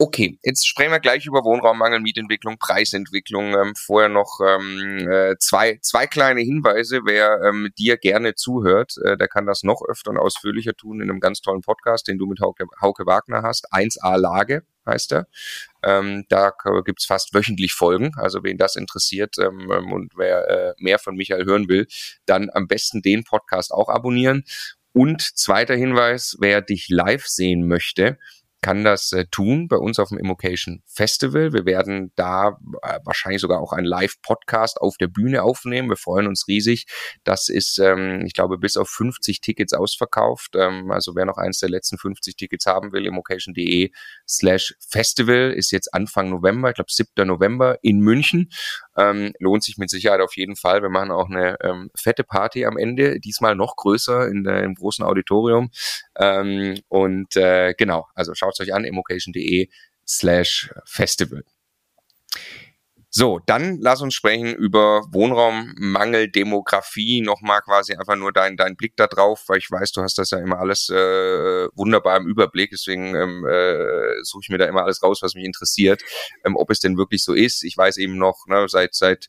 Okay, 0.04 0.40
jetzt 0.42 0.68
sprechen 0.68 0.90
wir 0.90 1.00
gleich 1.00 1.28
über 1.28 1.44
Wohnraummangel, 1.44 2.00
Mietentwicklung, 2.00 2.58
Preisentwicklung. 2.58 3.54
Ähm, 3.54 3.76
vorher 3.76 4.10
noch 4.10 4.40
ähm, 4.44 5.08
äh, 5.08 5.36
zwei, 5.38 5.78
zwei 5.84 6.08
kleine 6.08 6.42
Hinweise. 6.42 7.02
Wer 7.06 7.40
ähm, 7.44 7.70
dir 7.78 7.98
gerne 7.98 8.34
zuhört, 8.34 8.96
äh, 9.06 9.16
der 9.16 9.28
kann 9.28 9.46
das 9.46 9.62
noch 9.62 9.84
öfter 9.88 10.10
und 10.10 10.18
ausführlicher 10.18 10.74
tun 10.74 11.02
in 11.02 11.12
einem 11.12 11.20
ganz 11.20 11.42
tollen 11.42 11.62
Podcast, 11.62 12.08
den 12.08 12.18
du 12.18 12.26
mit 12.26 12.40
Hauke, 12.40 12.66
Hauke 12.82 13.06
Wagner 13.06 13.44
hast. 13.44 13.72
1a 13.72 14.18
Lage 14.18 14.64
heißt 14.88 15.12
er. 15.12 15.28
Ähm, 15.84 16.26
da 16.30 16.52
gibt's 16.84 17.06
fast 17.06 17.36
wöchentlich 17.36 17.74
Folgen. 17.74 18.14
Also 18.18 18.44
wen 18.44 18.58
das 18.58 18.76
interessiert 18.76 19.36
ähm, 19.38 19.72
ähm, 19.72 19.92
und 19.92 20.14
wer 20.16 20.50
äh, 20.50 20.74
mehr 20.80 20.98
von 20.98 21.16
Michael 21.16 21.46
hören 21.46 21.70
will, 21.70 21.86
dann 22.26 22.50
am 22.52 22.68
besten 22.68 23.04
den 23.04 23.24
Podcast 23.24 23.72
auch 23.72 23.88
abonnieren. 23.88 24.46
Und 24.94 25.22
zweiter 25.22 25.76
Hinweis, 25.76 26.38
wer 26.40 26.62
dich 26.62 26.90
live 26.90 27.28
sehen 27.28 27.68
möchte, 27.68 28.18
kann 28.62 28.84
das 28.84 29.12
äh, 29.12 29.26
tun 29.26 29.68
bei 29.68 29.78
uns 29.78 29.98
auf 29.98 30.10
dem 30.10 30.20
Immocation 30.20 30.84
Festival. 30.86 31.52
Wir 31.52 31.66
werden 31.66 32.12
da 32.16 32.60
äh, 32.84 33.00
wahrscheinlich 33.04 33.42
sogar 33.42 33.60
auch 33.60 33.74
einen 33.74 33.88
Live-Podcast 33.88 34.80
auf 34.80 34.98
der 34.98 35.08
Bühne 35.08 35.42
aufnehmen. 35.44 35.90
Wir 35.90 35.98
freuen 35.98 36.28
uns 36.28 36.48
riesig. 36.48 36.86
Das 37.24 37.50
ist, 37.50 37.80
ähm, 37.80 38.24
ich 38.26 38.34
glaube, 38.34 38.60
bis 38.60 38.78
auf 38.78 38.88
50 38.90 39.42
Tickets 39.42 39.74
ausverkauft. 39.74 40.56
Ähm, 40.56 40.92
also 40.92 41.16
wer 41.16 41.26
noch 41.26 41.38
eins 41.38 41.60
der 41.60 41.70
letzten 41.70 41.98
50 41.98 42.36
Tickets 42.36 42.68
haben 42.68 42.94
will, 42.94 43.06
immocation.de 43.08 43.92
slash 44.28 44.76
Festival 44.88 45.52
ist 45.52 45.72
jetzt 45.72 45.94
Anfang 45.94 46.30
November, 46.30 46.70
ich 46.70 46.76
glaube 46.76 46.92
7. 46.92 47.28
November 47.28 47.78
in 47.82 48.00
München. 48.00 48.50
Ähm, 48.96 49.34
lohnt 49.40 49.64
sich 49.64 49.78
mit 49.78 49.90
Sicherheit 49.90 50.22
auf 50.22 50.36
jeden 50.38 50.56
Fall. 50.56 50.84
Wir 50.84 50.90
machen 50.90 51.12
auch 51.12 51.30
eine 51.30 51.58
ähm, 51.62 51.90
fette 51.96 52.24
Party 52.24 52.66
am 52.66 52.78
Ende, 52.78 53.20
diesmal 53.20 53.56
noch 53.56 53.76
größer 53.76 54.28
in 54.28 54.44
der, 54.44 54.64
im 54.64 54.76
großen 54.76 55.04
Auditorium. 55.04 55.72
Ähm, 56.22 56.80
und 56.88 57.36
äh, 57.36 57.74
genau, 57.78 58.08
also 58.14 58.34
schaut 58.36 58.54
es 58.54 58.60
euch 58.60 58.74
an, 58.74 58.86
immocation.de 58.86 59.70
slash 60.08 60.72
Festival. 60.86 61.44
So, 63.14 63.40
dann 63.46 63.80
lass 63.82 64.02
uns 64.02 64.14
sprechen 64.14 64.56
über 64.56 65.02
Wohnraummangel, 65.12 66.30
Demografie, 66.32 67.20
nochmal 67.20 67.60
quasi 67.62 67.94
einfach 67.94 68.16
nur 68.16 68.32
dein, 68.32 68.56
dein 68.56 68.78
Blick 68.78 68.96
da 68.96 69.08
drauf, 69.08 69.44
weil 69.48 69.58
ich 69.58 69.70
weiß, 69.70 69.92
du 69.92 70.02
hast 70.02 70.18
das 70.18 70.30
ja 70.30 70.38
immer 70.38 70.60
alles 70.60 70.88
äh, 70.88 71.68
wunderbar 71.76 72.16
im 72.16 72.28
Überblick, 72.28 72.70
deswegen 72.72 73.14
ähm, 73.14 73.46
äh, 73.46 74.24
suche 74.24 74.44
ich 74.44 74.50
mir 74.50 74.60
da 74.60 74.66
immer 74.66 74.84
alles 74.84 75.04
raus, 75.04 75.22
was 75.22 75.36
mich 75.36 75.44
interessiert, 75.44 76.04
ähm, 76.46 76.56
ob 76.56 76.70
es 76.70 76.80
denn 76.80 76.98
wirklich 76.98 77.22
so 77.22 77.34
ist. 77.34 77.64
Ich 77.64 77.76
weiß 77.76 77.98
eben 77.98 78.18
noch, 78.18 78.46
ne, 78.48 78.68
seit, 78.70 78.96
seit 78.96 79.28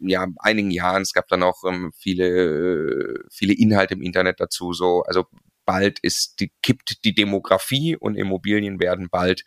ja, 0.00 0.26
einigen 0.38 0.70
Jahren, 0.70 1.00
es 1.00 1.14
gab 1.14 1.26
dann 1.28 1.42
auch 1.42 1.64
ähm, 1.64 1.92
viele, 1.96 2.26
äh, 2.26 3.24
viele 3.30 3.54
Inhalte 3.54 3.94
im 3.94 4.02
Internet 4.02 4.40
dazu, 4.40 4.74
so, 4.74 5.04
also 5.04 5.24
bald 5.70 6.00
ist 6.00 6.40
die, 6.40 6.52
kippt 6.62 7.04
die 7.04 7.14
Demografie 7.14 7.94
und 7.94 8.16
Immobilien 8.16 8.80
werden 8.80 9.06
bald 9.08 9.44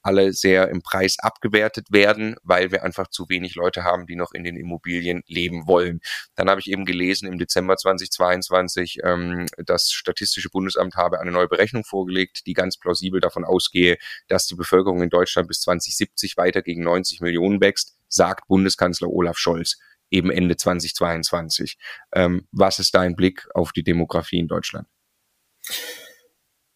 alle 0.00 0.32
sehr 0.32 0.70
im 0.70 0.80
Preis 0.80 1.18
abgewertet 1.18 1.88
werden, 1.90 2.36
weil 2.42 2.72
wir 2.72 2.82
einfach 2.82 3.08
zu 3.08 3.28
wenig 3.28 3.56
Leute 3.56 3.84
haben, 3.84 4.06
die 4.06 4.16
noch 4.16 4.32
in 4.32 4.42
den 4.42 4.56
Immobilien 4.56 5.22
leben 5.26 5.66
wollen. 5.66 6.00
Dann 6.34 6.48
habe 6.48 6.60
ich 6.60 6.70
eben 6.70 6.86
gelesen 6.86 7.30
im 7.30 7.38
Dezember 7.38 7.76
2022, 7.76 9.00
ähm, 9.04 9.44
das 9.66 9.90
Statistische 9.90 10.48
Bundesamt 10.48 10.94
habe 10.94 11.20
eine 11.20 11.30
neue 11.30 11.48
Berechnung 11.48 11.84
vorgelegt, 11.84 12.46
die 12.46 12.54
ganz 12.54 12.78
plausibel 12.78 13.20
davon 13.20 13.44
ausgehe, 13.44 13.98
dass 14.28 14.46
die 14.46 14.54
Bevölkerung 14.54 15.02
in 15.02 15.10
Deutschland 15.10 15.46
bis 15.46 15.60
2070 15.60 16.38
weiter 16.38 16.62
gegen 16.62 16.84
90 16.84 17.20
Millionen 17.20 17.60
wächst, 17.60 17.98
sagt 18.08 18.48
Bundeskanzler 18.48 19.10
Olaf 19.10 19.36
Scholz 19.36 19.76
eben 20.10 20.30
Ende 20.30 20.56
2022. 20.56 21.76
Ähm, 22.14 22.48
was 22.50 22.78
ist 22.78 22.94
dein 22.94 23.14
Blick 23.14 23.46
auf 23.52 23.72
die 23.72 23.82
Demografie 23.82 24.38
in 24.38 24.48
Deutschland? 24.48 24.86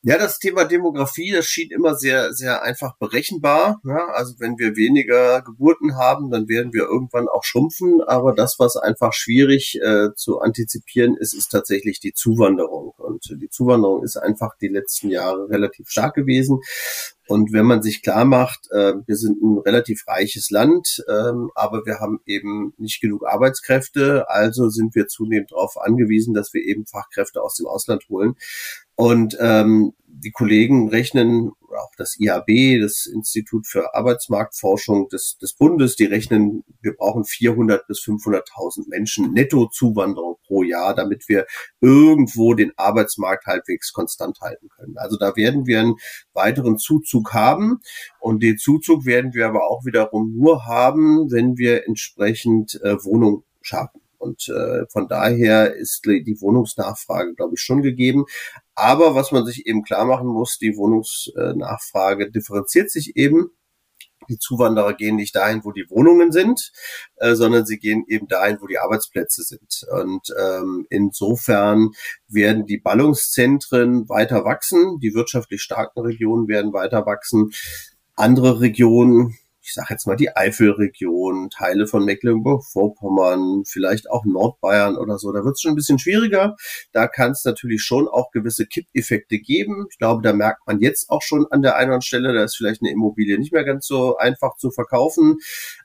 Ja, 0.03 0.17
das 0.17 0.39
Thema 0.39 0.65
Demografie, 0.65 1.31
das 1.33 1.45
schien 1.45 1.71
immer 1.71 1.95
sehr, 1.95 2.33
sehr 2.33 2.63
einfach 2.63 2.97
berechenbar. 2.97 3.83
Ja, 3.85 4.07
also 4.15 4.35
wenn 4.39 4.59
wir 4.59 4.75
weniger 4.75 5.43
Geburten 5.43 5.99
haben, 5.99 6.31
dann 6.31 6.49
werden 6.49 6.73
wir 6.73 6.85
irgendwann 6.85 7.29
auch 7.29 7.45
schrumpfen. 7.45 8.01
Aber 8.07 8.33
das, 8.33 8.57
was 8.59 8.77
einfach 8.77 9.13
schwierig 9.13 9.79
äh, 9.83 10.09
zu 10.17 10.41
antizipieren 10.41 11.19
ist, 11.19 11.35
ist 11.35 11.49
tatsächlich 11.49 12.01
die 12.01 12.15
Zuwanderung. 12.15 12.95
Und 12.97 13.27
die 13.43 13.51
Zuwanderung 13.51 14.03
ist 14.03 14.17
einfach 14.17 14.57
die 14.57 14.69
letzten 14.69 15.11
Jahre 15.11 15.51
relativ 15.51 15.91
stark 15.91 16.15
gewesen. 16.15 16.61
Und 17.31 17.53
wenn 17.53 17.65
man 17.65 17.81
sich 17.81 18.03
klar 18.03 18.25
macht, 18.25 18.69
äh, 18.73 18.95
wir 19.07 19.17
sind 19.17 19.41
ein 19.41 19.59
relativ 19.59 20.03
reiches 20.09 20.51
Land, 20.51 21.01
ähm, 21.09 21.53
aber 21.55 21.87
wir 21.87 22.01
haben 22.01 22.19
eben 22.27 22.75
nicht 22.77 23.01
genug 23.01 23.25
Arbeitskräfte, 23.25 24.29
also 24.29 24.69
sind 24.69 24.97
wir 24.97 25.07
zunehmend 25.07 25.53
darauf 25.53 25.77
angewiesen, 25.77 26.35
dass 26.35 26.53
wir 26.55 26.65
eben 26.65 26.87
Fachkräfte 26.87 27.41
aus 27.41 27.55
dem 27.55 27.69
Ausland 27.69 28.03
holen. 28.09 28.35
Und 28.97 29.37
ähm, 29.39 29.93
die 30.13 30.31
Kollegen 30.31 30.89
rechnen, 30.89 31.53
auch 31.71 31.93
das 31.97 32.19
IAB, 32.19 32.81
das 32.81 33.07
Institut 33.07 33.67
für 33.67 33.95
Arbeitsmarktforschung 33.95 35.09
des, 35.09 35.39
des 35.39 35.55
Bundes, 35.55 35.97
die 35.97 36.05
rechnen, 36.05 36.65
wir 36.83 36.95
brauchen 36.95 37.25
400 37.25 37.87
bis 37.87 38.01
500.000 38.01 38.89
Menschen 38.89 39.33
Nettozuwanderung 39.33 40.37
pro 40.47 40.63
Jahr, 40.63 40.95
damit 40.95 41.29
wir 41.29 41.47
irgendwo 41.81 42.55
den 42.55 42.73
Arbeitsmarkt 42.77 43.47
halbwegs 43.47 43.93
konstant 43.93 44.41
halten 44.41 44.69
können. 44.69 44.97
Also 44.99 45.17
da 45.17 45.37
werden 45.37 45.67
wir 45.67 45.81
einen 45.81 45.97
weiteren 46.33 46.79
Zuzug 46.79 47.33
haben 47.33 47.81
und 48.19 48.43
den 48.43 48.59
Zuzug 48.59 49.07
werden 49.07 49.33
wir 49.35 49.47
aber 49.47 49.71
auch 49.71 49.85
wiederum 49.85 50.37
nur 50.37 50.67
haben, 50.67 51.31
wenn 51.31 51.57
wir 51.57 51.87
entsprechend 51.87 52.81
äh, 52.83 53.03
Wohnungen 53.05 53.45
schaffen. 53.63 54.01
Und 54.21 54.49
äh, 54.49 54.87
von 54.91 55.09
daher 55.09 55.75
ist 55.75 56.05
die 56.05 56.37
Wohnungsnachfrage, 56.41 57.35
glaube 57.35 57.55
ich, 57.55 57.61
schon 57.61 57.83
gegeben. 57.83 58.27
Aber 58.75 59.15
was 59.15 59.33
man 59.33 59.47
sich 59.47 59.67
eben 59.67 59.83
klar 59.83 60.05
machen 60.05 60.29
muss, 60.29 60.59
die 60.59 60.77
Wohnungsnachfrage 60.77 62.31
differenziert 62.31 62.91
sich 62.91 63.17
eben 63.17 63.51
die 64.31 64.39
Zuwanderer 64.39 64.95
gehen 64.95 65.17
nicht 65.17 65.35
dahin, 65.35 65.65
wo 65.65 65.73
die 65.73 65.91
Wohnungen 65.91 66.33
sind, 66.33 66.73
äh, 67.17 67.35
sondern 67.35 67.67
sie 67.67 67.79
gehen 67.79 68.05
eben 68.07 68.29
dahin, 68.29 68.59
wo 68.61 68.67
die 68.67 68.79
Arbeitsplätze 68.79 69.43
sind. 69.43 69.87
Und 69.91 70.33
ähm, 70.41 70.87
insofern 70.89 71.91
werden 72.29 72.67
die 72.67 72.79
Ballungszentren 72.79 74.09
weiter 74.09 74.45
wachsen, 74.45 74.99
die 75.01 75.15
wirtschaftlich 75.15 75.63
starken 75.63 76.01
Regionen 76.01 76.49
werden 76.49 76.73
weiter 76.73 77.07
wachsen. 77.07 77.51
Andere 78.15 78.61
Regionen, 78.61 79.37
ich 79.63 79.75
sage 79.75 79.89
jetzt 79.91 80.07
mal 80.07 80.17
die 80.17 80.35
Eifelregion, 80.35 81.51
Teile 81.51 81.87
von 81.87 82.05
Mecklenburg-Vorpommern, 82.05 83.65
vielleicht 83.67 84.11
auch 84.11 84.25
Nordbayern 84.25 84.97
oder 84.97 85.19
so, 85.19 85.33
da 85.33 85.45
wird 85.45 85.55
es 85.55 85.61
schon 85.61 85.73
ein 85.73 85.77
bisschen 85.77 85.99
schwieriger. 85.99 86.57
Da 86.93 87.07
kann 87.07 87.33
es 87.33 87.45
natürlich 87.45 87.83
schon 87.83 88.09
auch 88.09 88.31
gewisse 88.31 88.67
Kippeffekte 88.67 89.39
geben. 89.39 89.87
Ich 89.91 89.99
glaube, 89.99 90.23
da 90.23 90.33
merkt 90.33 90.67
man 90.67 90.81
jetzt 90.81 91.11
auch 91.11 91.23
schon 91.23 91.47
an 91.51 91.63
der 91.63 91.77
einen 91.77 92.01
Stelle, 92.03 92.33
da 92.33 92.45
ist 92.45 92.57
vielleicht 92.57 92.83
eine 92.83 92.91
Immobilie 92.91 93.39
nicht 93.39 93.53
mehr 93.53 93.65
ganz 93.65 93.87
so 93.87 94.17
einfach 94.17 94.57
zu 94.57 94.71
verkaufen. 94.71 95.39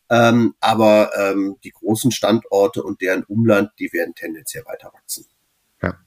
Ähm, 0.09 0.55
aber 0.59 1.11
ähm, 1.17 1.57
die 1.63 1.71
großen 1.71 2.11
Standorte 2.11 2.83
und 2.83 3.01
deren 3.01 3.23
Umland, 3.23 3.71
die 3.79 3.91
werden 3.91 4.13
tendenziell 4.15 4.63
weiter 4.65 4.91
wachsen. 4.93 5.25
Ja. 5.81 5.97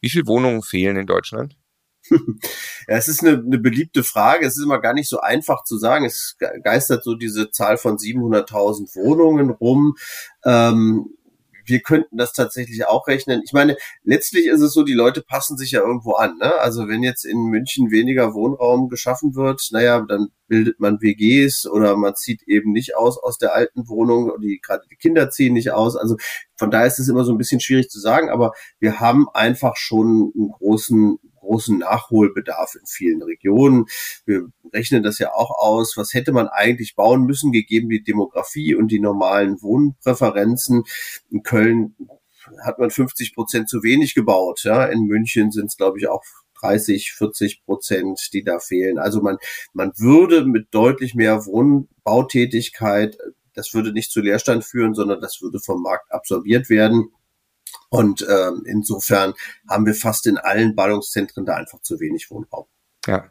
Wie 0.00 0.10
viele 0.10 0.26
Wohnungen 0.26 0.62
fehlen 0.62 0.96
in 0.96 1.06
Deutschland? 1.06 1.56
ja, 2.10 2.96
es 2.96 3.08
ist 3.08 3.22
eine, 3.22 3.38
eine 3.38 3.58
beliebte 3.58 4.04
Frage. 4.04 4.46
Es 4.46 4.56
ist 4.56 4.64
immer 4.64 4.80
gar 4.80 4.94
nicht 4.94 5.08
so 5.08 5.20
einfach 5.20 5.64
zu 5.64 5.78
sagen. 5.78 6.04
Es 6.04 6.36
geistert 6.62 7.04
so 7.04 7.14
diese 7.14 7.50
Zahl 7.50 7.76
von 7.76 7.96
700.000 7.96 8.94
Wohnungen 8.94 9.50
rum. 9.50 9.96
Ähm, 10.44 11.14
wir 11.66 11.80
könnten 11.80 12.16
das 12.16 12.32
tatsächlich 12.32 12.86
auch 12.86 13.06
rechnen. 13.06 13.42
Ich 13.44 13.52
meine, 13.52 13.76
letztlich 14.02 14.46
ist 14.46 14.60
es 14.60 14.72
so, 14.72 14.82
die 14.82 14.92
Leute 14.92 15.22
passen 15.22 15.56
sich 15.56 15.72
ja 15.72 15.80
irgendwo 15.80 16.12
an. 16.12 16.36
Ne? 16.38 16.54
Also 16.58 16.88
wenn 16.88 17.02
jetzt 17.02 17.24
in 17.24 17.46
München 17.46 17.90
weniger 17.90 18.34
Wohnraum 18.34 18.88
geschaffen 18.88 19.34
wird, 19.34 19.66
naja, 19.72 20.04
dann 20.06 20.28
bildet 20.46 20.78
man 20.78 21.00
WGs 21.00 21.66
oder 21.66 21.96
man 21.96 22.14
zieht 22.16 22.42
eben 22.46 22.72
nicht 22.72 22.96
aus 22.96 23.18
aus 23.18 23.38
der 23.38 23.54
alten 23.54 23.88
Wohnung, 23.88 24.32
die 24.42 24.60
gerade 24.62 24.84
die 24.90 24.96
Kinder 24.96 25.30
ziehen 25.30 25.54
nicht 25.54 25.72
aus. 25.72 25.96
Also 25.96 26.16
von 26.56 26.70
daher 26.70 26.86
ist 26.86 26.98
es 26.98 27.08
immer 27.08 27.24
so 27.24 27.32
ein 27.32 27.38
bisschen 27.38 27.60
schwierig 27.60 27.88
zu 27.88 27.98
sagen, 27.98 28.28
aber 28.28 28.52
wir 28.78 29.00
haben 29.00 29.26
einfach 29.32 29.76
schon 29.76 30.32
einen 30.36 30.50
großen 30.50 31.18
großen 31.44 31.78
Nachholbedarf 31.78 32.74
in 32.74 32.86
vielen 32.86 33.22
Regionen. 33.22 33.86
Wir 34.24 34.48
rechnen 34.72 35.02
das 35.02 35.18
ja 35.18 35.32
auch 35.32 35.50
aus. 35.58 35.96
Was 35.96 36.14
hätte 36.14 36.32
man 36.32 36.48
eigentlich 36.48 36.94
bauen 36.94 37.24
müssen, 37.24 37.52
gegeben 37.52 37.88
die 37.88 38.02
Demografie 38.02 38.74
und 38.74 38.88
die 38.88 39.00
normalen 39.00 39.60
Wohnpräferenzen? 39.62 40.84
In 41.30 41.42
Köln 41.42 41.94
hat 42.64 42.78
man 42.78 42.90
50 42.90 43.34
Prozent 43.34 43.68
zu 43.68 43.82
wenig 43.82 44.14
gebaut. 44.14 44.62
Ja, 44.64 44.84
in 44.84 45.04
München 45.04 45.50
sind 45.50 45.66
es, 45.66 45.76
glaube 45.76 45.98
ich, 45.98 46.08
auch 46.08 46.22
30, 46.60 47.12
40 47.12 47.64
Prozent, 47.64 48.28
die 48.32 48.42
da 48.42 48.58
fehlen. 48.58 48.98
Also 48.98 49.20
man, 49.20 49.36
man 49.72 49.92
würde 49.96 50.44
mit 50.44 50.68
deutlich 50.70 51.14
mehr 51.14 51.44
Wohnbautätigkeit, 51.46 53.18
das 53.54 53.72
würde 53.72 53.92
nicht 53.92 54.10
zu 54.10 54.20
Leerstand 54.20 54.64
führen, 54.64 54.94
sondern 54.94 55.20
das 55.20 55.40
würde 55.40 55.60
vom 55.60 55.82
Markt 55.82 56.10
absorbiert 56.10 56.68
werden. 56.70 57.10
Und 57.94 58.26
ähm, 58.28 58.64
insofern 58.66 59.34
haben 59.70 59.86
wir 59.86 59.94
fast 59.94 60.26
in 60.26 60.36
allen 60.36 60.74
Ballungszentren 60.74 61.46
da 61.46 61.54
einfach 61.54 61.80
zu 61.80 62.00
wenig 62.00 62.28
Wohnraum. 62.28 62.66
Ja. 63.06 63.30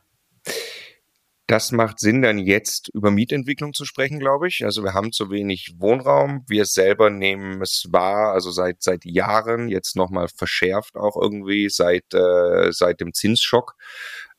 Das 1.47 1.74
macht 1.74 1.99
Sinn, 1.99 2.22
dann 2.22 2.38
jetzt 2.38 2.89
über 2.93 3.11
Mietentwicklung 3.11 3.74
zu 3.74 3.84
sprechen, 3.84 4.20
glaube 4.20 4.47
ich. 4.47 4.64
Also 4.64 4.82
wir 4.86 4.93
haben 4.93 5.11
zu 5.11 5.30
wenig 5.30 5.76
Wohnraum. 5.80 6.45
Wir 6.47 6.64
selber 6.64 7.09
nehmen 7.09 7.61
es 7.61 7.88
wahr, 7.89 8.32
also 8.32 8.51
seit 8.51 8.82
seit 8.82 9.03
Jahren 9.03 9.68
jetzt 9.68 9.97
nochmal 9.97 10.30
verschärft 10.34 10.95
auch 10.95 11.22
irgendwie 11.22 11.68
seit 11.70 12.14
äh, 12.14 12.72
seit 12.72 13.01
dem 13.01 13.14
Zinsschock 13.14 13.76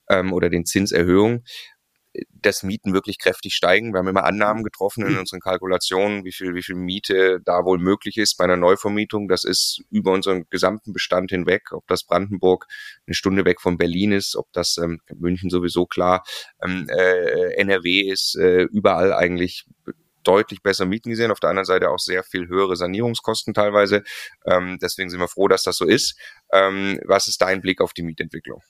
ähm, 0.08 0.32
oder 0.32 0.48
den 0.48 0.64
Zinserhöhungen 0.64 1.44
dass 2.30 2.62
Mieten 2.62 2.92
wirklich 2.94 3.18
kräftig 3.18 3.54
steigen. 3.54 3.92
Wir 3.92 3.98
haben 3.98 4.08
immer 4.08 4.24
Annahmen 4.24 4.62
getroffen 4.62 5.06
in 5.06 5.12
mhm. 5.14 5.20
unseren 5.20 5.40
Kalkulationen, 5.40 6.24
wie 6.24 6.32
viel, 6.32 6.54
wie 6.54 6.62
viel 6.62 6.76
Miete 6.76 7.40
da 7.44 7.64
wohl 7.64 7.78
möglich 7.78 8.16
ist 8.16 8.36
bei 8.36 8.44
einer 8.44 8.56
Neuvermietung. 8.56 9.28
Das 9.28 9.44
ist 9.44 9.82
über 9.90 10.12
unseren 10.12 10.48
gesamten 10.50 10.92
Bestand 10.92 11.30
hinweg, 11.30 11.72
ob 11.72 11.86
das 11.86 12.04
Brandenburg 12.04 12.66
eine 13.06 13.14
Stunde 13.14 13.44
weg 13.44 13.60
von 13.60 13.76
Berlin 13.76 14.12
ist, 14.12 14.36
ob 14.36 14.52
das 14.52 14.76
ähm, 14.78 15.00
München 15.14 15.50
sowieso 15.50 15.86
klar, 15.86 16.24
ähm, 16.62 16.86
äh, 16.88 17.54
NRW 17.54 18.00
ist, 18.00 18.36
äh, 18.36 18.62
überall 18.62 19.12
eigentlich 19.12 19.64
deutlich 20.24 20.62
besser 20.62 20.86
Mieten 20.86 21.10
gesehen, 21.10 21.30
auf 21.30 21.40
der 21.40 21.50
anderen 21.50 21.66
Seite 21.66 21.90
auch 21.90 21.98
sehr 21.98 22.22
viel 22.24 22.48
höhere 22.48 22.76
Sanierungskosten 22.76 23.54
teilweise. 23.54 24.02
Ähm, 24.46 24.78
deswegen 24.80 25.10
sind 25.10 25.20
wir 25.20 25.28
froh, 25.28 25.48
dass 25.48 25.62
das 25.62 25.76
so 25.76 25.84
ist. 25.84 26.18
Ähm, 26.52 26.98
was 27.04 27.28
ist 27.28 27.40
dein 27.42 27.60
Blick 27.60 27.80
auf 27.80 27.92
die 27.92 28.02
Mietentwicklung? 28.02 28.62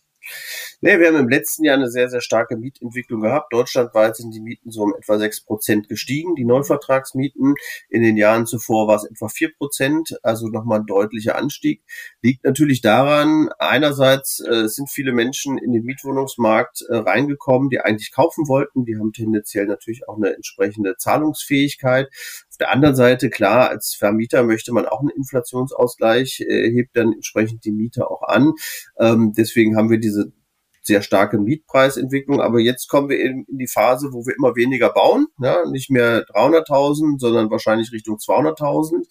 Nee, 0.81 0.99
wir 0.99 1.09
haben 1.09 1.17
im 1.17 1.29
letzten 1.29 1.65
Jahr 1.65 1.77
eine 1.77 1.91
sehr, 1.91 2.09
sehr 2.09 2.21
starke 2.21 2.57
Mietentwicklung 2.57 3.23
gehabt. 3.23 3.53
Deutschlandweit 3.53 4.17
sind 4.17 4.35
die 4.35 4.41
Mieten 4.41 4.71
so 4.71 4.83
um 4.83 4.95
etwa 4.95 5.19
sechs 5.19 5.43
Prozent 5.43 5.89
gestiegen. 5.89 6.35
Die 6.35 6.45
Neuvertragsmieten 6.45 7.55
in 7.89 8.03
den 8.03 8.17
Jahren 8.17 8.47
zuvor 8.47 8.89
war 8.89 8.97
es 8.97 9.05
etwa 9.05 9.29
vier 9.29 9.53
Prozent, 9.55 10.19
also 10.23 10.49
nochmal 10.49 10.81
ein 10.81 10.87
deutlicher 10.87 11.37
Anstieg. 11.37 11.83
Liegt 12.23 12.45
natürlich 12.45 12.81
daran, 12.81 13.49
einerseits 13.59 14.41
äh, 14.41 14.69
sind 14.69 14.91
viele 14.91 15.13
Menschen 15.13 15.59
in 15.59 15.73
den 15.73 15.85
Mietwohnungsmarkt 15.85 16.83
äh, 16.89 16.97
reingekommen, 16.97 17.71
die 17.71 17.81
eigentlich 17.81 18.13
kaufen 18.13 18.49
wollten. 18.49 18.85
Die 18.85 18.97
haben 18.97 19.13
tendenziell 19.13 19.67
natürlich 19.67 20.09
auch 20.09 20.17
eine 20.17 20.35
entsprechende 20.35 20.97
Zahlungsfähigkeit. 20.97 22.09
Auf 22.55 22.59
der 22.59 22.71
anderen 22.71 22.95
Seite, 22.95 23.31
klar, 23.31 23.69
als 23.71 23.97
Vermieter 23.99 24.45
möchte 24.45 24.73
man 24.73 24.87
auch 24.87 25.01
einen 25.01 25.09
Inflationsausgleich, 25.09 26.39
äh, 26.39 26.71
hebt 26.71 26.97
dann 26.97 27.13
entsprechend 27.13 27.65
die 27.65 27.73
Miete 27.73 28.09
auch 28.09 28.23
an. 28.23 28.53
Ähm, 28.97 29.33
deswegen 29.37 29.77
haben 29.77 29.91
wir 29.91 29.99
diese 29.99 30.33
sehr 30.81 31.03
starke 31.03 31.39
Mietpreisentwicklung. 31.41 32.41
Aber 32.41 32.61
jetzt 32.61 32.89
kommen 32.89 33.09
wir 33.09 33.19
in, 33.19 33.45
in 33.49 33.59
die 33.59 33.67
Phase, 33.67 34.13
wo 34.13 34.25
wir 34.25 34.37
immer 34.37 34.55
weniger 34.55 34.93
bauen, 34.93 35.27
ja, 35.41 35.69
nicht 35.69 35.91
mehr 35.91 36.25
300.000, 36.27 37.19
sondern 37.19 37.51
wahrscheinlich 37.51 37.91
Richtung 37.91 38.19
200.000. 38.19 39.05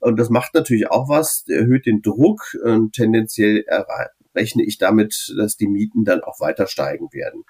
Und 0.00 0.20
das 0.20 0.28
macht 0.28 0.52
natürlich 0.52 0.90
auch 0.90 1.08
was, 1.08 1.44
erhöht 1.48 1.86
den 1.86 2.02
Druck 2.02 2.54
und 2.62 2.92
tendenziell 2.92 3.64
rechne 4.34 4.62
ich 4.64 4.78
damit, 4.78 5.32
dass 5.36 5.56
die 5.56 5.68
Mieten 5.68 6.04
dann 6.04 6.22
auch 6.22 6.40
weiter 6.40 6.66
steigen 6.66 7.08
werden. 7.12 7.44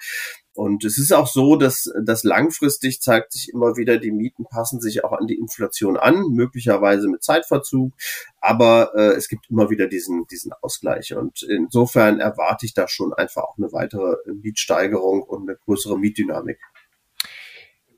Und 0.54 0.84
es 0.84 0.98
ist 0.98 1.12
auch 1.12 1.28
so, 1.28 1.56
dass, 1.56 1.90
dass 2.02 2.24
langfristig 2.24 3.00
zeigt 3.00 3.32
sich 3.32 3.50
immer 3.52 3.76
wieder, 3.76 3.98
die 3.98 4.10
Mieten 4.10 4.44
passen 4.44 4.80
sich 4.80 5.04
auch 5.04 5.12
an 5.12 5.26
die 5.26 5.38
Inflation 5.38 5.96
an, 5.96 6.24
möglicherweise 6.30 7.08
mit 7.08 7.22
Zeitverzug. 7.22 7.92
Aber 8.40 8.92
äh, 8.96 9.14
es 9.14 9.28
gibt 9.28 9.48
immer 9.48 9.70
wieder 9.70 9.86
diesen, 9.86 10.26
diesen 10.26 10.52
Ausgleich. 10.60 11.14
Und 11.14 11.42
insofern 11.42 12.18
erwarte 12.18 12.66
ich 12.66 12.74
da 12.74 12.88
schon 12.88 13.12
einfach 13.12 13.42
auch 13.42 13.58
eine 13.58 13.72
weitere 13.72 14.16
Mietsteigerung 14.26 15.22
und 15.22 15.48
eine 15.48 15.56
größere 15.64 15.98
Mietdynamik. 15.98 16.58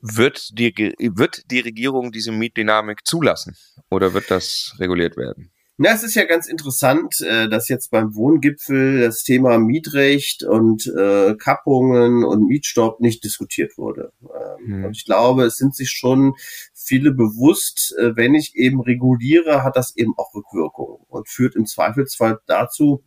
Wird 0.01 0.59
die, 0.59 0.73
wird 1.15 1.49
die 1.49 1.61
Regierung 1.61 2.11
diese 2.11 2.31
Mietdynamik 2.31 3.07
zulassen 3.07 3.55
oder 3.89 4.13
wird 4.13 4.29
das 4.29 4.75
reguliert 4.77 5.17
werden? 5.17 5.53
Na, 5.83 5.91
es 5.91 6.01
ist 6.01 6.15
ja 6.15 6.23
ganz 6.23 6.47
interessant, 6.47 7.19
äh, 7.19 7.49
dass 7.49 7.67
jetzt 7.67 7.91
beim 7.91 8.15
Wohngipfel 8.15 9.01
das 9.01 9.23
Thema 9.23 9.57
Mietrecht 9.57 10.41
und 10.41 10.87
äh, 10.87 11.35
Kappungen 11.35 12.23
und 12.23 12.47
Mietstopp 12.47 13.01
nicht 13.01 13.21
diskutiert 13.25 13.77
wurde. 13.77 14.13
Ähm, 14.21 14.65
hm. 14.65 14.85
Und 14.85 14.95
ich 14.95 15.03
glaube, 15.03 15.43
es 15.43 15.57
sind 15.57 15.75
sich 15.75 15.89
schon 15.89 16.35
viele 16.73 17.11
bewusst, 17.11 17.93
äh, 17.99 18.15
wenn 18.15 18.33
ich 18.33 18.55
eben 18.55 18.79
reguliere, 18.79 19.65
hat 19.65 19.75
das 19.75 19.93
eben 19.97 20.13
auch 20.15 20.33
Rückwirkungen 20.33 21.03
und 21.09 21.27
führt 21.27 21.57
im 21.57 21.65
Zweifelsfall 21.65 22.39
dazu, 22.45 23.03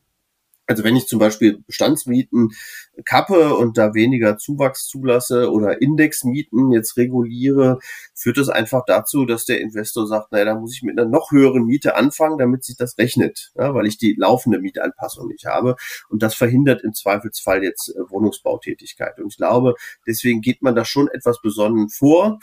also 0.67 0.83
wenn 0.85 0.97
ich 0.97 1.07
zum 1.07 1.19
Beispiel 1.19 1.63
Bestandsmieten 1.67 2.51
kappe 3.05 3.55
und 3.55 3.79
da 3.79 3.95
weniger 3.95 4.37
Zuwachs 4.37 4.87
zulasse 4.87 5.51
oder 5.51 5.81
Indexmieten 5.81 6.73
jetzt 6.73 6.97
reguliere, 6.97 7.79
führt 8.15 8.39
das 8.39 8.49
einfach 8.49 8.85
dazu, 8.87 9.27
dass 9.27 9.45
der 9.45 9.61
Investor 9.61 10.07
sagt, 10.07 10.33
naja, 10.33 10.47
da 10.47 10.55
muss 10.55 10.75
ich 10.75 10.83
mit 10.83 10.99
einer 10.99 11.09
noch 11.09 11.31
höheren 11.31 11.67
Miete 11.67 11.95
anfangen, 11.97 12.39
damit 12.39 12.65
sich 12.65 12.77
das 12.77 12.99
rechnet, 12.99 13.53
ja, 13.57 13.75
weil 13.75 13.87
ich 13.87 13.99
die 13.99 14.15
laufende 14.19 14.59
Mietanpassung 14.59 15.29
nicht 15.29 15.47
habe. 15.47 15.77
Und 16.09 16.23
das 16.23 16.35
verhindert 16.35 16.83
im 16.83 16.95
Zweifelsfall 16.95 17.63
jetzt 17.63 17.91
äh, 17.91 18.11
Wohnungsbautätigkeit. 18.11 19.19
Und 19.19 19.29
ich 19.33 19.37
glaube, 19.37 19.75
deswegen 20.07 20.41
geht 20.41 20.63
man 20.63 20.75
da 20.75 20.85
schon 20.85 21.09
etwas 21.09 21.41
besonnen 21.41 21.89
vor. 21.89 22.39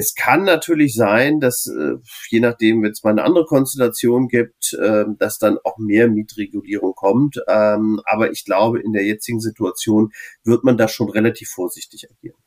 Es 0.00 0.14
kann 0.14 0.44
natürlich 0.44 0.94
sein, 0.94 1.40
dass 1.40 1.66
äh, 1.66 1.94
je 2.30 2.38
nachdem, 2.38 2.84
wenn 2.84 2.92
es 2.92 3.02
mal 3.02 3.10
eine 3.10 3.24
andere 3.24 3.46
Konstellation 3.46 4.28
gibt, 4.28 4.72
äh, 4.74 5.04
dass 5.18 5.40
dann 5.40 5.58
auch 5.64 5.76
mehr 5.78 6.06
Mietregulierung 6.06 6.94
kommt. 6.94 7.42
Ähm, 7.48 8.00
aber 8.04 8.30
ich 8.30 8.44
glaube, 8.44 8.80
in 8.80 8.92
der 8.92 9.04
jetzigen 9.04 9.40
Situation 9.40 10.12
wird 10.44 10.62
man 10.62 10.76
da 10.76 10.86
schon 10.86 11.10
relativ 11.10 11.48
vorsichtig 11.48 12.08
agieren. 12.08 12.38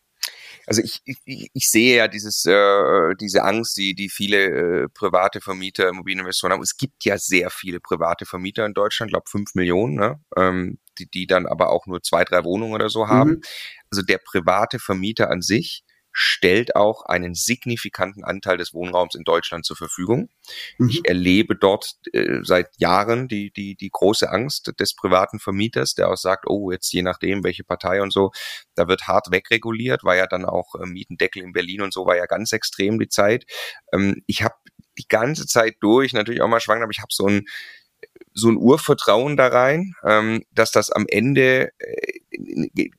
Also 0.66 0.82
ich, 0.82 1.02
ich, 1.04 1.50
ich 1.52 1.70
sehe 1.70 1.98
ja 1.98 2.08
dieses, 2.08 2.46
äh, 2.46 3.16
diese 3.20 3.44
Angst, 3.44 3.76
die, 3.76 3.96
die 3.96 4.08
viele 4.08 4.84
äh, 4.84 4.88
private 4.88 5.42
Vermieter, 5.42 5.90
Immobilieninvestoren 5.90 6.54
haben. 6.54 6.64
Es 6.64 6.78
gibt 6.78 7.04
ja 7.04 7.18
sehr 7.18 7.50
viele 7.50 7.82
private 7.82 8.26
Vermieter 8.26 8.66
in 8.66 8.74
Deutschland, 8.74 9.12
glaube 9.12 9.30
fünf 9.30 9.56
Millionen, 9.56 9.96
ne? 9.96 10.22
ähm, 10.38 10.80
die, 11.00 11.10
die 11.10 11.28
dann 11.28 11.48
aber 11.48 11.70
auch 11.72 11.86
nur 11.86 12.02
zwei, 12.02 12.24
drei 12.24 12.46
Wohnungen 12.46 12.74
oder 12.74 12.90
so 12.90 13.10
haben. 13.10 13.32
Mhm. 13.32 13.42
Also 13.90 14.04
der 14.04 14.20
private 14.20 14.80
Vermieter 14.80 15.30
an 15.30 15.42
sich 15.42 15.84
stellt 16.14 16.76
auch 16.76 17.04
einen 17.06 17.36
signifikanten 17.36 18.24
Anteil 18.24 18.58
des 18.58 18.74
Wohnraums 18.74 19.16
in 19.16 19.24
Deutschland 19.24 19.66
zur 19.66 19.78
Verfügung. 19.78 20.30
Mhm. 20.78 20.90
Ich 20.90 21.02
erlebe 21.06 21.56
dort 21.56 21.96
äh, 22.14 22.40
seit 22.44 22.70
Jahren 22.78 23.28
die, 23.28 23.52
die, 23.52 23.76
die 23.76 23.90
große 23.90 24.30
Angst 24.30 24.74
des 24.80 24.96
privaten 24.96 25.40
Vermieters, 25.40 25.96
der 25.96 26.10
auch 26.10 26.18
sagt, 26.18 26.46
oh, 26.48 26.72
jetzt 26.72 26.92
je 26.92 27.02
nachdem, 27.02 27.44
welche 27.44 27.64
Partei 27.64 28.02
und 28.02 28.12
so, 28.12 28.32
da 28.76 28.88
wird 28.88 29.08
hart 29.08 29.32
wegreguliert, 29.32 30.04
war 30.04 30.16
ja 30.16 30.28
dann 30.28 30.46
auch 30.46 30.76
äh, 30.76 30.86
Mietendeckel 30.86 31.44
in 31.44 31.54
Berlin 31.54 31.82
und 31.82 31.94
so, 31.94 32.06
war 32.06 32.18
ja 32.18 32.26
ganz 32.26 32.52
extrem 32.52 33.00
die 33.00 33.10
Zeit. 33.10 33.46
Ähm, 33.94 34.24
ich 34.28 34.44
habe 34.44 34.56
die 34.98 35.08
ganze 35.08 35.48
Zeit 35.48 35.78
durch 35.80 36.14
natürlich 36.14 36.42
auch 36.42 36.48
mal 36.48 36.60
schwanger, 36.60 36.84
aber 36.84 36.92
ich 36.92 37.00
habe 37.00 37.12
so 37.12 37.28
ein 37.28 37.46
so 38.34 38.50
ein 38.50 38.58
Urvertrauen 38.58 39.38
da 39.38 39.48
rein, 39.48 39.94
ähm, 40.04 40.44
dass 40.52 40.72
das 40.72 40.90
am 40.92 41.06
Ende 41.08 41.72
äh, 41.80 42.20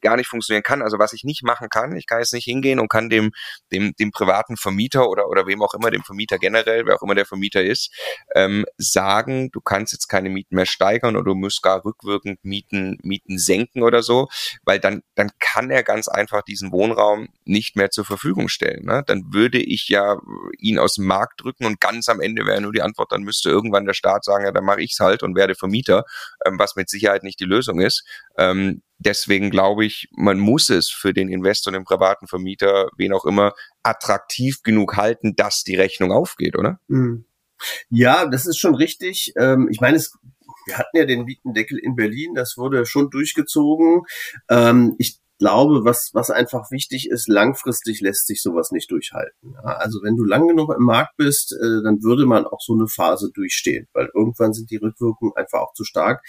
gar 0.01 0.16
nicht 0.16 0.28
funktionieren 0.28 0.62
kann. 0.62 0.83
Also 0.83 0.99
was 0.99 1.12
ich 1.12 1.24
nicht 1.24 1.43
machen 1.43 1.68
kann, 1.68 1.97
ich 1.97 2.07
kann 2.07 2.20
jetzt 2.20 2.33
nicht 2.33 2.45
hingehen 2.45 2.78
und 2.78 2.89
kann 2.89 3.09
dem, 3.09 3.33
dem, 3.72 3.95
dem 3.99 4.11
privaten 4.11 4.57
Vermieter 4.57 5.09
oder, 5.09 5.28
oder 5.28 5.47
wem 5.47 5.62
auch 5.62 5.74
immer, 5.74 5.91
dem 5.91 6.03
Vermieter 6.03 6.39
generell, 6.39 6.87
wer 6.87 6.97
auch 6.97 7.03
immer 7.03 7.14
der 7.14 7.26
Vermieter 7.26 7.62
ist, 7.62 7.93
ähm, 8.35 8.64
sagen, 8.76 9.51
du 9.51 9.61
kannst 9.61 9.93
jetzt 9.93 10.09
keine 10.09 10.28
Mieten 10.28 10.55
mehr 10.55 10.66
steigern 10.66 11.16
oder 11.16 11.24
du 11.24 11.35
musst 11.35 11.62
gar 11.62 11.85
rückwirkend 11.85 12.45
Mieten, 12.45 12.99
Mieten 13.03 13.39
senken 13.39 13.83
oder 13.83 14.03
so, 14.03 14.28
weil 14.64 14.78
dann, 14.78 15.03
dann 15.14 15.30
kann 15.39 15.70
er 15.70 15.83
ganz 15.83 16.09
einfach 16.09 16.43
diesen 16.43 16.72
Wohnraum 16.72 17.28
nicht 17.45 17.76
mehr 17.76 17.91
zur 17.91 18.05
Verfügung 18.05 18.49
stellen. 18.49 18.85
Ne? 18.85 19.03
Dann 19.07 19.33
würde 19.33 19.59
ich 19.59 19.89
ja 19.89 20.18
ihn 20.59 20.78
aus 20.78 20.95
dem 20.95 21.07
Markt 21.07 21.43
drücken 21.43 21.64
und 21.64 21.80
ganz 21.80 22.09
am 22.09 22.20
Ende 22.20 22.47
wäre 22.47 22.61
nur 22.61 22.72
die 22.72 22.83
Antwort, 22.83 23.12
dann 23.12 23.22
müsste 23.22 23.49
irgendwann 23.49 23.87
der 23.87 23.95
Staat 23.95 24.24
sagen, 24.24 24.45
ja, 24.45 24.53
dann 24.53 24.64
mache 24.64 24.83
ich's 24.83 25.01
halt 25.01 25.21
und 25.22 25.36
werde 25.36 25.54
Vermieter, 25.54 26.04
ähm, 26.44 26.58
was 26.58 26.76
mit 26.76 26.88
Sicherheit 26.88 27.22
nicht 27.22 27.40
die 27.40 27.44
Lösung 27.44 27.80
ist. 27.80 28.04
Ähm, 28.36 28.82
deswegen 28.98 29.50
glaube 29.50 29.84
ich, 29.84 30.08
man 30.12 30.38
muss 30.38 30.70
es 30.70 30.90
für 30.90 31.12
den 31.12 31.28
Investor, 31.28 31.72
den 31.72 31.84
privaten 31.84 32.26
Vermieter, 32.26 32.88
wen 32.96 33.12
auch 33.12 33.24
immer, 33.24 33.52
attraktiv 33.82 34.62
genug 34.62 34.96
halten, 34.96 35.34
dass 35.36 35.64
die 35.64 35.76
Rechnung 35.76 36.12
aufgeht, 36.12 36.56
oder? 36.56 36.78
Mhm. 36.88 37.24
Ja, 37.90 38.26
das 38.26 38.46
ist 38.46 38.58
schon 38.58 38.74
richtig. 38.74 39.32
Ähm, 39.36 39.68
ich 39.70 39.80
meine, 39.80 39.96
es, 39.96 40.12
wir 40.66 40.78
hatten 40.78 40.96
ja 40.96 41.04
den 41.04 41.24
Mietendeckel 41.24 41.78
in 41.78 41.96
Berlin, 41.96 42.34
das 42.34 42.56
wurde 42.56 42.86
schon 42.86 43.10
durchgezogen. 43.10 44.02
Ähm, 44.48 44.94
ich 44.98 45.21
glaube, 45.43 45.84
was, 45.84 46.11
was 46.12 46.30
einfach 46.30 46.70
wichtig 46.70 47.11
ist, 47.11 47.28
langfristig 47.28 48.01
lässt 48.01 48.28
sich 48.28 48.40
sowas 48.43 48.70
nicht 48.70 48.88
durchhalten. 48.93 49.55
Ja, 49.55 49.74
also 49.74 50.01
wenn 50.05 50.16
du 50.16 50.24
lang 50.24 50.47
genug 50.47 50.72
im 50.72 50.84
Markt 50.84 51.16
bist, 51.16 51.53
äh, 51.53 51.82
dann 51.82 52.01
würde 52.05 52.26
man 52.26 52.47
auch 52.47 52.61
so 52.61 52.74
eine 52.74 52.86
Phase 52.86 53.32
durchstehen, 53.34 53.88
weil 53.93 54.09
irgendwann 54.14 54.53
sind 54.53 54.70
die 54.70 54.76
Rückwirkungen 54.76 55.32
einfach 55.34 55.59
auch 55.59 55.72
zu 55.72 55.82
stark. 55.82 56.22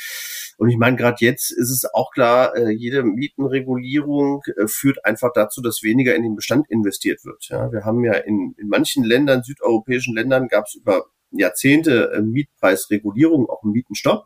Und 0.57 0.69
ich 0.69 0.77
meine, 0.77 0.97
gerade 0.97 1.17
jetzt 1.19 1.51
ist 1.51 1.69
es 1.69 1.85
auch 1.93 2.09
klar, 2.11 2.55
äh, 2.55 2.71
jede 2.71 3.03
Mietenregulierung 3.03 4.41
äh, 4.57 4.65
führt 4.65 5.05
einfach 5.05 5.29
dazu, 5.35 5.61
dass 5.61 5.83
weniger 5.83 6.15
in 6.15 6.23
den 6.23 6.35
Bestand 6.35 6.65
investiert 6.71 7.23
wird. 7.23 7.45
Ja, 7.49 7.71
wir 7.71 7.85
haben 7.85 8.03
ja 8.03 8.13
in, 8.13 8.55
in 8.57 8.67
manchen 8.67 9.03
Ländern, 9.03 9.43
südeuropäischen 9.43 10.15
Ländern, 10.15 10.47
gab 10.47 10.65
es 10.65 10.73
über 10.73 11.05
Jahrzehnte 11.29 12.13
äh, 12.13 12.21
Mietpreisregulierung, 12.21 13.47
auch 13.47 13.61
einen 13.61 13.73
Mietenstopp 13.73 14.25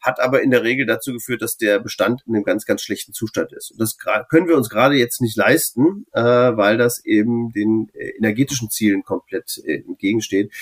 hat 0.00 0.20
aber 0.20 0.42
in 0.42 0.50
der 0.50 0.62
Regel 0.62 0.86
dazu 0.86 1.12
geführt, 1.12 1.42
dass 1.42 1.56
der 1.56 1.80
Bestand 1.80 2.22
in 2.26 2.34
einem 2.34 2.44
ganz, 2.44 2.64
ganz 2.66 2.82
schlechten 2.82 3.12
Zustand 3.12 3.52
ist. 3.52 3.72
Und 3.72 3.80
das 3.80 3.96
können 4.28 4.48
wir 4.48 4.56
uns 4.56 4.70
gerade 4.70 4.96
jetzt 4.96 5.20
nicht 5.20 5.36
leisten, 5.36 6.06
äh, 6.12 6.22
weil 6.22 6.78
das 6.78 7.04
eben 7.04 7.52
den 7.52 7.90
äh, 7.94 8.10
energetischen 8.10 8.70
Zielen 8.70 9.02
komplett 9.02 9.60
äh, 9.64 9.82
entgegensteht. 9.86 10.52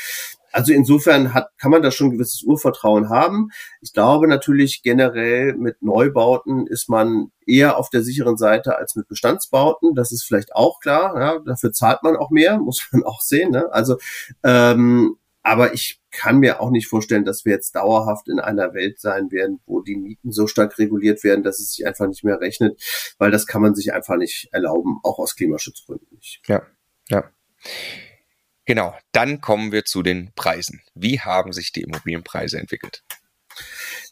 Also 0.56 0.72
insofern 0.72 1.34
hat, 1.34 1.50
kann 1.58 1.70
man 1.70 1.82
da 1.82 1.90
schon 1.90 2.06
ein 2.06 2.12
gewisses 2.12 2.42
Urvertrauen 2.42 3.10
haben. 3.10 3.50
Ich 3.82 3.92
glaube 3.92 4.26
natürlich 4.26 4.82
generell 4.82 5.52
mit 5.52 5.82
Neubauten 5.82 6.66
ist 6.66 6.88
man 6.88 7.30
eher 7.46 7.76
auf 7.76 7.90
der 7.90 8.02
sicheren 8.02 8.38
Seite 8.38 8.78
als 8.78 8.96
mit 8.96 9.06
Bestandsbauten. 9.06 9.94
Das 9.94 10.12
ist 10.12 10.24
vielleicht 10.24 10.54
auch 10.54 10.80
klar. 10.80 11.20
Ja, 11.20 11.38
dafür 11.40 11.72
zahlt 11.72 12.02
man 12.02 12.16
auch 12.16 12.30
mehr, 12.30 12.58
muss 12.64 12.88
man 12.90 13.04
auch 13.04 13.20
sehen. 13.20 13.50
Ne? 13.50 13.70
Also 13.70 13.98
ähm, 14.44 15.18
aber 15.46 15.74
ich 15.74 16.00
kann 16.10 16.38
mir 16.38 16.60
auch 16.60 16.70
nicht 16.70 16.88
vorstellen, 16.88 17.24
dass 17.24 17.44
wir 17.44 17.52
jetzt 17.52 17.76
dauerhaft 17.76 18.28
in 18.28 18.40
einer 18.40 18.74
Welt 18.74 19.00
sein 19.00 19.30
werden, 19.30 19.60
wo 19.64 19.80
die 19.80 19.94
Mieten 19.94 20.32
so 20.32 20.48
stark 20.48 20.76
reguliert 20.76 21.22
werden, 21.22 21.44
dass 21.44 21.60
es 21.60 21.74
sich 21.74 21.86
einfach 21.86 22.08
nicht 22.08 22.24
mehr 22.24 22.40
rechnet, 22.40 22.82
weil 23.18 23.30
das 23.30 23.46
kann 23.46 23.62
man 23.62 23.76
sich 23.76 23.92
einfach 23.92 24.16
nicht 24.16 24.48
erlauben, 24.50 24.98
auch 25.04 25.20
aus 25.20 25.36
Klimaschutzgründen 25.36 26.08
nicht. 26.16 26.40
Ja, 26.48 26.66
ja. 27.08 27.30
Genau, 28.64 28.96
dann 29.12 29.40
kommen 29.40 29.70
wir 29.70 29.84
zu 29.84 30.02
den 30.02 30.32
Preisen. 30.34 30.82
Wie 30.94 31.20
haben 31.20 31.52
sich 31.52 31.70
die 31.70 31.82
Immobilienpreise 31.82 32.58
entwickelt? 32.58 33.04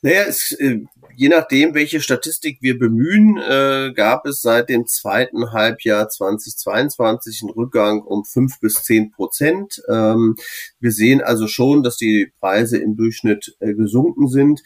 Naja, 0.04 0.24
es, 0.28 0.52
äh, 0.52 0.80
je 1.16 1.30
nachdem, 1.30 1.72
welche 1.72 1.98
Statistik 2.02 2.58
wir 2.60 2.78
bemühen, 2.78 3.38
äh, 3.38 3.90
gab 3.94 4.26
es 4.26 4.42
seit 4.42 4.68
dem 4.68 4.86
zweiten 4.86 5.52
Halbjahr 5.52 6.10
2022 6.10 7.40
einen 7.40 7.52
Rückgang 7.52 8.02
um 8.02 8.22
fünf 8.26 8.60
bis 8.60 8.82
zehn 8.82 9.12
Prozent. 9.12 9.82
Ähm, 9.88 10.36
wir 10.78 10.92
sehen 10.92 11.22
also 11.22 11.48
schon, 11.48 11.82
dass 11.82 11.96
die 11.96 12.30
Preise 12.38 12.76
im 12.76 12.98
Durchschnitt 12.98 13.56
äh, 13.60 13.72
gesunken 13.72 14.28
sind. 14.28 14.62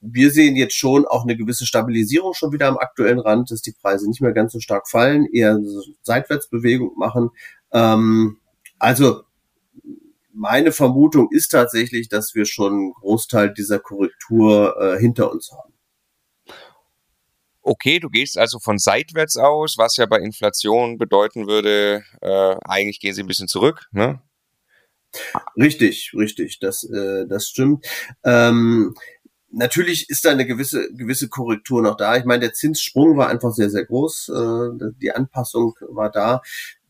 Wir 0.00 0.30
sehen 0.30 0.56
jetzt 0.56 0.76
schon 0.78 1.04
auch 1.04 1.24
eine 1.24 1.36
gewisse 1.36 1.66
Stabilisierung 1.66 2.32
schon 2.32 2.50
wieder 2.50 2.68
am 2.68 2.78
aktuellen 2.78 3.18
Rand, 3.18 3.50
dass 3.50 3.60
die 3.60 3.74
Preise 3.78 4.08
nicht 4.08 4.22
mehr 4.22 4.32
ganz 4.32 4.54
so 4.54 4.60
stark 4.60 4.88
fallen, 4.88 5.26
eher 5.30 5.60
Seitwärtsbewegung 6.00 6.92
machen. 6.96 7.28
Ähm, 7.70 8.38
also 8.78 9.24
meine 10.32 10.72
Vermutung 10.72 11.28
ist 11.30 11.48
tatsächlich, 11.48 12.08
dass 12.08 12.34
wir 12.34 12.44
schon 12.44 12.72
einen 12.72 12.92
Großteil 12.92 13.52
dieser 13.52 13.78
Korrektur 13.78 14.76
äh, 14.80 14.98
hinter 14.98 15.32
uns 15.32 15.50
haben. 15.52 15.74
Okay, 17.62 17.98
du 18.00 18.08
gehst 18.08 18.38
also 18.38 18.58
von 18.58 18.78
seitwärts 18.78 19.36
aus, 19.36 19.76
was 19.76 19.96
ja 19.96 20.06
bei 20.06 20.18
Inflation 20.18 20.96
bedeuten 20.96 21.46
würde, 21.46 22.02
äh, 22.22 22.56
eigentlich 22.64 22.98
gehen 22.98 23.14
sie 23.14 23.22
ein 23.22 23.26
bisschen 23.26 23.48
zurück, 23.48 23.88
ne? 23.92 24.22
Richtig, 25.56 26.12
richtig, 26.14 26.60
das, 26.60 26.84
äh, 26.84 27.26
das 27.26 27.48
stimmt. 27.48 27.86
Ähm, 28.24 28.94
natürlich 29.50 30.08
ist 30.10 30.24
da 30.24 30.30
eine 30.30 30.46
gewisse, 30.46 30.92
gewisse 30.92 31.28
Korrektur 31.28 31.82
noch 31.82 31.96
da. 31.96 32.16
Ich 32.16 32.24
meine, 32.24 32.40
der 32.40 32.52
Zinssprung 32.52 33.16
war 33.16 33.28
einfach 33.28 33.52
sehr, 33.52 33.70
sehr 33.70 33.84
groß. 33.84 34.28
Äh, 34.28 34.92
die 35.00 35.12
Anpassung 35.12 35.74
war 35.88 36.10
da 36.10 36.42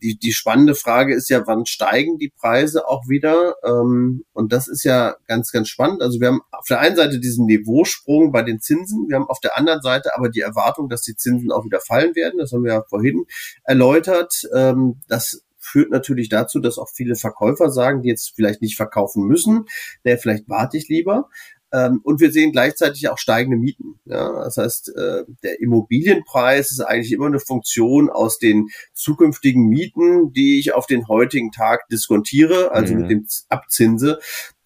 die, 0.02 0.18
die 0.18 0.32
spannende 0.32 0.74
Frage 0.74 1.14
ist 1.14 1.28
ja, 1.28 1.46
wann 1.46 1.66
steigen 1.66 2.18
die 2.18 2.30
Preise 2.30 2.86
auch 2.86 3.08
wieder? 3.08 3.56
Ähm, 3.64 4.24
und 4.32 4.52
das 4.52 4.68
ist 4.68 4.84
ja 4.84 5.16
ganz, 5.26 5.50
ganz 5.50 5.68
spannend. 5.68 6.02
Also 6.02 6.20
wir 6.20 6.28
haben 6.28 6.40
auf 6.52 6.66
der 6.68 6.80
einen 6.80 6.96
Seite 6.96 7.18
diesen 7.18 7.46
Niveausprung 7.46 8.32
bei 8.32 8.42
den 8.42 8.60
Zinsen, 8.60 9.06
wir 9.08 9.16
haben 9.16 9.28
auf 9.28 9.40
der 9.40 9.56
anderen 9.56 9.82
Seite 9.82 10.16
aber 10.16 10.28
die 10.28 10.40
Erwartung, 10.40 10.88
dass 10.88 11.02
die 11.02 11.16
Zinsen 11.16 11.50
auch 11.50 11.64
wieder 11.64 11.80
fallen 11.80 12.14
werden. 12.14 12.38
Das 12.38 12.52
haben 12.52 12.64
wir 12.64 12.74
ja 12.74 12.84
vorhin 12.88 13.24
erläutert. 13.64 14.48
Ähm, 14.54 15.00
das 15.08 15.44
führt 15.60 15.90
natürlich 15.90 16.28
dazu, 16.28 16.60
dass 16.60 16.78
auch 16.78 16.88
viele 16.94 17.14
Verkäufer 17.14 17.70
sagen, 17.70 18.02
die 18.02 18.08
jetzt 18.08 18.32
vielleicht 18.34 18.62
nicht 18.62 18.76
verkaufen 18.76 19.24
müssen, 19.24 19.66
der 20.04 20.16
vielleicht 20.18 20.48
warte 20.48 20.78
ich 20.78 20.88
lieber. 20.88 21.28
Ähm, 21.72 22.00
und 22.02 22.20
wir 22.20 22.32
sehen 22.32 22.52
gleichzeitig 22.52 23.08
auch 23.08 23.18
steigende 23.18 23.58
Mieten. 23.58 24.00
Ja, 24.06 24.44
das 24.44 24.56
heißt, 24.56 24.96
äh, 24.96 25.24
der 25.42 25.60
Immobilienpreis 25.60 26.70
ist 26.70 26.80
eigentlich 26.80 27.12
immer 27.12 27.26
eine 27.26 27.40
Funktion 27.40 28.08
aus 28.08 28.38
den 28.38 28.68
zukünftigen 28.94 29.68
Mieten, 29.68 30.32
die 30.32 30.58
ich 30.58 30.74
auf 30.74 30.86
den 30.86 31.08
heutigen 31.08 31.52
Tag 31.52 31.86
diskontiere, 31.88 32.72
also 32.72 32.94
mhm. 32.94 33.00
mit 33.00 33.10
dem 33.10 33.26
Abzinse. 33.48 34.18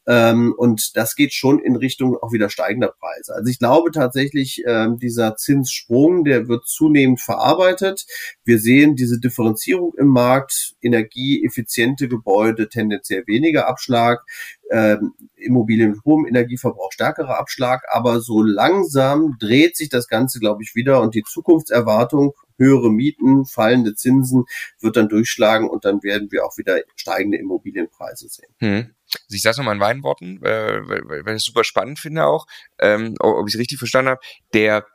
Ähm, 0.06 0.52
und 0.56 0.96
das 0.96 1.14
geht 1.14 1.32
schon 1.32 1.60
in 1.60 1.76
Richtung 1.76 2.16
auch 2.16 2.32
wieder 2.32 2.50
steigender 2.50 2.92
Preise. 2.98 3.34
Also 3.34 3.48
ich 3.50 3.58
glaube 3.58 3.92
tatsächlich, 3.92 4.62
ähm, 4.66 4.98
dieser 4.98 5.36
Zinssprung, 5.36 6.24
der 6.24 6.48
wird 6.48 6.66
zunehmend 6.66 7.20
verarbeitet. 7.20 8.06
Wir 8.44 8.58
sehen 8.58 8.96
diese 8.96 9.20
Differenzierung 9.20 9.92
im 9.96 10.08
Markt, 10.08 10.74
energieeffiziente 10.82 12.08
Gebäude, 12.08 12.68
tendenziell 12.68 13.24
weniger 13.26 13.68
Abschlag, 13.68 14.24
ähm, 14.70 15.12
Immobilien 15.36 15.90
mit 15.90 16.04
hohem 16.04 16.26
Energieverbrauch 16.26 16.92
stärkerer 16.92 17.38
Abschlag. 17.38 17.82
Aber 17.92 18.20
so 18.20 18.42
langsam 18.42 19.36
dreht 19.38 19.76
sich 19.76 19.88
das 19.88 20.08
Ganze, 20.08 20.40
glaube 20.40 20.62
ich, 20.64 20.74
wieder 20.74 21.00
und 21.00 21.14
die 21.14 21.22
Zukunftserwartung 21.22 22.32
höhere 22.62 22.90
Mieten, 22.90 23.44
fallende 23.44 23.94
Zinsen 23.94 24.44
wird 24.80 24.96
dann 24.96 25.08
durchschlagen 25.08 25.68
und 25.68 25.84
dann 25.84 26.02
werden 26.02 26.30
wir 26.30 26.44
auch 26.44 26.56
wieder 26.56 26.80
steigende 26.96 27.38
Immobilienpreise 27.38 28.28
sehen. 28.28 28.54
Hm. 28.58 28.94
Also 29.14 29.34
ich 29.34 29.42
sage 29.42 29.58
nochmal 29.58 29.74
in 29.74 29.80
meinen 29.80 30.02
Worten, 30.02 30.42
äh, 30.42 30.80
weil, 30.88 31.26
weil 31.26 31.36
ich 31.36 31.42
es 31.42 31.44
super 31.44 31.64
spannend 31.64 31.98
finde 31.98 32.24
auch, 32.24 32.46
ähm, 32.78 33.14
ob 33.20 33.46
ich 33.46 33.54
es 33.54 33.60
richtig 33.60 33.78
verstanden 33.78 34.10
habe, 34.10 34.20
der 34.54 34.86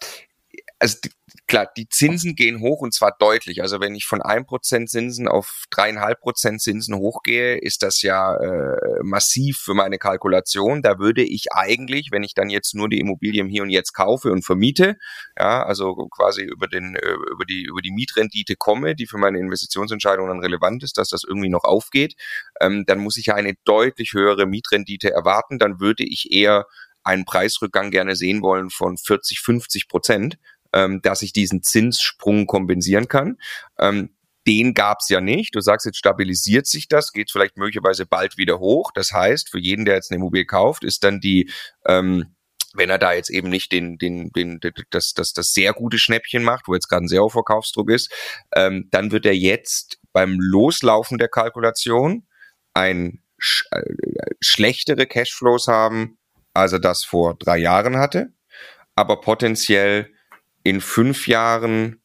also 0.79 0.97
die, 1.03 1.09
klar, 1.47 1.67
die 1.75 1.89
Zinsen 1.89 2.35
gehen 2.35 2.61
hoch 2.61 2.81
und 2.81 2.93
zwar 2.93 3.15
deutlich. 3.17 3.61
Also 3.61 3.79
wenn 3.79 3.95
ich 3.95 4.05
von 4.05 4.21
1% 4.21 4.85
Zinsen 4.85 5.27
auf 5.27 5.63
3,5% 5.71 6.59
Zinsen 6.59 6.95
hochgehe, 6.95 7.57
ist 7.57 7.81
das 7.83 8.01
ja 8.01 8.35
äh, 8.35 9.01
massiv 9.03 9.57
für 9.57 9.73
meine 9.73 9.97
Kalkulation. 9.97 10.81
Da 10.81 10.99
würde 10.99 11.23
ich 11.23 11.51
eigentlich, 11.51 12.09
wenn 12.11 12.23
ich 12.23 12.35
dann 12.35 12.49
jetzt 12.49 12.75
nur 12.75 12.89
die 12.89 12.99
Immobilien 12.99 13.49
hier 13.49 13.63
und 13.63 13.71
jetzt 13.71 13.93
kaufe 13.93 14.31
und 14.31 14.45
vermiete, 14.45 14.97
ja, 15.37 15.63
also 15.63 15.95
quasi 16.09 16.43
über 16.43 16.67
den 16.67 16.95
äh, 16.95 17.15
über 17.31 17.45
die 17.45 17.63
über 17.63 17.81
die 17.81 17.91
Mietrendite 17.91 18.55
komme, 18.55 18.95
die 18.95 19.07
für 19.07 19.17
meine 19.17 19.39
Investitionsentscheidung 19.39 20.27
dann 20.27 20.39
relevant 20.39 20.83
ist, 20.83 20.97
dass 20.97 21.09
das 21.09 21.23
irgendwie 21.27 21.49
noch 21.49 21.63
aufgeht, 21.63 22.13
ähm, 22.61 22.85
dann 22.85 22.99
muss 22.99 23.17
ich 23.17 23.27
ja 23.27 23.35
eine 23.35 23.55
deutlich 23.65 24.13
höhere 24.13 24.45
Mietrendite 24.45 25.11
erwarten. 25.11 25.57
Dann 25.57 25.79
würde 25.79 26.03
ich 26.03 26.31
eher 26.31 26.65
einen 27.07 27.23
Preisrückgang 27.23 27.89
gerne 27.89 28.15
sehen 28.17 28.41
wollen 28.41 28.69
von 28.69 28.97
40, 28.97 29.39
50 29.39 29.87
Prozent, 29.87 30.37
ähm, 30.77 31.01
dass 31.01 31.23
ich 31.23 31.33
diesen 31.33 31.63
Zinssprung 31.63 32.45
kompensieren 32.45 33.07
kann. 33.07 33.37
Ähm, 33.79 34.11
den 34.45 34.73
gab's 34.73 35.09
ja 35.09 35.19
nicht. 35.19 35.55
Du 35.55 35.59
sagst, 35.59 35.85
jetzt 35.85 35.97
stabilisiert 35.97 36.67
sich 36.67 36.87
das, 36.87 37.11
geht 37.11 37.31
vielleicht 37.31 37.57
möglicherweise 37.57 38.05
bald 38.05 38.37
wieder 38.37 38.59
hoch. 38.59 38.91
Das 38.93 39.11
heißt, 39.11 39.49
für 39.49 39.59
jeden, 39.59 39.83
der 39.83 39.95
jetzt 39.95 40.11
eine 40.11 40.17
Immobilie 40.19 40.45
kauft, 40.45 40.83
ist 40.83 41.03
dann 41.03 41.19
die 41.19 41.51
ähm, 41.85 42.33
wenn 42.73 42.91
er 42.91 42.99
da 42.99 43.13
jetzt 43.13 43.31
eben 43.31 43.49
nicht 43.49 43.71
den, 43.71 43.97
den, 43.97 44.29
den, 44.33 44.59
das, 44.91 45.13
das, 45.13 45.33
das 45.33 45.51
sehr 45.51 45.73
gute 45.73 45.97
Schnäppchen 45.97 46.43
macht, 46.43 46.67
wo 46.67 46.75
jetzt 46.75 46.87
gerade 46.87 47.05
ein 47.05 47.07
sehr 47.07 47.21
hoher 47.21 47.31
Verkaufsdruck 47.31 47.89
ist, 47.89 48.13
ähm, 48.55 48.87
dann 48.91 49.11
wird 49.11 49.25
er 49.25 49.35
jetzt 49.35 49.97
beim 50.13 50.37
Loslaufen 50.39 51.17
der 51.17 51.27
Kalkulation 51.27 52.27
ein 52.75 53.23
sch 53.39 53.65
äh, 53.71 53.81
schlechtere 54.41 55.07
Cashflows 55.07 55.67
haben, 55.67 56.19
als 56.53 56.73
er 56.73 56.79
das 56.79 57.03
vor 57.03 57.35
drei 57.35 57.57
Jahren 57.57 57.97
hatte, 57.97 58.33
aber 58.95 59.21
potenziell 59.21 60.13
in 60.67 60.81
fünf 60.81 61.27
Jahren 61.27 62.01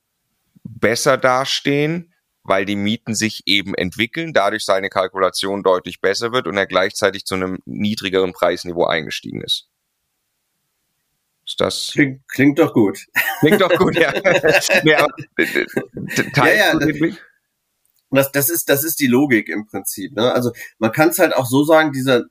besser 0.62 1.16
dastehen, 1.16 2.14
weil 2.44 2.64
die 2.64 2.76
Mieten 2.76 3.12
sich 3.12 3.42
eben 3.46 3.74
entwickeln, 3.74 4.32
dadurch 4.32 4.64
seine 4.64 4.88
Kalkulation 4.88 5.64
deutlich 5.64 6.00
besser 6.00 6.32
wird 6.32 6.46
und 6.46 6.56
er 6.56 6.68
gleichzeitig 6.68 7.24
zu 7.24 7.34
einem 7.34 7.58
niedrigeren 7.64 8.32
Preisniveau 8.32 8.84
eingestiegen 8.84 9.40
ist. 9.40 9.68
Ist 11.44 11.60
das 11.60 11.90
klingt, 11.90 12.20
klingt 12.28 12.58
doch 12.60 12.72
gut. 12.72 13.04
Klingt 13.40 13.60
doch 13.60 13.76
gut, 13.76 13.96
ja. 13.96 14.14
ja, 14.84 15.08
ja, 16.36 16.52
ja 16.52 16.78
das, 18.10 18.30
das, 18.30 18.48
ist, 18.48 18.68
das 18.68 18.84
ist 18.84 19.00
die 19.00 19.08
Logik 19.08 19.48
im 19.48 19.66
Prinzip. 19.66 20.14
Ne? 20.14 20.32
Also 20.32 20.52
man 20.78 20.92
kann 20.92 21.08
es 21.08 21.18
halt 21.18 21.34
auch 21.34 21.46
so 21.46 21.64
sagen, 21.64 21.90
dieser 21.90 22.26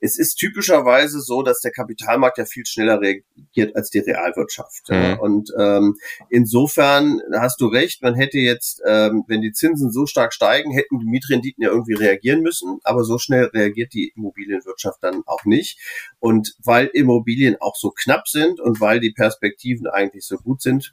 es 0.00 0.18
ist 0.18 0.36
typischerweise 0.36 1.20
so, 1.20 1.42
dass 1.42 1.60
der 1.60 1.72
Kapitalmarkt 1.72 2.38
ja 2.38 2.44
viel 2.44 2.64
schneller 2.66 3.00
reagiert 3.00 3.74
als 3.74 3.90
die 3.90 3.98
Realwirtschaft. 3.98 4.88
Mhm. 4.88 5.18
Und 5.20 5.50
ähm, 5.58 5.96
insofern 6.30 7.20
hast 7.38 7.60
du 7.60 7.66
recht, 7.66 8.02
man 8.02 8.14
hätte 8.14 8.38
jetzt, 8.38 8.80
ähm, 8.86 9.24
wenn 9.26 9.40
die 9.40 9.52
Zinsen 9.52 9.90
so 9.90 10.06
stark 10.06 10.32
steigen, 10.32 10.72
hätten 10.72 10.98
die 10.98 11.06
Mietrenditen 11.06 11.62
ja 11.62 11.70
irgendwie 11.70 11.94
reagieren 11.94 12.42
müssen, 12.42 12.78
aber 12.84 13.04
so 13.04 13.18
schnell 13.18 13.46
reagiert 13.46 13.92
die 13.92 14.12
Immobilienwirtschaft 14.14 15.02
dann 15.02 15.22
auch 15.26 15.44
nicht. 15.44 15.78
Und 16.20 16.54
weil 16.62 16.86
Immobilien 16.86 17.56
auch 17.60 17.76
so 17.76 17.90
knapp 17.90 18.28
sind 18.28 18.60
und 18.60 18.80
weil 18.80 19.00
die 19.00 19.12
Perspektiven 19.12 19.86
eigentlich 19.86 20.24
so 20.24 20.36
gut 20.36 20.62
sind, 20.62 20.92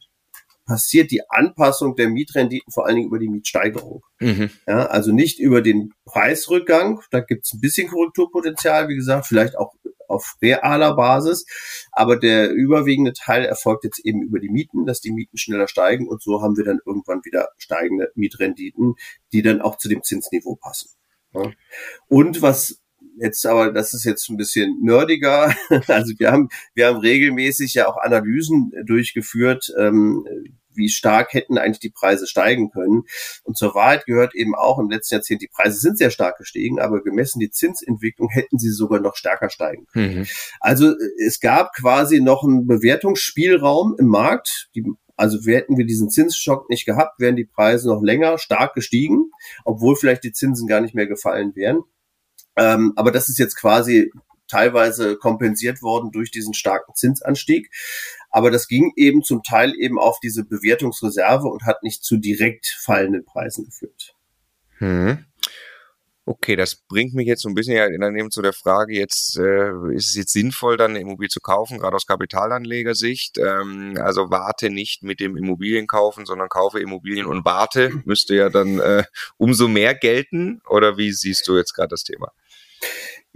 passiert 0.65 1.11
die 1.11 1.21
Anpassung 1.29 1.95
der 1.95 2.09
Mietrenditen 2.09 2.71
vor 2.71 2.85
allen 2.85 2.95
Dingen 2.95 3.07
über 3.07 3.19
die 3.19 3.29
Mietsteigerung. 3.29 4.03
Mhm. 4.19 4.49
Ja, 4.67 4.87
also 4.87 5.11
nicht 5.11 5.39
über 5.39 5.61
den 5.61 5.93
Preisrückgang. 6.05 7.01
Da 7.11 7.19
gibt 7.19 7.45
es 7.45 7.53
ein 7.53 7.61
bisschen 7.61 7.87
Korrekturpotenzial, 7.87 8.87
wie 8.87 8.95
gesagt, 8.95 9.27
vielleicht 9.27 9.57
auch 9.57 9.73
auf 10.07 10.37
realer 10.41 10.95
Basis. 10.95 11.45
Aber 11.91 12.17
der 12.17 12.51
überwiegende 12.51 13.13
Teil 13.13 13.45
erfolgt 13.45 13.83
jetzt 13.83 13.99
eben 14.05 14.21
über 14.21 14.39
die 14.39 14.49
Mieten, 14.49 14.85
dass 14.85 15.01
die 15.01 15.11
Mieten 15.11 15.37
schneller 15.37 15.67
steigen 15.67 16.07
und 16.07 16.21
so 16.21 16.41
haben 16.41 16.57
wir 16.57 16.63
dann 16.63 16.79
irgendwann 16.85 17.23
wieder 17.23 17.49
steigende 17.57 18.11
Mietrenditen, 18.15 18.95
die 19.31 19.41
dann 19.41 19.61
auch 19.61 19.77
zu 19.77 19.89
dem 19.89 20.03
Zinsniveau 20.03 20.55
passen. 20.55 20.89
Ja. 21.33 21.51
Und 22.07 22.41
was 22.41 22.81
jetzt 23.17 23.45
aber, 23.45 23.71
das 23.71 23.93
ist 23.93 24.03
jetzt 24.03 24.29
ein 24.29 24.37
bisschen 24.37 24.77
nerdiger. 24.81 25.53
Also 25.87 26.13
wir 26.17 26.31
haben, 26.31 26.49
wir 26.73 26.87
haben 26.87 26.99
regelmäßig 26.99 27.73
ja 27.75 27.87
auch 27.87 27.97
Analysen 27.97 28.71
durchgeführt, 28.85 29.71
ähm, 29.77 30.25
wie 30.73 30.89
stark 30.89 31.33
hätten 31.33 31.57
eigentlich 31.57 31.79
die 31.79 31.89
Preise 31.89 32.27
steigen 32.27 32.71
können. 32.71 33.03
Und 33.43 33.57
zur 33.57 33.73
Wahrheit 33.75 34.05
gehört 34.05 34.35
eben 34.35 34.55
auch 34.55 34.79
im 34.79 34.89
letzten 34.89 35.15
Jahrzehnt, 35.15 35.41
die 35.41 35.47
Preise 35.47 35.79
sind 35.79 35.97
sehr 35.97 36.11
stark 36.11 36.37
gestiegen, 36.37 36.79
aber 36.79 37.01
gemessen 37.01 37.39
die 37.39 37.49
Zinsentwicklung 37.49 38.29
hätten 38.29 38.59
sie 38.59 38.71
sogar 38.71 38.99
noch 38.99 39.15
stärker 39.15 39.49
steigen 39.49 39.85
können. 39.87 40.19
Mhm. 40.19 40.25
Also 40.59 40.93
es 41.25 41.39
gab 41.39 41.73
quasi 41.73 42.19
noch 42.19 42.43
einen 42.43 42.67
Bewertungsspielraum 42.67 43.95
im 43.99 44.07
Markt. 44.07 44.69
Die 44.75 44.83
also 45.17 45.39
hätten 45.45 45.77
wir 45.77 45.85
diesen 45.85 46.09
Zinsschock 46.09 46.69
nicht 46.69 46.85
gehabt, 46.85 47.19
wären 47.19 47.37
die 47.37 47.45
Preise 47.45 47.87
noch 47.87 48.01
länger 48.01 48.37
stark 48.37 48.73
gestiegen, 48.73 49.31
obwohl 49.63 49.95
vielleicht 49.95 50.25
die 50.25 50.33
Zinsen 50.33 50.67
gar 50.67 50.81
nicht 50.81 50.93
mehr 50.93 51.07
gefallen 51.07 51.55
wären. 51.55 51.83
Ähm, 52.55 52.93
aber 52.95 53.11
das 53.11 53.29
ist 53.29 53.39
jetzt 53.39 53.55
quasi 53.55 54.11
teilweise 54.47 55.17
kompensiert 55.17 55.81
worden 55.81 56.11
durch 56.11 56.31
diesen 56.31 56.53
starken 56.53 56.93
Zinsanstieg. 56.95 57.71
Aber 58.29 58.51
das 58.51 58.67
ging 58.67 58.91
eben 58.95 59.23
zum 59.23 59.43
Teil 59.43 59.73
eben 59.75 59.97
auf 59.99 60.19
diese 60.19 60.45
Bewertungsreserve 60.45 61.47
und 61.47 61.65
hat 61.65 61.83
nicht 61.83 62.03
zu 62.03 62.17
direkt 62.17 62.67
fallenden 62.67 63.25
Preisen 63.25 63.65
geführt. 63.65 64.13
Hm. 64.77 65.25
Okay, 66.27 66.55
das 66.55 66.75
bringt 66.75 67.13
mich 67.13 67.27
jetzt 67.27 67.43
so 67.43 67.49
ein 67.49 67.53
bisschen 67.53 67.75
ja 67.75 67.87
dann 67.99 68.15
eben 68.15 68.31
zu 68.31 68.41
der 68.41 68.51
Frage, 68.51 68.95
jetzt 68.95 69.37
äh, 69.37 69.69
ist 69.93 70.09
es 70.09 70.15
jetzt 70.15 70.33
sinnvoll, 70.33 70.75
dann 70.75 70.91
eine 70.91 70.99
Immobilie 70.99 71.29
zu 71.29 71.39
kaufen, 71.39 71.77
gerade 71.77 71.95
aus 71.95 72.07
Kapitalanlegersicht. 72.07 73.37
Ähm, 73.37 73.95
also 74.01 74.31
warte 74.31 74.71
nicht 74.71 75.03
mit 75.03 75.19
dem 75.19 75.37
Immobilien 75.37 75.85
kaufen, 75.85 76.25
sondern 76.25 76.49
kaufe 76.49 76.79
Immobilien 76.79 77.27
und 77.27 77.45
warte, 77.45 77.91
müsste 78.05 78.33
ja 78.33 78.49
dann 78.49 78.79
äh, 78.79 79.03
umso 79.37 79.67
mehr 79.67 79.93
gelten. 79.93 80.61
Oder 80.67 80.97
wie 80.97 81.11
siehst 81.11 81.47
du 81.47 81.57
jetzt 81.57 81.73
gerade 81.73 81.89
das 81.89 82.03
Thema? 82.03 82.31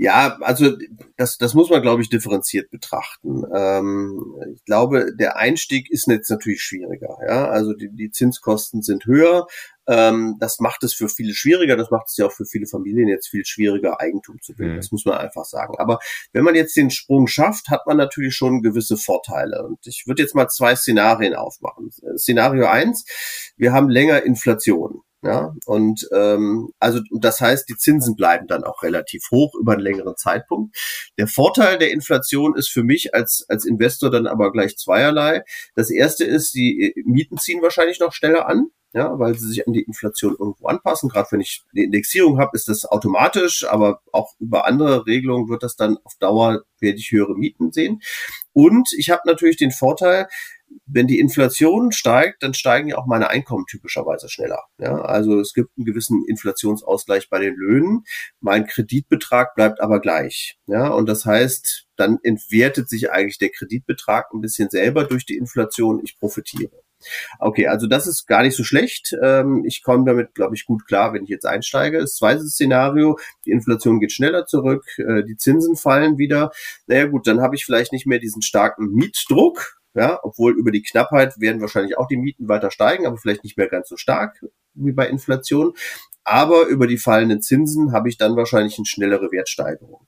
Ja, 0.02 0.38
also 0.40 0.78
das, 1.18 1.38
das 1.38 1.54
muss 1.54 1.70
man, 1.70 1.82
glaube 1.82 2.02
ich, 2.02 2.10
differenziert 2.10 2.72
betrachten. 2.72 3.44
Ähm, 3.54 4.34
ich 4.56 4.64
glaube, 4.64 5.14
der 5.14 5.36
Einstieg 5.36 5.92
ist 5.92 6.08
jetzt 6.08 6.30
natürlich 6.30 6.62
schwieriger. 6.62 7.18
Ja? 7.28 7.50
Also 7.50 7.74
die, 7.74 7.90
die 7.92 8.10
Zinskosten 8.10 8.82
sind 8.82 9.06
höher. 9.06 9.46
Ähm, 9.90 10.38
das 10.40 10.62
macht 10.62 10.84
es 10.86 10.94
für 10.94 11.10
viele 11.10 11.34
schwieriger. 11.34 11.76
Das 11.76 11.92
macht 11.92 12.08
es 12.08 12.16
ja 12.16 12.28
auch 12.28 12.32
für 12.32 12.46
viele 12.46 12.66
Familien 12.66 13.10
jetzt 13.10 13.28
viel 13.28 13.44
schwieriger, 13.44 14.00
Eigentum 14.00 14.42
zu 14.42 14.56
bilden. 14.56 14.76
Mhm. 14.76 14.78
Das 14.78 14.92
muss 14.94 15.04
man 15.04 15.18
einfach 15.18 15.44
sagen. 15.44 15.74
Aber 15.80 16.00
wenn 16.32 16.46
man 16.46 16.56
jetzt 16.56 16.78
den 16.78 16.92
Sprung 16.92 17.28
schafft, 17.28 17.68
hat 17.68 17.86
man 17.86 17.98
natürlich 17.98 18.34
schon 18.34 18.62
gewisse 18.62 18.96
Vorteile. 18.96 19.66
Und 19.66 19.86
ich 19.86 20.06
würde 20.08 20.22
jetzt 20.22 20.34
mal 20.34 20.48
zwei 20.48 20.78
Szenarien 20.78 21.36
aufmachen. 21.36 21.92
Szenario 22.16 22.68
eins: 22.68 23.04
Wir 23.58 23.74
haben 23.74 23.90
länger 23.90 24.24
Inflation. 24.24 25.02
Ja, 25.22 25.54
und 25.66 26.08
ähm, 26.14 26.70
also 26.80 27.02
das 27.12 27.42
heißt, 27.42 27.68
die 27.68 27.76
Zinsen 27.76 28.16
bleiben 28.16 28.48
dann 28.48 28.64
auch 28.64 28.84
relativ 28.84 29.24
hoch 29.32 29.54
über 29.60 29.74
einen 29.74 29.82
längeren 29.82 30.16
Zeitpunkt. 30.16 30.78
Der 31.18 31.28
Vorteil 31.28 31.78
der 31.78 31.92
Inflation 31.92 32.56
ist 32.56 32.70
für 32.70 32.84
mich 32.84 33.14
als, 33.14 33.46
als 33.50 33.66
Investor 33.66 34.10
dann 34.12 34.28
aber 34.28 34.54
gleich 34.54 34.78
zweierlei. 34.78 35.44
Das 35.76 35.92
erste 35.92 36.24
ist, 36.24 36.54
die 36.54 36.94
Mieten 37.06 37.38
ziehen 37.38 37.62
wahrscheinlich 37.62 38.00
noch 38.00 38.14
schneller 38.14 38.48
an 38.48 38.68
ja, 38.94 39.20
weil 39.20 39.36
sie 39.36 39.48
sich 39.48 39.68
an 39.68 39.74
die 39.74 39.84
Inflation 39.84 40.36
irgendwo 40.40 40.68
anpassen. 40.68 41.10
Gerade 41.10 41.28
wenn 41.32 41.42
ich 41.42 41.64
eine 41.74 41.84
Indexierung 41.84 42.40
habe, 42.40 42.52
ist 42.54 42.68
das 42.68 42.86
automatisch, 42.86 43.66
aber 43.68 44.02
auch 44.12 44.34
über 44.40 44.66
andere 44.66 45.06
Regelungen 45.06 45.48
wird 45.48 45.62
das 45.64 45.76
dann 45.76 45.98
auf 46.04 46.14
Dauer, 46.20 46.64
werde 46.80 46.98
ich 46.98 47.12
höhere 47.12 47.36
Mieten 47.38 47.72
sehen. 47.72 48.02
Und 48.52 48.90
ich 48.98 49.12
habe 49.12 49.22
natürlich 49.26 49.58
den 49.58 49.72
Vorteil, 49.72 50.28
wenn 50.86 51.08
die 51.08 51.20
Inflation 51.20 51.92
steigt, 51.92 52.44
dann 52.44 52.54
steigen 52.54 52.90
ja 52.90 52.98
auch 52.98 53.06
meine 53.06 53.30
Einkommen 53.30 53.66
typischerweise 53.68 54.30
schneller. 54.30 54.64
Ja, 54.80 55.02
also 55.02 55.40
es 55.40 55.54
gibt 55.54 55.70
einen 55.78 55.86
gewissen 55.86 56.24
Inflationsausgleich 56.28 57.30
bei 57.30 57.40
den 57.40 57.56
Löhnen. 57.56 58.04
Mein 58.40 58.66
Kreditbetrag 58.66 59.56
bleibt 59.56 59.82
aber 59.82 60.00
gleich. 60.00 60.58
Ja, 60.68 60.90
und 60.90 61.08
das 61.08 61.26
heißt, 61.26 61.88
dann 61.96 62.18
entwertet 62.24 62.90
sich 62.90 63.12
eigentlich 63.12 63.38
der 63.38 63.50
Kreditbetrag 63.50 64.34
ein 64.34 64.42
bisschen 64.42 64.70
selber 64.70 65.04
durch 65.04 65.26
die 65.26 65.38
Inflation. 65.38 66.02
Ich 66.04 66.18
profitiere. 66.18 66.82
Okay, 67.40 67.68
also 67.68 67.88
das 67.88 68.08
ist 68.08 68.28
gar 68.28 68.44
nicht 68.44 68.56
so 68.56 68.64
schlecht. 68.64 69.16
Ähm, 69.24 69.64
ich 69.66 69.84
komme 69.84 70.06
damit, 70.06 70.36
glaube 70.36 70.56
ich, 70.56 70.66
gut 70.66 70.86
klar, 70.86 71.14
wenn 71.14 71.24
ich 71.24 71.30
jetzt 71.30 71.46
einsteige. 71.46 72.00
Das 72.00 72.16
zweite 72.16 72.46
Szenario, 72.48 73.18
die 73.46 73.52
Inflation 73.52 74.00
geht 74.00 74.12
schneller 74.12 74.46
zurück, 74.46 74.86
äh, 74.98 75.24
die 75.24 75.38
Zinsen 75.38 75.76
fallen 75.76 76.18
wieder. 76.18 76.52
Naja 76.88 77.06
gut, 77.06 77.28
dann 77.28 77.42
habe 77.42 77.56
ich 77.56 77.66
vielleicht 77.66 77.94
nicht 77.94 78.06
mehr 78.06 78.20
diesen 78.20 78.42
starken 78.42 78.92
Mietdruck, 78.92 79.79
ja, 80.00 80.20
obwohl 80.24 80.58
über 80.58 80.72
die 80.72 80.82
Knappheit 80.82 81.40
werden 81.40 81.62
wahrscheinlich 81.62 81.98
auch 81.98 82.08
die 82.08 82.18
Mieten 82.18 82.48
weiter 82.48 82.72
steigen, 82.72 83.06
aber 83.06 83.18
vielleicht 83.18 83.44
nicht 83.44 83.58
mehr 83.58 83.68
ganz 83.68 83.90
so 83.90 83.98
stark 83.98 84.44
wie 84.74 84.94
bei 84.94 85.08
Inflation. 85.08 85.74
Aber 86.24 86.68
über 86.68 86.88
die 86.88 86.98
fallenden 86.98 87.42
Zinsen 87.42 87.92
habe 87.92 88.08
ich 88.08 88.18
dann 88.18 88.36
wahrscheinlich 88.36 88.78
eine 88.78 88.86
schnellere 88.86 89.32
Wertsteigerung. 89.32 90.08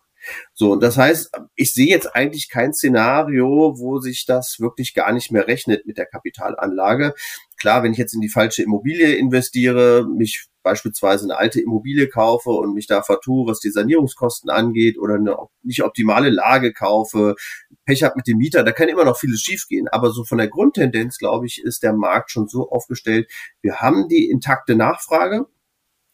So, 0.53 0.71
und 0.71 0.83
das 0.83 0.97
heißt, 0.97 1.31
ich 1.55 1.73
sehe 1.73 1.87
jetzt 1.87 2.15
eigentlich 2.15 2.49
kein 2.49 2.73
Szenario, 2.73 3.73
wo 3.79 3.99
sich 3.99 4.25
das 4.25 4.57
wirklich 4.59 4.93
gar 4.93 5.11
nicht 5.11 5.31
mehr 5.31 5.47
rechnet 5.47 5.85
mit 5.85 5.97
der 5.97 6.05
Kapitalanlage. 6.05 7.15
Klar, 7.61 7.83
wenn 7.83 7.91
ich 7.91 7.99
jetzt 7.99 8.15
in 8.15 8.21
die 8.21 8.29
falsche 8.29 8.63
Immobilie 8.63 9.13
investiere, 9.17 10.07
mich 10.07 10.47
beispielsweise 10.63 11.25
eine 11.25 11.37
alte 11.37 11.61
Immobilie 11.61 12.07
kaufe 12.07 12.49
und 12.49 12.73
mich 12.73 12.87
da 12.87 13.03
vertue, 13.03 13.47
was 13.47 13.59
die 13.59 13.69
Sanierungskosten 13.69 14.49
angeht 14.49 14.97
oder 14.97 15.13
eine 15.13 15.35
nicht 15.61 15.83
optimale 15.83 16.31
Lage 16.31 16.73
kaufe, 16.73 17.35
Pech 17.85 18.01
habe 18.01 18.15
mit 18.17 18.25
dem 18.25 18.39
Mieter, 18.39 18.63
da 18.63 18.71
kann 18.71 18.89
immer 18.89 19.05
noch 19.05 19.19
vieles 19.19 19.41
schiefgehen. 19.41 19.87
Aber 19.89 20.09
so 20.09 20.23
von 20.23 20.39
der 20.39 20.47
Grundtendenz, 20.47 21.19
glaube 21.19 21.45
ich, 21.45 21.61
ist 21.63 21.83
der 21.83 21.93
Markt 21.93 22.31
schon 22.31 22.47
so 22.47 22.67
aufgestellt. 22.67 23.29
Wir 23.61 23.75
haben 23.75 24.07
die 24.07 24.27
intakte 24.27 24.75
Nachfrage. 24.75 25.45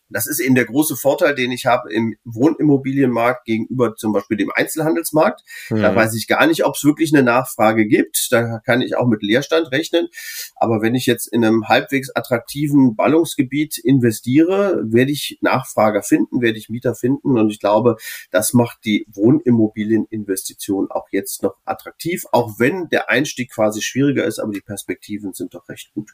Das 0.10 0.28
ist 0.28 0.40
eben 0.40 0.56
der 0.56 0.66
große 0.66 0.96
Vorteil, 0.96 1.36
den 1.36 1.52
ich 1.52 1.66
habe 1.66 1.92
im 1.92 2.16
Wohnimmobilienmarkt 2.24 3.46
gegenüber 3.46 3.96
zum 3.96 4.14
Beispiel 4.14 4.38
dem 4.38 4.52
Einzelhandelsmarkt. 4.54 5.42
Mhm. 5.70 5.82
Da 5.82 5.96
weiß 5.96 6.16
ich 6.16 6.28
gar 6.28 6.48
nicht, 6.48 6.66
ob 6.66 6.76
es 6.76 6.84
wirklich 6.84 7.14
eine 7.14 7.24
Nachfrage 7.24 7.88
gibt. 7.88 8.28
Da 8.32 8.60
kann 8.60 8.82
ich 8.82 8.96
auch 8.96 9.08
mit 9.08 9.22
Leerstand 9.24 9.72
rechnen. 9.72 10.08
Aber 10.56 10.82
wenn 10.82 10.96
ich 10.96 11.06
jetzt 11.06 11.28
in 11.28 11.44
einem 11.44 11.68
halbwegs 11.68 12.10
attraktiven 12.16 12.96
Ballungsgebiet 12.96 13.78
investiere, 13.78 14.82
werde 14.86 15.12
ich 15.12 15.38
Nachfrager 15.42 16.04
finden, 16.04 16.42
werde 16.42 16.58
ich 16.58 16.70
Mieter 16.70 16.96
finden. 16.96 17.38
Und 17.38 17.50
ich 17.50 17.60
glaube, 17.60 17.98
das 18.32 18.54
macht 18.54 18.86
die 18.86 19.06
Wohnimmobilieninvestition 19.10 20.90
auch 20.90 21.08
jetzt 21.12 21.44
noch 21.44 21.56
attraktiv, 21.66 22.26
auch 22.32 22.60
wenn 22.60 22.90
der 22.90 23.10
Einstieg 23.10 23.52
quasi 23.52 23.82
schwieriger 23.82 24.26
ist, 24.26 24.40
aber 24.40 24.52
die 24.52 24.62
Perspektiven 24.62 25.34
sind 25.34 25.54
doch 25.54 25.68
recht 25.70 25.94
gut. 25.94 26.12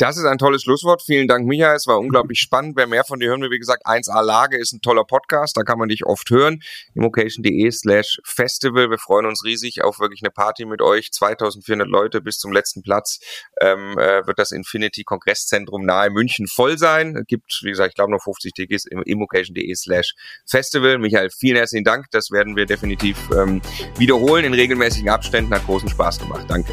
Das 0.00 0.16
ist 0.16 0.24
ein 0.24 0.38
tolles 0.38 0.62
Schlusswort. 0.62 1.02
Vielen 1.02 1.28
Dank, 1.28 1.46
Michael. 1.46 1.76
Es 1.76 1.86
war 1.86 1.98
unglaublich 1.98 2.38
spannend. 2.40 2.74
Wer 2.74 2.86
mehr 2.86 3.04
von 3.04 3.20
dir 3.20 3.28
hören 3.28 3.42
will, 3.42 3.50
wie 3.50 3.58
gesagt, 3.58 3.84
1A 3.84 4.22
Lage 4.22 4.56
ist 4.56 4.72
ein 4.72 4.80
toller 4.80 5.04
Podcast. 5.04 5.58
Da 5.58 5.62
kann 5.62 5.78
man 5.78 5.90
dich 5.90 6.06
oft 6.06 6.30
hören. 6.30 6.62
Immocation.de 6.94 7.70
slash 7.70 8.18
Festival. 8.24 8.88
Wir 8.88 8.96
freuen 8.96 9.26
uns 9.26 9.44
riesig 9.44 9.84
auf 9.84 10.00
wirklich 10.00 10.22
eine 10.22 10.30
Party 10.30 10.64
mit 10.64 10.80
euch. 10.80 11.12
2400 11.12 11.86
Leute 11.86 12.22
bis 12.22 12.38
zum 12.38 12.50
letzten 12.50 12.80
Platz 12.80 13.18
ähm, 13.60 13.98
äh, 13.98 14.26
wird 14.26 14.38
das 14.38 14.52
Infinity 14.52 15.04
Kongresszentrum 15.04 15.84
nahe 15.84 16.08
München 16.08 16.46
voll 16.46 16.78
sein. 16.78 17.16
Es 17.16 17.26
gibt, 17.26 17.60
wie 17.62 17.68
gesagt, 17.68 17.90
ich 17.90 17.94
glaube 17.94 18.10
noch 18.10 18.22
50 18.22 18.54
Tickets 18.54 18.86
im 18.86 19.02
immocation.de 19.02 19.74
slash 19.74 20.14
Festival. 20.46 20.96
Michael, 20.96 21.28
vielen 21.28 21.58
herzlichen 21.58 21.84
Dank. 21.84 22.06
Das 22.10 22.30
werden 22.30 22.56
wir 22.56 22.64
definitiv 22.64 23.18
ähm, 23.36 23.60
wiederholen 23.98 24.46
in 24.46 24.54
regelmäßigen 24.54 25.10
Abständen. 25.10 25.52
Hat 25.52 25.66
großen 25.66 25.90
Spaß 25.90 26.20
gemacht. 26.20 26.46
Danke. 26.48 26.72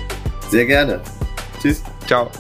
Sehr 0.49 0.65
gerne. 0.65 1.01
Tschüss. 1.61 1.84
Ciao. 2.05 2.32